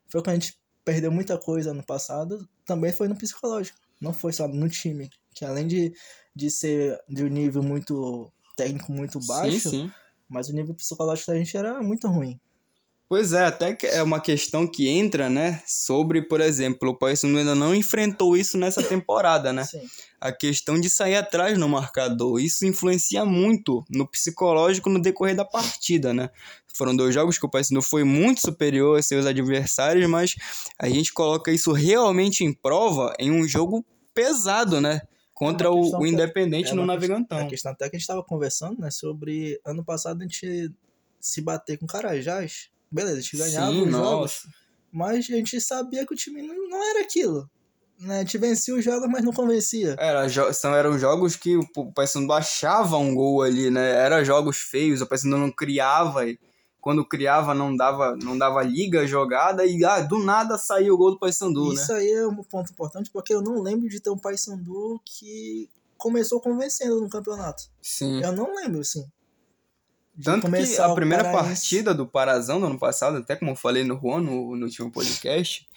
Foi 0.09 0.21
quando 0.23 0.29
a 0.31 0.35
gente 0.35 0.57
perdeu 0.85 1.11
muita 1.11 1.37
coisa 1.37 1.75
no 1.75 1.85
passado, 1.85 2.49
também 2.65 2.93
foi 2.93 3.09
no 3.09 3.17
psicológico. 3.17 3.77
Não 4.01 4.13
foi 4.15 4.33
só 4.33 4.47
no 4.47 4.69
time. 4.69 5.11
Que 5.37 5.44
além 5.44 5.66
de, 5.66 5.92
de 6.35 6.51
ser 6.51 6.99
de 7.09 7.22
um 7.22 7.29
nível 7.29 7.62
muito 7.62 8.33
técnico 8.57 8.90
muito 8.90 9.20
baixo, 9.27 9.70
Sim, 9.70 9.70
sim. 9.70 9.92
mas 10.29 10.49
o 10.49 10.55
nível 10.55 10.75
psicológico 10.75 11.31
da 11.31 11.37
gente 11.37 11.57
era 11.57 11.81
muito 11.83 12.09
ruim. 12.09 12.40
Pois 13.09 13.33
é, 13.33 13.44
até 13.44 13.72
que 13.72 13.87
é 13.87 14.03
uma 14.03 14.18
questão 14.18 14.66
que 14.66 14.88
entra, 14.88 15.31
né, 15.31 15.62
sobre, 15.64 16.22
por 16.22 16.40
exemplo, 16.40 16.90
o 16.90 16.99
Paysandu 16.99 17.38
ainda 17.38 17.55
não 17.55 17.72
enfrentou 17.72 18.37
isso 18.37 18.59
nessa 18.59 18.83
temporada, 18.88 19.53
né? 19.53 19.64
Sim. 19.64 19.83
A 20.20 20.33
questão 20.33 20.81
de 20.81 20.90
sair 20.90 21.14
atrás 21.14 21.57
no 21.57 21.68
marcador. 21.68 22.40
Isso 22.40 22.66
influencia 22.66 23.25
muito 23.25 23.85
no 23.88 24.09
psicológico 24.09 24.90
no 24.90 25.01
decorrer 25.01 25.37
da 25.37 25.44
partida, 25.44 26.12
né? 26.12 26.31
Foram 26.75 26.96
dois 26.96 27.14
jogos 27.14 27.38
que 27.38 27.46
o 27.46 27.49
Paysandu 27.49 27.81
foi 27.81 28.03
muito 28.03 28.40
superior 28.40 28.99
a 28.99 29.03
seus 29.03 29.25
adversários, 29.25 30.09
mas 30.09 30.35
a 30.77 30.88
gente 30.88 31.12
coloca 31.12 31.53
isso 31.53 31.70
realmente 31.72 32.42
em 32.42 32.53
prova 32.53 33.14
em 33.20 33.31
um 33.31 33.46
jogo 33.46 33.87
pesado, 34.12 34.81
né? 34.81 35.03
Contra 35.37 35.66
É 35.68 35.70
o, 35.70 35.81
o 35.81 35.99
que- 36.01 36.09
Independente 36.09 36.70
é 36.70 36.75
no 36.75 36.87
Navegantão. 36.87 37.38
A 37.38 37.46
questão 37.46 37.70
até 37.70 37.90
que 37.90 37.96
a 37.96 37.99
gente 37.99 38.05
estava 38.05 38.25
conversando, 38.25 38.81
né, 38.81 38.90
sobre 38.90 39.61
ano 39.66 39.85
passado 39.85 40.18
a 40.20 40.25
gente 40.25 40.72
se 41.20 41.42
bater 41.42 41.77
com 41.79 41.87
Carajás. 41.87 42.70
Beleza, 42.90 43.18
a 43.18 43.20
gente 43.20 43.37
ganhava 43.37 43.70
Sim, 43.70 43.83
os 43.83 43.90
jogos, 43.90 44.49
mas 44.90 45.18
a 45.18 45.20
gente 45.20 45.61
sabia 45.61 46.07
que 46.07 46.14
o 46.14 46.16
time 46.16 46.40
não, 46.40 46.55
não 46.70 46.83
era 46.90 47.03
aquilo. 47.03 47.51
Né? 48.01 48.16
A 48.16 48.20
gente 48.20 48.38
vencia 48.38 48.75
os 48.75 48.83
jogos, 48.83 49.09
mas 49.11 49.22
não 49.22 49.33
convencia. 49.33 49.94
Era, 49.99 50.27
são, 50.55 50.75
eram 50.75 50.99
jogos 50.99 51.37
que 51.37 51.57
o, 51.57 51.92
Paysandu 51.92 52.33
achava 52.33 52.96
um 52.96 53.14
gol 53.14 53.42
ali, 53.42 53.70
né? 53.70 53.90
Era 53.90 54.25
jogos 54.25 54.57
feios, 54.57 55.03
o 55.03 55.07
Paysandu 55.07 55.37
não 55.37 55.51
criava 55.53 56.27
e 56.27 56.38
quando 56.87 57.05
criava 57.05 57.53
não 57.53 57.77
dava, 57.77 58.16
não 58.22 58.38
dava 58.38 58.62
liga 58.62 59.01
a 59.01 59.07
jogada 59.07 59.66
e 59.66 59.85
ah, 59.85 59.99
do 60.03 60.20
nada 60.20 60.57
saiu 60.57 60.94
o 60.94 60.96
gol 60.96 61.11
do 61.11 61.18
Paysandu, 61.18 61.70
né? 61.70 61.75
Isso 61.75 61.92
aí 61.92 62.12
é 62.12 62.25
um 62.25 62.44
ponto 62.44 62.70
importante, 62.70 63.11
porque 63.11 63.35
eu 63.35 63.42
não 63.42 63.61
lembro 63.61 63.88
de 63.88 63.99
ter 63.99 64.09
um 64.09 64.16
Paysandu 64.16 65.01
que 65.05 65.68
começou 65.99 66.40
convencendo 66.40 67.01
no 67.01 67.09
campeonato. 67.09 67.64
Sim. 67.83 68.22
Eu 68.22 68.31
não 68.31 68.55
lembro, 68.55 68.83
assim. 68.83 69.05
De 70.14 70.27
Tanto 70.27 70.49
que 70.49 70.77
a 70.81 70.94
primeira 70.94 71.25
partida 71.33 71.92
do 71.92 72.07
Parazão 72.07 72.61
do 72.61 72.66
ano 72.66 72.79
passado, 72.79 73.16
até 73.16 73.35
como 73.35 73.51
eu 73.51 73.57
falei 73.57 73.83
no 73.83 73.99
Juan, 74.01 74.20
no, 74.20 74.55
no 74.55 74.66
último 74.66 74.88
podcast, 74.92 75.68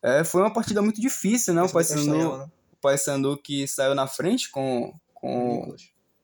é, 0.00 0.22
foi 0.22 0.42
uma 0.42 0.52
partida 0.52 0.80
muito 0.80 1.00
difícil, 1.00 1.54
né? 1.54 1.62
O 1.64 1.68
Paysandu, 1.68 2.38
né? 2.38 2.48
o 2.72 2.76
Paysandu 2.80 3.36
que 3.36 3.66
saiu 3.66 3.96
na 3.96 4.06
frente 4.06 4.48
com... 4.48 4.94
com. 5.12 5.74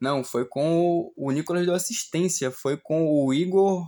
Não, 0.00 0.22
foi 0.22 0.44
com 0.44 0.80
o, 0.80 1.12
o 1.16 1.32
Nicolas 1.32 1.66
deu 1.66 1.74
assistência, 1.74 2.52
foi 2.52 2.76
com 2.76 3.04
o 3.04 3.34
Igor, 3.34 3.84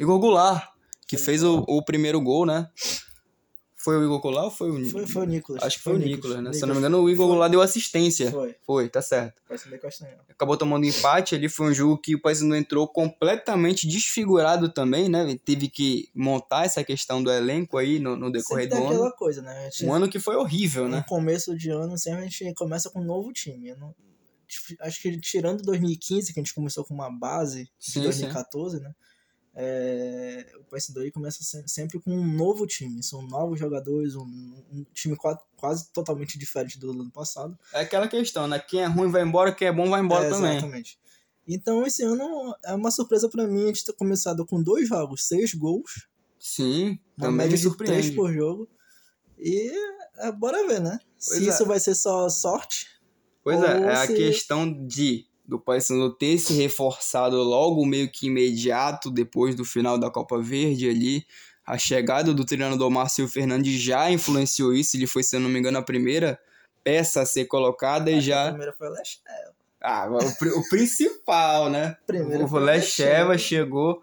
Igor 0.00 0.18
Goulart, 0.18 0.68
que 1.06 1.16
fez 1.18 1.42
o, 1.42 1.58
o 1.68 1.84
primeiro 1.84 2.20
gol, 2.20 2.46
né? 2.46 2.68
Foi 3.76 3.96
o 3.96 4.04
Igor 4.04 4.20
Goulart 4.20 4.44
ou 4.44 4.50
foi 4.50 4.70
o 4.70 4.90
Foi, 4.90 5.06
foi 5.06 5.22
o 5.22 5.26
Nicolas. 5.26 5.62
Acho 5.62 5.78
que 5.78 5.82
foi 5.84 5.94
o 5.94 5.98
Nicolas, 5.98 6.42
né? 6.42 6.52
Se 6.52 6.62
eu 6.62 6.66
não 6.66 6.74
me 6.74 6.80
Nicolas. 6.80 6.90
engano, 6.90 7.02
o 7.02 7.08
Igor 7.10 7.24
Foi. 7.26 7.32
Goulart 7.32 7.50
deu 7.50 7.62
assistência. 7.62 8.30
Foi, 8.30 8.54
Foi, 8.62 8.88
tá 8.90 9.00
certo. 9.00 9.40
Castanhal. 9.80 10.18
Acabou 10.28 10.54
tomando 10.56 10.84
empate 10.84 11.34
ali, 11.34 11.48
foi 11.48 11.70
um 11.70 11.72
jogo 11.74 11.96
que 11.96 12.14
o 12.14 12.20
Paysandu 12.20 12.54
entrou 12.54 12.86
completamente 12.86 13.86
desfigurado 13.88 14.68
também, 14.68 15.08
né? 15.08 15.22
Ele 15.22 15.38
Teve 15.38 15.68
que 15.68 16.10
montar 16.14 16.66
essa 16.66 16.84
questão 16.84 17.22
do 17.22 17.30
elenco 17.30 17.78
aí 17.78 17.98
no, 17.98 18.16
no 18.16 18.30
decorrer 18.30 18.64
Sempre 18.64 18.78
do 18.80 18.84
ano. 18.84 18.94
aquela 18.94 19.12
coisa, 19.12 19.40
né? 19.40 19.70
Gente 19.70 19.86
Um 19.86 19.94
ano 19.94 20.08
que 20.10 20.18
foi 20.18 20.36
horrível, 20.36 20.84
no 20.84 20.96
né? 20.96 21.04
começo 21.08 21.56
de 21.56 21.70
ano, 21.70 21.96
sempre 21.96 22.20
a 22.20 22.28
gente 22.28 22.52
começa 22.54 22.90
com 22.90 23.00
um 23.00 23.04
novo 23.04 23.32
time. 23.32 23.74
Não- 23.76 23.94
acho 24.80 25.00
que 25.00 25.18
tirando 25.20 25.62
2015, 25.62 26.34
que 26.34 26.40
a 26.40 26.42
gente 26.42 26.54
começou 26.54 26.84
com 26.84 26.92
uma 26.92 27.10
base 27.10 27.70
de 27.78 27.92
Sim, 27.92 28.02
2014, 28.02 28.78
né? 28.80 28.92
É, 29.54 30.46
o 30.60 30.64
PS2 30.74 31.10
começa 31.12 31.42
se- 31.42 31.64
sempre 31.66 31.98
com 32.00 32.10
um 32.12 32.24
novo 32.36 32.66
time. 32.66 33.02
São 33.02 33.22
novos 33.22 33.58
jogadores, 33.58 34.14
um, 34.14 34.22
um 34.72 34.84
time 34.94 35.16
quase, 35.16 35.40
quase 35.56 35.92
totalmente 35.92 36.38
diferente 36.38 36.78
do 36.78 36.92
ano 36.92 37.10
passado. 37.10 37.58
É 37.72 37.80
aquela 37.80 38.06
questão, 38.08 38.46
né? 38.46 38.58
Quem 38.58 38.80
é 38.82 38.86
ruim 38.86 39.10
vai 39.10 39.22
embora, 39.22 39.52
quem 39.54 39.68
é 39.68 39.72
bom 39.72 39.88
vai 39.90 40.00
embora 40.00 40.26
É, 40.26 40.30
também. 40.30 40.52
Exatamente. 40.56 40.98
Então, 41.48 41.84
esse 41.84 42.02
ano 42.04 42.54
é 42.64 42.74
uma 42.74 42.90
surpresa 42.92 43.28
pra 43.28 43.46
mim 43.46 43.64
a 43.64 43.66
gente 43.66 43.84
ter 43.84 43.92
começado 43.94 44.46
com 44.46 44.62
dois 44.62 44.88
jogos, 44.88 45.26
seis 45.26 45.52
gols, 45.52 46.06
Sim, 46.38 46.98
uma 47.18 47.26
também 47.26 47.48
média 47.48 47.58
de 47.58 47.76
três 47.76 48.10
por 48.10 48.32
jogo. 48.32 48.68
E 49.36 49.72
é, 50.18 50.30
bora 50.32 50.66
ver, 50.66 50.80
né? 50.80 51.00
Se 51.18 51.30
Pois 51.30 51.46
é. 51.46 51.50
isso 51.50 51.66
vai 51.66 51.80
ser 51.80 51.94
só 51.94 52.28
sorte 52.28 52.86
Pois 53.42 53.60
é, 53.62 53.66
é 53.80 53.92
a 53.92 54.06
se- 54.06 54.14
questão 54.14 54.86
de 54.86 55.26
do 55.50 55.58
Paysandu 55.58 56.10
ter 56.12 56.38
se 56.38 56.52
reforçado 56.52 57.36
logo 57.42 57.84
meio 57.84 58.08
que 58.08 58.28
imediato 58.28 59.10
depois 59.10 59.56
do 59.56 59.64
final 59.64 59.98
da 59.98 60.08
Copa 60.08 60.40
Verde 60.40 60.88
ali. 60.88 61.26
A 61.66 61.76
chegada 61.76 62.32
do 62.32 62.44
treinador 62.44 62.88
Márcio 62.88 63.26
Fernandes 63.26 63.80
já 63.82 64.08
influenciou 64.12 64.72
isso, 64.72 64.96
ele 64.96 65.08
foi, 65.08 65.24
se 65.24 65.34
eu 65.34 65.40
não 65.40 65.50
me 65.50 65.58
engano, 65.58 65.76
a 65.78 65.82
primeira 65.82 66.38
peça 66.84 67.20
a 67.22 67.26
ser 67.26 67.46
colocada 67.46 68.12
e 68.12 68.14
que 68.14 68.18
A 68.20 68.22
já... 68.22 68.48
primeira 68.48 68.72
foi 68.72 68.88
o 68.88 68.92
Leste. 68.92 69.20
Ah, 69.82 70.08
o, 70.08 70.60
o 70.60 70.68
principal, 70.68 71.68
né? 71.68 71.96
Primeiro 72.06 72.44
o 72.44 72.58
Lecheva 72.58 73.30
Lecheva. 73.32 73.38
chegou, 73.38 74.02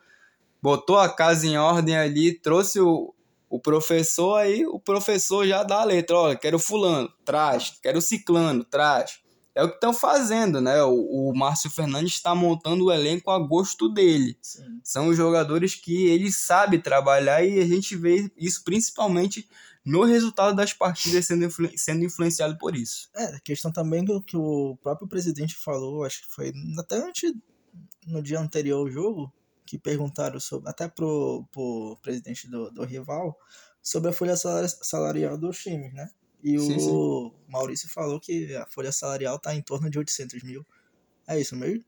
botou 0.61 0.97
a 0.97 1.07
casa 1.07 1.47
em 1.47 1.57
ordem 1.57 1.95
ali, 1.95 2.37
trouxe 2.37 2.81
o, 2.81 3.13
o 3.49 3.57
professor, 3.57 4.35
aí 4.35 4.65
o 4.65 4.79
professor 4.79 5.47
já 5.47 5.63
dá 5.63 5.79
a 5.81 5.85
letra, 5.85 6.17
olha, 6.17 6.35
quero 6.35 6.59
fulano, 6.59 7.09
traz, 7.23 7.73
quero 7.81 8.01
ciclano, 8.01 8.65
traz. 8.65 9.19
É 9.57 9.63
o 9.63 9.69
que 9.69 9.75
estão 9.75 9.91
fazendo, 9.93 10.61
né? 10.61 10.83
O, 10.83 11.29
o 11.29 11.35
Márcio 11.35 11.69
Fernandes 11.69 12.13
está 12.13 12.35
montando 12.35 12.85
o 12.85 12.91
elenco 12.91 13.31
a 13.31 13.39
gosto 13.39 13.89
dele. 13.89 14.37
Sim. 14.41 14.79
São 14.83 15.07
os 15.07 15.17
jogadores 15.17 15.73
que 15.73 16.05
ele 16.07 16.31
sabe 16.31 16.77
trabalhar 16.79 17.43
e 17.43 17.59
a 17.59 17.65
gente 17.65 17.95
vê 17.95 18.31
isso 18.37 18.63
principalmente 18.63 19.49
no 19.83 20.03
resultado 20.03 20.55
das 20.55 20.73
partidas 20.73 21.25
sendo, 21.25 21.45
influ- 21.45 21.71
sendo 21.75 22.03
influenciado 22.05 22.57
por 22.57 22.75
isso. 22.75 23.09
É, 23.15 23.23
a 23.35 23.39
questão 23.39 23.71
também 23.71 24.05
que, 24.05 24.11
o- 24.11 24.21
que 24.21 24.37
o 24.37 24.77
próprio 24.81 25.07
presidente 25.07 25.55
falou, 25.55 26.03
acho 26.03 26.21
que 26.27 26.33
foi 26.35 26.53
até 26.77 26.97
antes, 26.97 27.33
no 28.05 28.21
dia 28.21 28.39
anterior 28.39 28.79
ao 28.79 28.89
jogo, 28.91 29.33
que 29.65 29.77
perguntaram 29.79 30.39
sobre, 30.39 30.69
até 30.69 30.87
pro, 30.87 31.45
pro 31.51 31.97
presidente 32.01 32.47
do, 32.49 32.69
do 32.71 32.83
rival, 32.83 33.37
sobre 33.81 34.09
a 34.09 34.13
folha 34.13 34.35
salari- 34.37 34.69
salarial 34.81 35.37
dos 35.37 35.57
times, 35.57 35.93
né? 35.93 36.09
E 36.43 36.57
Sim, 36.59 36.77
o 36.79 37.31
Maurício 37.47 37.89
falou 37.89 38.19
que 38.19 38.55
a 38.55 38.65
folha 38.67 38.91
salarial 38.91 39.39
tá 39.39 39.53
em 39.55 39.61
torno 39.61 39.89
de 39.89 39.97
800 39.97 40.43
mil. 40.43 40.65
É 41.27 41.39
isso 41.39 41.55
mesmo? 41.55 41.83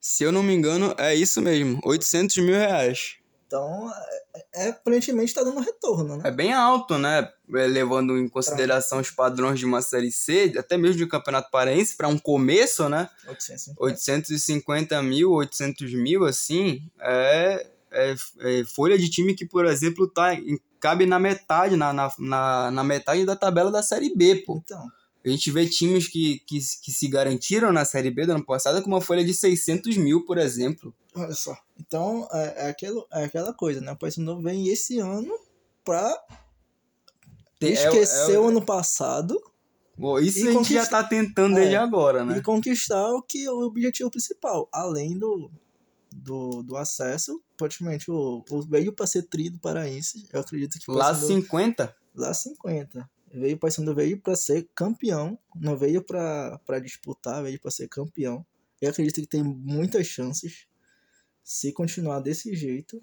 Se 0.00 0.24
eu 0.24 0.32
não 0.32 0.42
me 0.42 0.52
engano, 0.52 0.94
é 0.98 1.14
isso 1.14 1.40
mesmo, 1.40 1.80
800 1.84 2.36
mil 2.38 2.54
reais. 2.54 3.16
Então, 3.46 3.90
é, 4.34 4.66
é, 4.66 4.68
aparentemente 4.70 5.28
está 5.30 5.44
dando 5.44 5.60
retorno, 5.60 6.16
né? 6.16 6.22
É 6.26 6.30
bem 6.30 6.52
alto, 6.52 6.98
né? 6.98 7.30
É, 7.54 7.66
levando 7.66 8.18
em 8.18 8.28
consideração 8.28 8.98
os 8.98 9.10
padrões 9.10 9.60
de 9.60 9.64
uma 9.64 9.80
Série 9.80 10.10
C, 10.10 10.52
até 10.58 10.76
mesmo 10.76 10.96
de 10.96 11.04
um 11.04 11.08
Campeonato 11.08 11.50
Paraense, 11.50 11.96
para 11.96 12.08
um 12.08 12.18
começo, 12.18 12.88
né? 12.88 13.08
850. 13.28 13.82
850 13.82 15.02
mil, 15.02 15.30
800 15.30 15.94
mil, 15.94 16.24
assim, 16.24 16.90
é, 17.00 17.66
é, 17.94 18.14
é, 18.40 18.64
folha 18.64 18.98
de 18.98 19.08
time 19.08 19.34
que, 19.34 19.46
por 19.46 19.64
exemplo, 19.64 20.08
tá, 20.08 20.36
cabe 20.80 21.06
na 21.06 21.18
metade, 21.18 21.76
na, 21.76 21.92
na, 21.92 22.70
na, 22.70 22.84
metade 22.84 23.24
da 23.24 23.36
tabela 23.36 23.70
da 23.70 23.82
Série 23.82 24.14
B, 24.14 24.36
pô. 24.46 24.60
Então... 24.62 24.86
A 25.24 25.28
gente 25.30 25.50
vê 25.50 25.66
times 25.66 26.06
que, 26.06 26.40
que, 26.40 26.58
que 26.82 26.92
se 26.92 27.08
garantiram 27.08 27.72
na 27.72 27.86
Série 27.86 28.10
B 28.10 28.26
do 28.26 28.32
ano 28.32 28.44
passado 28.44 28.82
com 28.82 28.88
uma 28.88 29.00
folha 29.00 29.24
de 29.24 29.32
600 29.32 29.96
mil, 29.96 30.26
por 30.26 30.36
exemplo. 30.36 30.94
Olha 31.14 31.32
só. 31.32 31.56
Então, 31.80 32.28
é, 32.30 32.66
é, 32.66 32.68
aquilo, 32.68 33.06
é 33.10 33.24
aquela 33.24 33.54
coisa, 33.54 33.80
né? 33.80 33.92
O 33.92 33.96
Paysandu 33.96 34.38
vem 34.42 34.68
esse 34.68 34.98
ano 34.98 35.32
pra 35.82 36.14
é 37.58 37.66
esquecer 37.68 38.32
é, 38.32 38.34
é, 38.34 38.38
o 38.38 38.48
ano 38.48 38.62
passado. 38.62 39.40
Bom, 39.96 40.18
isso 40.18 40.46
a 40.46 40.52
gente 40.52 40.74
já 40.74 40.84
tá 40.84 41.02
tentando 41.02 41.54
desde 41.54 41.74
é, 41.74 41.78
agora, 41.78 42.22
né? 42.22 42.36
E 42.36 42.42
conquistar 42.42 43.10
o 43.12 43.22
que 43.22 43.46
é 43.46 43.50
o 43.50 43.60
objetivo 43.60 44.10
principal. 44.10 44.68
Além 44.70 45.16
do, 45.16 45.50
do, 46.12 46.62
do 46.62 46.76
acesso, 46.76 47.40
praticamente 47.56 48.10
o, 48.10 48.44
o 48.50 48.62
veio 48.62 48.92
para 48.92 49.06
ser 49.06 49.22
tri 49.24 49.50
do 49.50 49.58
paraense. 49.58 50.28
Eu 50.32 50.40
acredito 50.40 50.78
que 50.78 50.90
Lá 50.90 51.14
50? 51.14 51.94
Lá 52.14 52.32
50 52.32 53.08
veio 53.34 53.56
o 53.56 53.58
Paysandu 53.58 53.94
veio 53.94 54.18
para 54.18 54.36
ser 54.36 54.68
campeão, 54.74 55.38
não 55.54 55.76
veio 55.76 56.02
para 56.02 56.78
disputar, 56.82 57.42
veio 57.42 57.60
para 57.60 57.70
ser 57.70 57.88
campeão. 57.88 58.46
Eu 58.80 58.90
acredito 58.90 59.20
que 59.20 59.26
tem 59.26 59.42
muitas 59.42 60.06
chances 60.06 60.66
se 61.42 61.72
continuar 61.72 62.20
desse 62.20 62.54
jeito. 62.54 63.02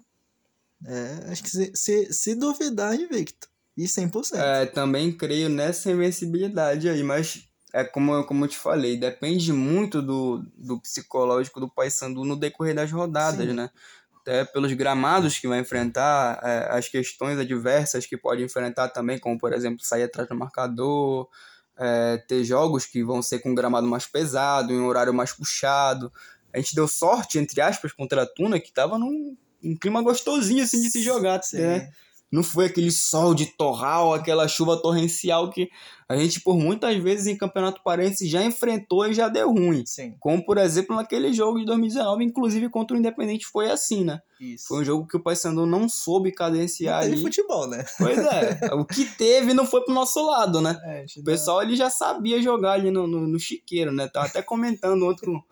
É, 0.84 1.30
acho 1.30 1.42
que 1.42 1.50
se, 1.50 1.72
se, 1.74 2.12
se 2.12 2.34
duvidar, 2.34 2.94
invicto. 2.94 3.48
E 3.76 3.84
100%. 3.84 4.34
É, 4.34 4.66
também 4.66 5.16
creio 5.16 5.48
nessa 5.48 5.90
invencibilidade 5.90 6.88
aí, 6.88 7.02
mas 7.02 7.48
é 7.72 7.84
como, 7.84 8.24
como 8.24 8.44
eu 8.44 8.48
te 8.48 8.58
falei, 8.58 8.98
depende 8.98 9.52
muito 9.52 10.02
do, 10.02 10.44
do 10.56 10.80
psicológico 10.80 11.60
do 11.60 11.70
Paysandu 11.70 12.24
no 12.24 12.36
decorrer 12.36 12.74
das 12.74 12.90
rodadas, 12.90 13.46
Sim. 13.46 13.54
né? 13.54 13.70
Até 14.22 14.44
pelos 14.44 14.72
gramados 14.72 15.38
que 15.38 15.48
vai 15.48 15.58
enfrentar, 15.58 16.40
é, 16.42 16.68
as 16.70 16.88
questões 16.88 17.38
adversas 17.38 18.06
que 18.06 18.16
pode 18.16 18.42
enfrentar 18.42 18.88
também, 18.88 19.18
como 19.18 19.36
por 19.36 19.52
exemplo 19.52 19.84
sair 19.84 20.04
atrás 20.04 20.28
do 20.28 20.36
marcador, 20.36 21.28
é, 21.76 22.18
ter 22.28 22.44
jogos 22.44 22.86
que 22.86 23.02
vão 23.02 23.20
ser 23.20 23.40
com 23.40 23.50
um 23.50 23.54
gramado 23.54 23.86
mais 23.86 24.06
pesado, 24.06 24.72
em 24.72 24.78
um 24.78 24.86
horário 24.86 25.12
mais 25.12 25.32
puxado. 25.32 26.12
A 26.54 26.58
gente 26.58 26.74
deu 26.74 26.86
sorte, 26.86 27.38
entre 27.38 27.60
aspas, 27.60 27.92
contra 27.92 28.22
a 28.22 28.26
Tuna, 28.26 28.60
que 28.60 28.68
estava 28.68 28.96
num, 28.96 29.36
num 29.62 29.76
clima 29.76 30.00
gostosinho 30.02 30.62
assim 30.62 30.80
de 30.80 30.90
se 30.90 31.02
jogar. 31.02 31.42
Sim. 31.42 31.88
Não 32.32 32.42
foi 32.42 32.64
aquele 32.64 32.90
sol 32.90 33.34
de 33.34 33.44
torral, 33.44 34.14
aquela 34.14 34.48
chuva 34.48 34.80
torrencial 34.80 35.50
que 35.50 35.68
a 36.08 36.16
gente, 36.16 36.40
por 36.40 36.56
muitas 36.56 36.96
vezes, 36.96 37.26
em 37.26 37.36
Campeonato 37.36 37.82
Parense 37.82 38.26
já 38.26 38.42
enfrentou 38.42 39.06
e 39.06 39.12
já 39.12 39.28
deu 39.28 39.52
ruim. 39.52 39.84
Sim. 39.84 40.14
Como, 40.18 40.42
por 40.42 40.56
exemplo, 40.56 40.96
naquele 40.96 41.30
jogo 41.34 41.58
de 41.58 41.66
2019, 41.66 42.24
inclusive 42.24 42.70
contra 42.70 42.96
o 42.96 42.98
Independente 42.98 43.44
foi 43.44 43.70
assim, 43.70 44.02
né? 44.02 44.22
Isso. 44.40 44.68
Foi 44.68 44.80
um 44.80 44.84
jogo 44.84 45.06
que 45.06 45.18
o 45.18 45.22
Paysandu 45.22 45.66
não 45.66 45.86
soube 45.90 46.32
cadenciar 46.32 47.06
não 47.06 47.18
futebol, 47.18 47.66
né? 47.68 47.84
Pois 47.98 48.18
é. 48.18 48.60
o 48.72 48.86
que 48.86 49.04
teve 49.04 49.52
não 49.52 49.66
foi 49.66 49.82
pro 49.82 49.92
nosso 49.92 50.24
lado, 50.26 50.62
né? 50.62 50.80
É, 50.84 51.04
o 51.18 51.24
pessoal 51.24 51.62
ele 51.62 51.76
já 51.76 51.90
sabia 51.90 52.40
jogar 52.40 52.72
ali 52.72 52.90
no, 52.90 53.06
no, 53.06 53.28
no 53.28 53.38
chiqueiro, 53.38 53.92
né? 53.92 54.08
Tava 54.08 54.26
até 54.26 54.40
comentando 54.40 55.02
outro 55.02 55.44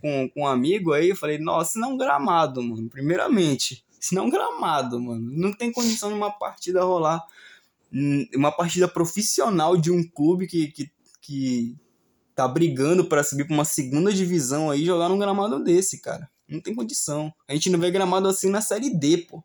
com, 0.00 0.30
com 0.32 0.42
um 0.42 0.46
amigo 0.46 0.92
aí, 0.92 1.10
eu 1.10 1.16
falei, 1.16 1.38
nossa, 1.38 1.78
não 1.78 1.96
gramado, 1.96 2.62
mano, 2.62 2.88
primeiramente 2.88 3.84
se 4.00 4.14
não 4.14 4.30
gramado, 4.30 4.98
mano. 4.98 5.30
Não 5.30 5.52
tem 5.52 5.70
condição 5.70 6.08
de 6.08 6.14
uma 6.14 6.30
partida 6.30 6.82
rolar. 6.82 7.24
Hum, 7.92 8.26
uma 8.34 8.50
partida 8.50 8.88
profissional 8.88 9.76
de 9.76 9.90
um 9.90 10.02
clube 10.02 10.46
que, 10.46 10.68
que, 10.68 10.90
que 11.20 11.76
tá 12.34 12.48
brigando 12.48 13.04
para 13.04 13.22
subir 13.22 13.44
pra 13.44 13.54
uma 13.54 13.64
segunda 13.64 14.12
divisão 14.12 14.70
aí 14.70 14.84
jogar 14.84 15.08
num 15.08 15.18
gramado 15.18 15.62
desse, 15.62 16.00
cara. 16.00 16.30
Não 16.48 16.60
tem 16.60 16.74
condição. 16.74 17.32
A 17.46 17.52
gente 17.52 17.68
não 17.68 17.78
vê 17.78 17.90
gramado 17.90 18.26
assim 18.26 18.48
na 18.48 18.60
Série 18.60 18.90
D, 18.90 19.18
pô. 19.18 19.44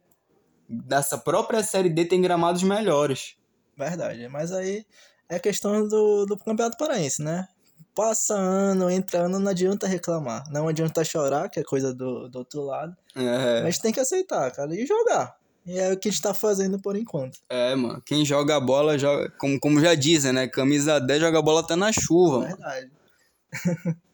Dessa 0.67 1.17
própria 1.17 1.61
Série 1.61 1.89
D 1.89 2.05
tem 2.05 2.21
gramados 2.21 2.63
melhores. 2.63 3.35
Verdade, 3.77 4.27
mas 4.29 4.51
aí 4.51 4.85
é 5.27 5.37
questão 5.37 5.87
do, 5.87 6.25
do 6.25 6.37
Campeonato 6.37 6.77
Paraense, 6.77 7.21
né? 7.21 7.47
Passa 7.95 8.35
ano, 8.35 8.89
entra 8.89 9.21
ano, 9.21 9.39
não 9.39 9.51
adianta 9.51 9.87
reclamar. 9.87 10.43
Não 10.51 10.67
adianta 10.67 11.03
chorar, 11.03 11.49
que 11.49 11.59
é 11.59 11.63
coisa 11.63 11.93
do, 11.93 12.27
do 12.27 12.39
outro 12.39 12.61
lado. 12.61 12.95
É. 13.15 13.63
Mas 13.63 13.79
tem 13.79 13.93
que 13.93 13.99
aceitar, 13.99 14.51
cara, 14.51 14.75
e 14.75 14.85
jogar. 14.85 15.35
E 15.65 15.79
é 15.79 15.93
o 15.93 15.97
que 15.97 16.09
a 16.09 16.11
gente 16.11 16.21
tá 16.21 16.33
fazendo 16.33 16.79
por 16.79 16.95
enquanto. 16.95 17.39
É, 17.49 17.73
mano. 17.73 18.01
Quem 18.05 18.23
joga 18.23 18.59
bola, 18.59 18.99
joga, 18.99 19.31
como, 19.39 19.59
como 19.59 19.81
já 19.81 19.95
dizem, 19.95 20.31
né? 20.31 20.47
Camisa 20.47 20.99
10 20.99 21.21
joga 21.21 21.41
bola 21.41 21.61
até 21.61 21.75
na 21.75 21.91
chuva. 21.91 22.45
Verdade. 22.45 22.91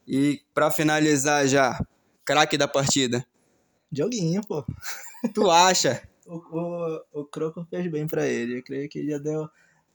e 0.07 0.41
pra 0.53 0.71
finalizar 0.71 1.45
já, 1.47 1.77
craque 2.23 2.57
da 2.57 2.67
partida. 2.67 3.25
Joguinho, 3.91 4.41
pô. 4.47 4.63
Tu 5.33 5.51
acha? 5.51 6.01
o, 6.31 6.37
o, 6.37 7.21
o 7.21 7.25
Croco 7.25 7.65
fez 7.69 7.91
bem 7.91 8.07
pra 8.07 8.25
ele. 8.25 8.59
Eu 8.59 8.63
creio 8.63 8.87
que 8.87 9.05
já 9.05 9.17
deu 9.17 9.49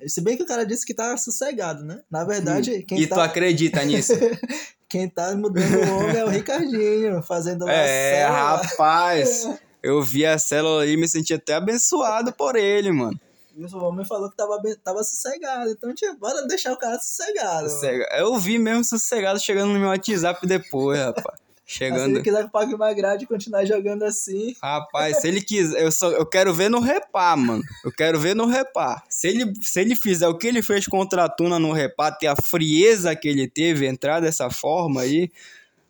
se 0.06 0.20
bem 0.20 0.36
que 0.36 0.42
o 0.42 0.46
cara 0.46 0.64
disse 0.64 0.84
que 0.84 0.94
tá 0.94 1.16
sossegado, 1.16 1.84
né? 1.84 2.00
Na 2.10 2.24
verdade, 2.24 2.72
hum. 2.72 2.84
quem 2.86 3.00
e 3.00 3.06
tá... 3.06 3.16
tu 3.16 3.20
acredita 3.20 3.84
nisso? 3.84 4.12
quem 4.88 5.08
tá 5.08 5.34
mudando 5.34 5.74
o 5.74 5.98
homem 5.98 6.16
é 6.16 6.24
o 6.24 6.28
Ricardinho, 6.28 7.22
fazendo 7.22 7.64
uma 7.64 7.72
É, 7.72 8.26
célula. 8.26 8.38
rapaz. 8.38 9.48
eu 9.82 10.02
vi 10.02 10.26
a 10.26 10.38
célula 10.38 10.82
aí 10.82 10.92
e 10.92 10.96
me 10.96 11.08
senti 11.08 11.32
até 11.34 11.54
abençoado 11.54 12.32
por 12.32 12.56
ele, 12.56 12.92
mano. 12.92 13.18
E 13.56 13.64
o 13.64 13.78
homem 13.78 14.04
falou 14.04 14.28
que 14.28 14.36
tava, 14.36 14.60
tava 14.84 15.02
sossegado. 15.02 15.70
Então, 15.70 15.94
tinha, 15.94 16.14
bora 16.14 16.46
deixar 16.46 16.74
o 16.74 16.78
cara 16.78 16.98
sossegado. 16.98 17.70
Sossega. 17.70 18.06
Eu 18.18 18.36
vi 18.36 18.58
mesmo 18.58 18.84
sossegado 18.84 19.40
chegando 19.40 19.72
no 19.72 19.78
meu 19.78 19.88
WhatsApp 19.88 20.46
depois, 20.46 20.98
rapaz. 20.98 21.45
Chegando. 21.68 22.04
se 22.04 22.10
ele 22.10 22.22
quiser 22.22 22.44
que 22.44 22.50
pague 22.52 22.74
uma 22.74 22.92
grade 22.94 23.24
e 23.24 23.26
continuar 23.26 23.64
jogando 23.64 24.04
assim. 24.04 24.54
Rapaz, 24.62 25.20
se 25.20 25.26
ele 25.26 25.40
quiser, 25.40 25.82
eu, 25.82 25.90
só, 25.90 26.12
eu 26.12 26.24
quero 26.24 26.54
ver 26.54 26.70
no 26.70 26.78
repar, 26.78 27.36
mano. 27.36 27.62
Eu 27.84 27.90
quero 27.90 28.20
ver 28.20 28.36
no 28.36 28.46
repar. 28.46 29.02
Se 29.08 29.26
ele, 29.26 29.52
se 29.60 29.80
ele 29.80 29.96
fizer 29.96 30.28
o 30.28 30.38
que 30.38 30.46
ele 30.46 30.62
fez 30.62 30.86
contra 30.86 31.24
a 31.24 31.28
Tuna 31.28 31.58
no 31.58 31.72
repar, 31.72 32.16
ter 32.16 32.28
a 32.28 32.36
frieza 32.36 33.16
que 33.16 33.26
ele 33.26 33.48
teve, 33.48 33.84
entrar 33.84 34.20
dessa 34.20 34.48
forma 34.48 35.00
aí. 35.00 35.28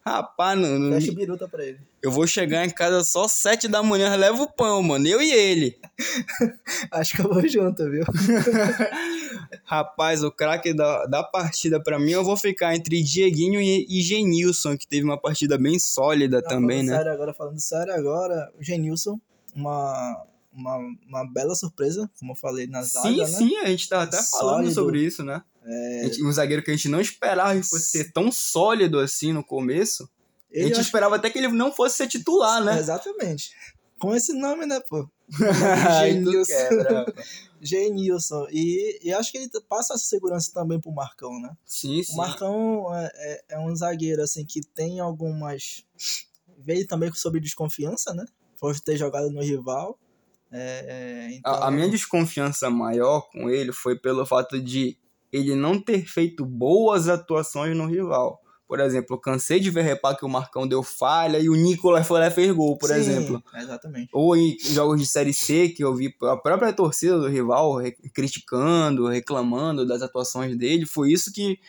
Rapaz, 0.06 0.58
não. 0.58 0.78
não 0.78 0.98
Fecha 0.98 1.12
biruta 1.12 1.46
pra 1.46 1.64
ele. 1.64 1.80
Eu 2.00 2.12
vou 2.12 2.26
chegar 2.26 2.64
em 2.64 2.70
casa 2.70 3.02
só 3.02 3.26
sete 3.26 3.66
da 3.66 3.82
manhã, 3.82 4.14
levo 4.14 4.44
o 4.44 4.52
pão, 4.52 4.82
mano. 4.82 5.06
Eu 5.06 5.20
e 5.20 5.30
ele. 5.30 5.76
Acho 6.90 7.16
que 7.16 7.22
eu 7.22 7.28
vou 7.28 7.46
junto, 7.48 7.90
viu? 7.90 8.04
Rapaz, 9.64 10.22
o 10.22 10.30
craque 10.30 10.72
da, 10.72 11.06
da 11.06 11.22
partida 11.22 11.82
para 11.82 11.98
mim, 11.98 12.12
eu 12.12 12.24
vou 12.24 12.37
ficar 12.37 12.74
entre 12.74 13.02
Dieguinho 13.02 13.61
e, 13.61 13.87
e 13.88 14.02
Genilson, 14.02 14.76
que 14.76 14.87
teve 14.87 15.04
uma 15.04 15.20
partida 15.20 15.59
bem 15.59 15.78
sólida 15.78 16.42
tá, 16.42 16.50
também, 16.50 16.82
né? 16.82 16.96
Sério 16.96 17.12
agora, 17.12 17.35
falando 17.35 17.61
sério 17.61 17.92
agora, 17.94 18.52
o 18.59 18.62
Genilson, 18.62 19.20
uma, 19.54 20.24
uma, 20.52 20.76
uma 21.09 21.32
bela 21.32 21.54
surpresa, 21.54 22.11
como 22.18 22.32
eu 22.32 22.37
falei 22.37 22.66
na 22.66 22.82
zaga, 22.82 23.09
Sim, 23.09 23.18
né? 23.18 23.26
sim, 23.26 23.56
a 23.59 23.66
gente 23.66 23.88
tá 23.88 24.02
até 24.02 24.22
falando 24.22 24.56
sólido. 24.56 24.74
sobre 24.74 25.04
isso, 25.04 25.22
né? 25.24 25.42
É... 25.64 26.02
Gente, 26.04 26.24
um 26.24 26.32
zagueiro 26.32 26.62
que 26.62 26.70
a 26.70 26.76
gente 26.76 26.88
não 26.88 27.00
esperava 27.00 27.54
que 27.54 27.66
fosse 27.66 27.87
ser 27.87 28.12
tão 28.12 28.30
sólido 28.30 28.98
assim 29.00 29.32
no 29.32 29.42
começo. 29.42 30.09
Ele 30.50 30.64
a 30.64 30.68
gente 30.68 30.80
esperava 30.80 31.16
até 31.16 31.28
que 31.28 31.38
ele 31.38 31.48
não 31.48 31.72
fosse 31.72 31.96
ser 31.96 32.06
titular, 32.06 32.64
né? 32.64 32.78
Exatamente. 32.78 33.50
Com 33.98 34.14
esse 34.14 34.32
nome, 34.32 34.66
né, 34.66 34.80
pô? 34.88 35.09
Genilson. 36.00 36.52
Genilson. 37.61 38.46
E, 38.50 39.00
e 39.02 39.12
acho 39.12 39.32
que 39.32 39.38
ele 39.38 39.50
passa 39.68 39.94
essa 39.94 40.04
segurança 40.04 40.52
também 40.52 40.80
pro 40.80 40.92
Marcão, 40.92 41.40
né? 41.40 41.56
Sim, 41.64 42.02
sim. 42.02 42.12
O 42.12 42.16
Marcão 42.16 42.94
é, 42.94 43.11
é, 43.14 43.44
é 43.50 43.59
um 43.59 43.74
zagueiro, 43.74 44.22
assim, 44.22 44.44
que 44.44 44.61
tem 44.61 45.00
algumas. 45.00 45.85
Veio 46.59 46.87
também 46.87 47.12
sobre 47.14 47.40
desconfiança, 47.40 48.12
né? 48.12 48.24
Por 48.59 48.78
ter 48.80 48.96
jogado 48.96 49.30
no 49.30 49.40
rival. 49.40 49.98
É, 50.52 51.28
então... 51.32 51.52
a, 51.52 51.68
a 51.68 51.70
minha 51.70 51.88
desconfiança 51.88 52.70
maior 52.70 53.22
com 53.30 53.50
ele 53.50 53.72
foi 53.72 53.98
pelo 53.98 54.24
fato 54.24 54.61
de 54.61 54.96
ele 55.32 55.54
não 55.54 55.80
ter 55.80 56.06
feito 56.06 56.44
boas 56.44 57.09
atuações 57.09 57.76
no 57.76 57.87
rival. 57.87 58.40
Por 58.66 58.81
exemplo, 58.81 59.14
eu 59.14 59.20
cansei 59.20 59.61
de 59.61 59.70
ver 59.70 59.83
repar 59.83 60.16
que 60.16 60.24
o 60.24 60.29
Marcão 60.29 60.66
deu 60.66 60.83
falha 60.83 61.38
e 61.38 61.48
o 61.48 61.55
Nicolas 61.55 62.07
foi 62.07 62.18
lá 62.18 62.26
e 62.26 62.31
fez 62.31 62.50
gol, 62.50 62.76
por 62.76 62.88
Sim, 62.88 62.96
exemplo. 62.96 63.42
Exatamente. 63.55 64.09
Ou 64.12 64.37
em 64.37 64.59
jogos 64.59 65.00
de 65.00 65.07
Série 65.07 65.33
C, 65.33 65.68
que 65.68 65.85
eu 65.85 65.94
vi 65.94 66.12
a 66.22 66.37
própria 66.37 66.72
torcida 66.72 67.16
do 67.16 67.29
rival 67.29 67.79
criticando, 68.12 69.07
reclamando 69.07 69.87
das 69.87 70.02
atuações 70.02 70.57
dele. 70.57 70.85
Foi 70.85 71.12
isso 71.12 71.33
que, 71.33 71.61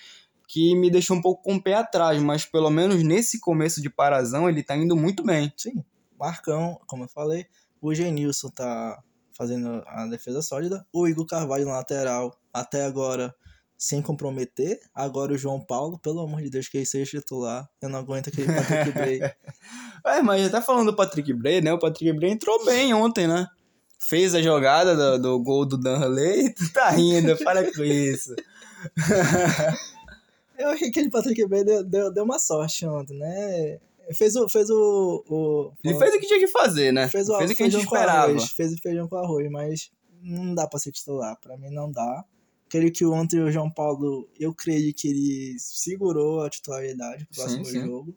que 0.47 0.75
me 0.75 0.89
deixou 0.89 1.15
um 1.15 1.21
pouco 1.21 1.43
com 1.43 1.55
o 1.55 1.61
pé 1.61 1.75
atrás, 1.75 2.19
mas 2.21 2.45
pelo 2.45 2.71
menos 2.71 3.03
nesse 3.03 3.39
começo 3.39 3.79
de 3.79 3.91
parazão 3.91 4.49
ele 4.49 4.63
tá 4.63 4.75
indo 4.75 4.95
muito 4.95 5.23
bem. 5.23 5.53
Sim, 5.55 5.83
Marcão, 6.19 6.79
como 6.87 7.03
eu 7.03 7.09
falei, 7.09 7.45
o 7.79 7.93
Genilson 7.93 8.49
tá 8.49 9.03
fazendo 9.33 9.83
a 9.85 10.07
defesa 10.07 10.41
sólida, 10.41 10.83
o 10.91 11.07
Igor 11.07 11.27
Carvalho 11.27 11.65
na 11.65 11.73
lateral, 11.73 12.35
até 12.51 12.85
agora 12.85 13.35
sem 13.77 14.01
comprometer. 14.01 14.79
Agora 14.93 15.33
o 15.33 15.37
João 15.37 15.59
Paulo, 15.59 15.99
pelo 15.99 16.21
amor 16.21 16.41
de 16.41 16.49
Deus, 16.49 16.67
que 16.67 16.77
ele 16.77 16.85
seja 16.85 17.19
titular. 17.19 17.69
Eu 17.81 17.89
não 17.89 17.99
aguento 17.99 18.29
aquele 18.29 18.47
Patrick 18.47 18.91
Bray. 18.91 19.19
é, 20.05 20.21
mas 20.21 20.41
já 20.41 20.49
tá 20.49 20.61
falando 20.61 20.91
do 20.91 20.95
Patrick 20.95 21.31
Bray, 21.33 21.61
né? 21.61 21.71
O 21.71 21.79
Patrick 21.79 22.11
Bray 22.13 22.31
entrou 22.31 22.65
bem 22.65 22.93
ontem, 22.93 23.27
né? 23.27 23.47
Fez 23.99 24.33
a 24.33 24.41
jogada 24.41 24.95
do, 24.95 25.21
do 25.21 25.43
gol 25.43 25.65
do 25.65 25.77
Danley 25.77 26.53
tu 26.53 26.71
tá 26.73 26.89
rindo, 26.89 27.37
para 27.37 27.71
com 27.71 27.83
isso. 27.83 28.35
Eu 30.57 30.69
achei 30.69 30.89
que 30.89 30.99
aquele 30.99 31.11
Patrick 31.11 31.45
Bray 31.45 31.63
deu, 31.63 31.83
deu, 31.83 32.11
deu 32.11 32.23
uma 32.23 32.39
sorte 32.39 32.85
ontem, 32.85 33.17
né? 33.17 33.79
Fez 34.15 34.35
o. 34.35 34.49
Fez 34.49 34.69
o, 34.69 35.23
o 35.29 35.71
Ele 35.83 35.97
fez 35.97 36.15
o 36.15 36.19
que 36.19 36.27
tinha 36.27 36.39
que 36.39 36.47
fazer, 36.47 36.91
né? 36.91 37.07
Fez 37.09 37.29
o, 37.29 37.37
fez 37.37 37.51
o 37.51 37.55
que 37.55 37.63
a 37.63 37.69
gente 37.69 37.83
esperava. 37.83 38.31
Arroz, 38.31 38.51
fez 38.51 38.73
o 38.73 38.77
feijão 38.77 39.07
com 39.07 39.17
arroz, 39.17 39.47
mas 39.51 39.91
não 40.21 40.55
dá 40.55 40.67
pra 40.67 40.79
ser 40.79 40.91
titular. 40.91 41.37
Pra 41.39 41.57
mim 41.57 41.69
não 41.69 41.91
dá. 41.91 42.23
Creio 42.69 42.91
que 42.91 43.05
ontem 43.05 43.41
o 43.41 43.51
João 43.51 43.71
Paulo, 43.71 44.29
eu 44.39 44.53
creio 44.53 44.93
que 44.93 45.07
ele 45.07 45.55
segurou 45.59 46.41
a 46.41 46.49
titularidade 46.49 47.25
pro 47.25 47.35
próximo 47.35 47.65
sim, 47.65 47.71
sim. 47.71 47.85
jogo. 47.85 48.15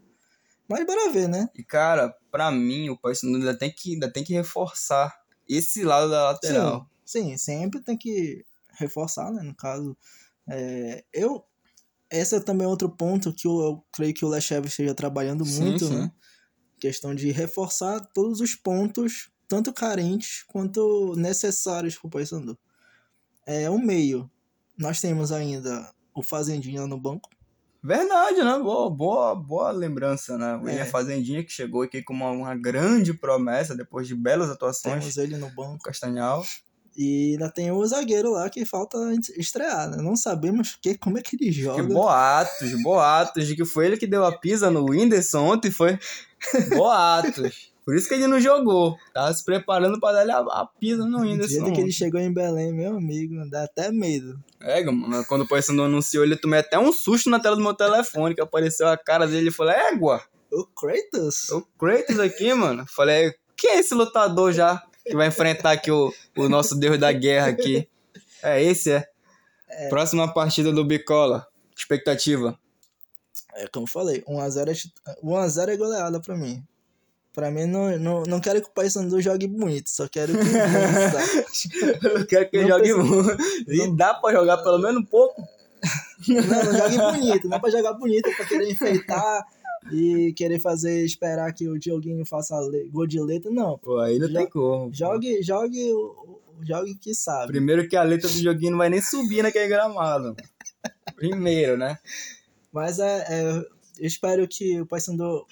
Mas 0.69 0.87
bora 0.87 1.13
ver, 1.13 1.29
né? 1.29 1.49
E 1.55 1.65
cara, 1.65 2.17
pra 2.31 2.51
mim, 2.51 2.89
o 2.91 2.97
Paysandu 2.97 3.39
ainda 3.39 3.57
tem 3.57 3.73
que, 3.73 3.95
ainda 3.95 4.13
tem 4.13 4.25
que 4.25 4.33
reforçar 4.33 5.21
esse 5.49 5.85
lado 5.85 6.11
da 6.11 6.31
lateral. 6.31 6.89
Sim, 7.05 7.31
sim 7.31 7.37
sempre 7.37 7.81
tem 7.81 7.97
que 7.97 8.45
reforçar, 8.79 9.33
né? 9.33 9.43
No 9.43 9.55
caso, 9.55 9.97
é, 10.49 11.05
eu 11.13 11.45
esse 12.11 12.35
é 12.35 12.41
também 12.41 12.67
outro 12.67 12.91
ponto 12.91 13.33
que 13.33 13.47
eu, 13.47 13.61
eu 13.61 13.85
creio 13.93 14.13
que 14.13 14.25
o 14.25 14.29
Lechev 14.29 14.67
esteja 14.67 14.95
trabalhando 14.95 15.47
muito, 15.47 15.87
sim, 15.87 15.95
né? 15.95 16.13
Questão 16.81 17.15
de 17.15 17.31
reforçar 17.31 18.01
todos 18.13 18.41
os 18.41 18.57
pontos, 18.57 19.31
tanto 19.47 19.73
carentes 19.73 20.43
quanto 20.49 21.15
necessários 21.15 21.97
para 21.97 22.09
o 22.09 22.11
Paysandu. 22.11 22.59
É 23.47 23.71
o 23.71 23.79
meio. 23.79 24.29
Nós 24.81 24.99
temos 24.99 25.31
ainda 25.31 25.87
o 26.15 26.23
Fazendinha 26.23 26.87
no 26.87 26.99
banco. 26.99 27.29
Verdade, 27.83 28.43
né? 28.43 28.59
Boa, 28.59 28.89
boa, 28.89 29.35
boa 29.35 29.71
lembrança, 29.71 30.39
né? 30.39 30.57
O 30.57 30.67
é. 30.67 30.87
Fazendinha 30.87 31.45
que 31.45 31.53
chegou 31.53 31.83
aqui 31.83 32.03
com 32.03 32.15
uma, 32.15 32.31
uma 32.31 32.57
grande 32.57 33.13
promessa 33.13 33.77
depois 33.77 34.09
de 34.09 34.15
belas 34.15 34.49
atuações. 34.49 35.01
Temos 35.01 35.17
ele 35.19 35.37
no 35.37 35.51
banco. 35.51 35.85
Castanhal. 35.85 36.43
E 36.97 37.33
ainda 37.33 37.51
tem 37.51 37.71
o 37.71 37.87
zagueiro 37.87 38.33
lá 38.33 38.49
que 38.49 38.65
falta 38.65 38.97
estrear, 39.37 39.91
né? 39.91 39.99
Não 39.99 40.17
sabemos 40.17 40.79
que, 40.81 40.97
como 40.97 41.19
é 41.19 41.23
que 41.23 41.37
ele 41.37 41.53
joga. 41.53 41.83
Que 41.83 41.93
boatos, 41.93 42.83
boatos 42.83 43.47
de 43.47 43.57
que 43.57 43.67
foi 43.67 43.87
ele 43.87 43.99
que 43.99 44.07
deu 44.07 44.25
a 44.25 44.37
pisa 44.39 44.71
no 44.71 44.89
Whindersson 44.89 45.41
ontem, 45.41 45.71
foi? 45.71 45.99
Boatos. 46.75 47.71
Por 47.85 47.97
isso 47.97 48.09
que 48.09 48.15
ele 48.15 48.27
não 48.27 48.41
jogou. 48.41 48.97
Tava 49.13 49.33
se 49.33 49.45
preparando 49.45 49.99
para 49.99 50.25
dar 50.25 50.37
a, 50.37 50.63
a 50.63 50.67
pisa 50.67 51.05
no 51.07 51.21
Whindersson. 51.21 51.59
Do 51.59 51.65
jeito 51.65 51.73
que 51.73 51.81
ele 51.81 51.93
chegou 51.93 52.21
em 52.21 52.33
Belém, 52.33 52.73
meu 52.73 52.97
amigo, 52.97 53.35
dá 53.51 53.65
até 53.65 53.91
medo. 53.91 54.39
É, 54.61 54.85
mano, 54.85 55.25
quando 55.27 55.43
o 55.43 55.49
Paysandu 55.49 55.83
anunciou, 55.83 56.25
ele 56.25 56.37
tomei 56.37 56.61
até 56.61 56.79
um 56.79 56.93
susto 56.93 57.31
na 57.31 57.41
tela 57.41 57.57
do 57.57 57.63
meu 57.63 57.75
telefone, 57.75 58.35
que 58.35 58.41
apareceu 58.41 58.89
a 58.89 58.97
cara 58.97 59.27
dele 59.27 59.49
e 59.49 59.53
falou, 59.53 59.73
égua. 59.73 60.23
O 60.53 60.65
Kratos? 60.65 61.49
O 61.51 61.63
Kratos 61.79 62.21
aqui, 62.21 62.53
mano. 62.53 62.85
Falei, 62.87 63.35
quem 63.57 63.71
é 63.71 63.79
esse 63.79 63.95
lutador 63.95 64.53
já? 64.53 64.85
que 65.05 65.17
vai 65.17 65.29
enfrentar 65.29 65.73
aqui 65.73 65.91
o, 65.91 66.13
o 66.37 66.49
nosso 66.49 66.77
deus 66.77 66.99
da 66.99 67.13
guerra 67.13 67.49
aqui. 67.49 67.89
É, 68.43 68.63
esse 68.63 68.93
é. 68.93 69.09
é. 69.69 69.89
Próxima 69.89 70.33
partida 70.33 70.73
do 70.73 70.85
Bicola. 70.85 71.47
Expectativa. 71.77 72.59
É 73.55 73.67
como 73.69 73.85
eu 73.85 73.91
falei, 73.91 74.23
1x0 74.23 74.91
é, 75.07 75.21
1x0 75.23 75.69
é 75.69 75.77
goleada 75.77 76.21
pra 76.21 76.37
mim. 76.37 76.63
Pra 77.41 77.51
mim, 77.51 77.65
não, 77.65 77.99
não, 77.99 78.23
não 78.25 78.39
quero 78.39 78.61
que 78.61 78.69
o 78.69 78.71
Paysandu 78.71 79.19
jogue 79.19 79.47
bonito, 79.47 79.89
só 79.89 80.07
quero 80.07 80.31
que 80.35 80.41
Eu 82.07 82.27
quero 82.27 82.51
que 82.51 82.57
ele 82.59 82.69
jogue 82.69 82.93
muito. 82.93 83.43
E 83.67 83.97
dá 83.97 84.13
pra 84.13 84.31
jogar 84.31 84.59
pelo 84.59 84.79
menos 84.79 85.01
um 85.01 85.05
pouco. 85.07 85.43
Não, 86.29 86.65
não 86.65 86.77
jogue 86.77 86.99
bonito, 86.99 87.49
não 87.49 87.57
é 87.57 87.61
pra 87.61 87.71
jogar 87.71 87.95
bonito, 87.95 88.29
é 88.29 88.35
pra 88.35 88.45
querer 88.45 88.71
enfeitar 88.71 89.43
e 89.91 90.35
querer 90.37 90.59
fazer, 90.61 91.03
esperar 91.03 91.51
que 91.55 91.67
o 91.67 91.79
Dioguinho 91.79 92.27
faça 92.27 92.55
gol 92.91 93.07
de 93.07 93.19
letra, 93.19 93.51
não. 93.51 93.79
Pô, 93.79 93.99
aí 94.01 94.19
não 94.19 94.31
tem 94.31 94.47
como. 94.47 94.93
Jogue, 94.93 95.43
jogue, 95.43 95.95
jogue 96.63 96.95
que 96.97 97.15
sabe. 97.15 97.53
Primeiro 97.53 97.89
que 97.89 97.97
a 97.97 98.03
letra 98.03 98.29
do 98.29 98.35
joguinho 98.35 98.73
não 98.73 98.79
vai 98.79 98.91
nem 98.91 99.01
subir 99.01 99.43
naquele 99.43 99.69
gramado. 99.69 100.37
Primeiro, 101.17 101.79
né? 101.79 101.99
Mas 102.71 102.99
é, 102.99 103.25
é, 103.31 103.51
eu 103.51 104.07
espero 104.07 104.47
que 104.47 104.79
o 104.79 104.85
Paysandu, 104.85 105.47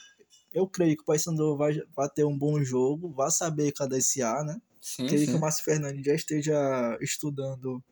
eu 0.58 0.66
creio 0.66 0.96
que 0.96 1.02
o 1.02 1.06
Paysandu 1.06 1.56
vai, 1.56 1.80
vai 1.94 2.08
ter 2.08 2.24
um 2.24 2.36
bom 2.36 2.62
jogo, 2.62 3.12
vai 3.12 3.30
saber 3.30 3.72
cadenciar, 3.72 4.44
né? 4.44 4.60
Sim, 4.80 5.06
creio 5.06 5.26
sim. 5.26 5.32
que 5.32 5.36
o 5.36 5.40
Márcio 5.40 5.64
Fernandes 5.64 6.04
já 6.04 6.14
esteja 6.14 6.98
estudando 7.00 7.82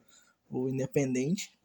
o 0.48 0.68
Independente 0.68 1.56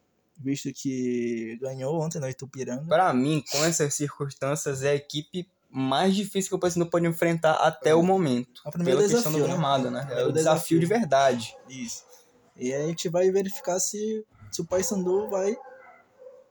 visto 0.42 0.72
que 0.72 1.56
ganhou 1.60 2.00
ontem 2.00 2.18
no 2.18 2.28
Itupiranga. 2.28 2.84
Para 2.86 3.12
mim, 3.14 3.44
com 3.50 3.64
essas 3.64 3.94
circunstâncias, 3.94 4.82
é 4.82 4.90
a 4.90 4.94
equipe 4.94 5.48
mais 5.70 6.14
difícil 6.14 6.50
que 6.50 6.54
o 6.56 6.58
Paysandu 6.58 6.86
pode 6.86 7.06
enfrentar 7.06 7.54
até 7.54 7.90
é. 7.90 7.94
o 7.94 8.02
momento. 8.02 8.60
A 8.64 8.70
primeira 8.70 8.98
pela 8.98 9.08
desafio, 9.08 9.32
questão 9.32 9.32
do 9.32 9.46
né? 9.46 9.52
gramado, 9.52 9.90
né? 9.90 10.06
É, 10.10 10.22
é 10.22 10.24
o 10.24 10.32
desafio, 10.32 10.34
desafio 10.34 10.80
de 10.80 10.86
verdade. 10.86 11.56
Isso. 11.68 12.04
E 12.56 12.74
a 12.74 12.86
gente 12.86 13.08
vai 13.08 13.30
verificar 13.30 13.80
se, 13.80 14.26
se 14.50 14.60
o 14.60 14.66
Paysandu 14.66 15.28
vai 15.30 15.56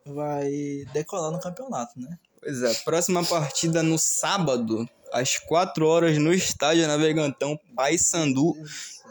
vai 0.03 0.49
decolar 0.93 1.31
no 1.31 1.39
campeonato, 1.39 1.99
né? 1.99 2.17
Pois 2.41 2.63
é, 2.63 2.73
próxima 2.83 3.23
partida 3.23 3.83
no 3.83 3.97
sábado, 3.99 4.89
às 5.13 5.37
4 5.37 5.85
horas 5.85 6.17
no 6.17 6.33
estádio 6.33 6.87
Navegantão, 6.87 7.59
Paysandu 7.75 8.55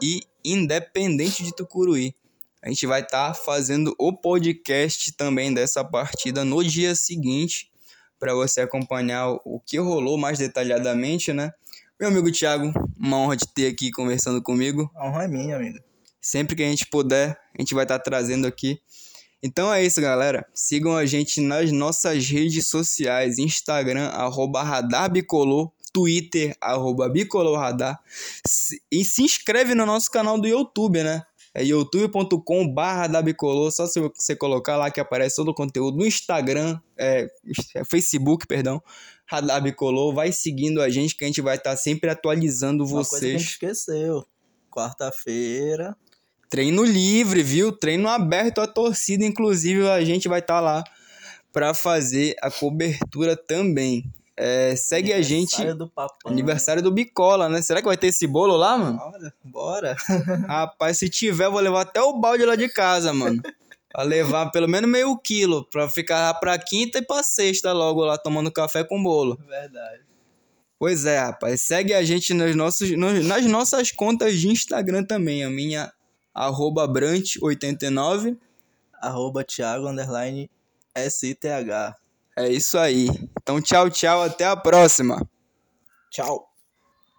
e 0.03 0.23
Independente 0.45 1.43
de 1.43 1.55
Tucuruí 1.55 2.14
a 2.62 2.69
gente 2.69 2.87
vai 2.87 3.01
estar 3.01 3.29
tá 3.29 3.35
fazendo 3.35 3.95
o 3.99 4.12
podcast 4.12 5.12
também 5.12 5.53
dessa 5.53 5.83
partida 5.83 6.45
no 6.45 6.62
dia 6.62 6.95
seguinte, 6.95 7.71
para 8.19 8.35
você 8.35 8.61
acompanhar 8.61 9.31
o 9.47 9.59
que 9.64 9.79
rolou 9.79 10.19
mais 10.19 10.38
detalhadamente, 10.38 11.33
né? 11.33 11.53
Meu 11.99 12.09
amigo 12.11 12.31
Thiago, 12.31 12.71
uma 12.99 13.16
honra 13.16 13.37
de 13.37 13.47
ter 13.47 13.66
aqui 13.66 13.90
conversando 13.90 14.43
comigo. 14.43 14.90
A 14.95 15.09
honra 15.09 15.25
é 15.25 15.29
minha, 15.29 15.57
amigo. 15.57 15.79
Sempre 16.21 16.55
que 16.55 16.62
a 16.62 16.66
gente 16.66 16.87
puder, 16.87 17.40
a 17.59 17.62
gente 17.62 17.75
vai 17.75 17.85
estar 17.85 17.99
tá 17.99 18.05
trazendo 18.05 18.47
aqui. 18.47 18.79
Então 19.42 19.72
é 19.72 19.85
isso, 19.85 20.00
galera. 20.00 20.46
Sigam 20.53 20.96
a 20.96 21.07
gente 21.07 21.40
nas 21.40 21.72
nossas 21.72 22.29
redes 22.29 22.66
sociais: 22.66 23.38
Instagram, 23.38 24.09
arroba 24.09 24.62
Radarbicolor, 24.62 25.70
Twitter, 25.92 26.57
arroba 26.61 27.09
Bicolorradar. 27.09 27.98
E 28.90 29.05
se 29.05 29.22
inscreve 29.22 29.74
no 29.74 29.87
nosso 29.87 30.11
canal 30.11 30.40
do 30.40 30.46
YouTube, 30.46 31.03
né? 31.03 31.22
é 31.55 31.64
youtube.com 31.64 32.68
barra 32.72 33.07
Dabicolor, 33.09 33.70
só 33.72 33.87
se 33.87 34.00
você 34.00 34.37
colocar 34.37 34.76
lá 34.76 34.90
que 34.90 35.00
aparece 35.00 35.37
todo 35.37 35.50
o 35.50 35.55
conteúdo 35.55 35.98
no 35.98 36.07
Instagram, 36.07 36.79
é, 36.96 37.29
é 37.74 37.85
Facebook, 37.85 38.46
perdão, 38.46 38.83
Radabicolor, 39.26 40.14
vai 40.14 40.33
seguindo 40.33 40.81
a 40.81 40.88
gente 40.88 41.16
que 41.16 41.24
a 41.24 41.26
gente 41.26 41.40
vai 41.40 41.57
estar 41.57 41.70
tá 41.70 41.76
sempre 41.76 42.11
atualizando 42.11 42.85
Uma 42.85 43.03
vocês. 43.03 43.09
Coisa 43.11 43.26
que 43.26 43.35
a 43.35 43.38
gente 43.38 43.50
esqueceu, 43.50 44.26
quarta-feira. 44.70 45.96
Treino 46.51 46.83
livre, 46.83 47.45
viu? 47.45 47.71
Treino 47.71 48.09
aberto 48.09 48.61
à 48.61 48.67
torcida, 48.67 49.25
inclusive 49.25 49.89
a 49.89 50.05
gente 50.05 50.29
vai 50.29 50.41
estar 50.41 50.55
tá 50.55 50.61
lá 50.61 50.85
para 51.53 51.73
fazer 51.73 52.35
a 52.43 52.51
cobertura 52.51 53.37
também. 53.37 54.05
É, 54.37 54.75
segue 54.75 55.13
a 55.13 55.23
gente. 55.23 55.55
Aniversário 55.55 55.77
do 55.77 55.89
papai. 55.89 56.33
Aniversário 56.33 56.83
do 56.83 56.91
Bicola, 56.91 57.49
né? 57.49 57.63
Será 57.63 57.81
que 57.81 57.87
vai 57.87 57.97
ter 57.97 58.09
esse 58.09 58.27
bolo 58.27 58.57
lá, 58.57 58.77
mano? 58.77 58.99
Bora, 58.99 59.35
bora. 59.45 59.97
Rapaz, 60.49 60.99
se 60.99 61.09
tiver, 61.09 61.45
eu 61.45 61.53
vou 61.53 61.61
levar 61.61 61.83
até 61.83 62.03
o 62.03 62.19
balde 62.19 62.45
lá 62.45 62.57
de 62.57 62.69
casa, 62.69 63.13
mano. 63.13 63.41
Pra 63.93 64.03
levar 64.03 64.51
pelo 64.51 64.67
menos 64.67 64.91
meio 64.91 65.17
quilo, 65.19 65.65
pra 65.67 65.89
ficar 65.89 66.33
pra 66.35 66.59
quinta 66.59 66.99
e 66.99 67.03
pra 67.03 67.23
sexta 67.23 67.73
logo 67.73 68.05
lá 68.05 68.17
tomando 68.19 68.51
café 68.51 68.83
com 68.83 69.03
bolo. 69.03 69.39
Verdade. 69.47 70.01
Pois 70.79 71.05
é, 71.05 71.19
rapaz. 71.19 71.61
Segue 71.61 71.93
a 71.93 72.03
gente 72.03 72.33
nos 72.33 72.57
nossos, 72.57 72.91
nos, 72.97 73.25
nas 73.27 73.45
nossas 73.45 73.93
contas 73.93 74.39
de 74.39 74.49
Instagram 74.49 75.05
também. 75.05 75.45
A 75.45 75.51
minha, 75.51 75.93
arroba 76.35 76.87
Brant89. 76.88 78.37
Arroba 79.01 79.45
Thiago, 79.45 79.88
underline, 79.88 80.51
SITH. 80.95 81.97
É 82.37 82.49
isso 82.49 82.79
aí. 82.79 83.09
Então, 83.40 83.61
tchau, 83.61 83.90
tchau. 83.90 84.23
Até 84.23 84.45
a 84.47 84.57
próxima. 84.57 85.27
Tchau. 86.11 86.50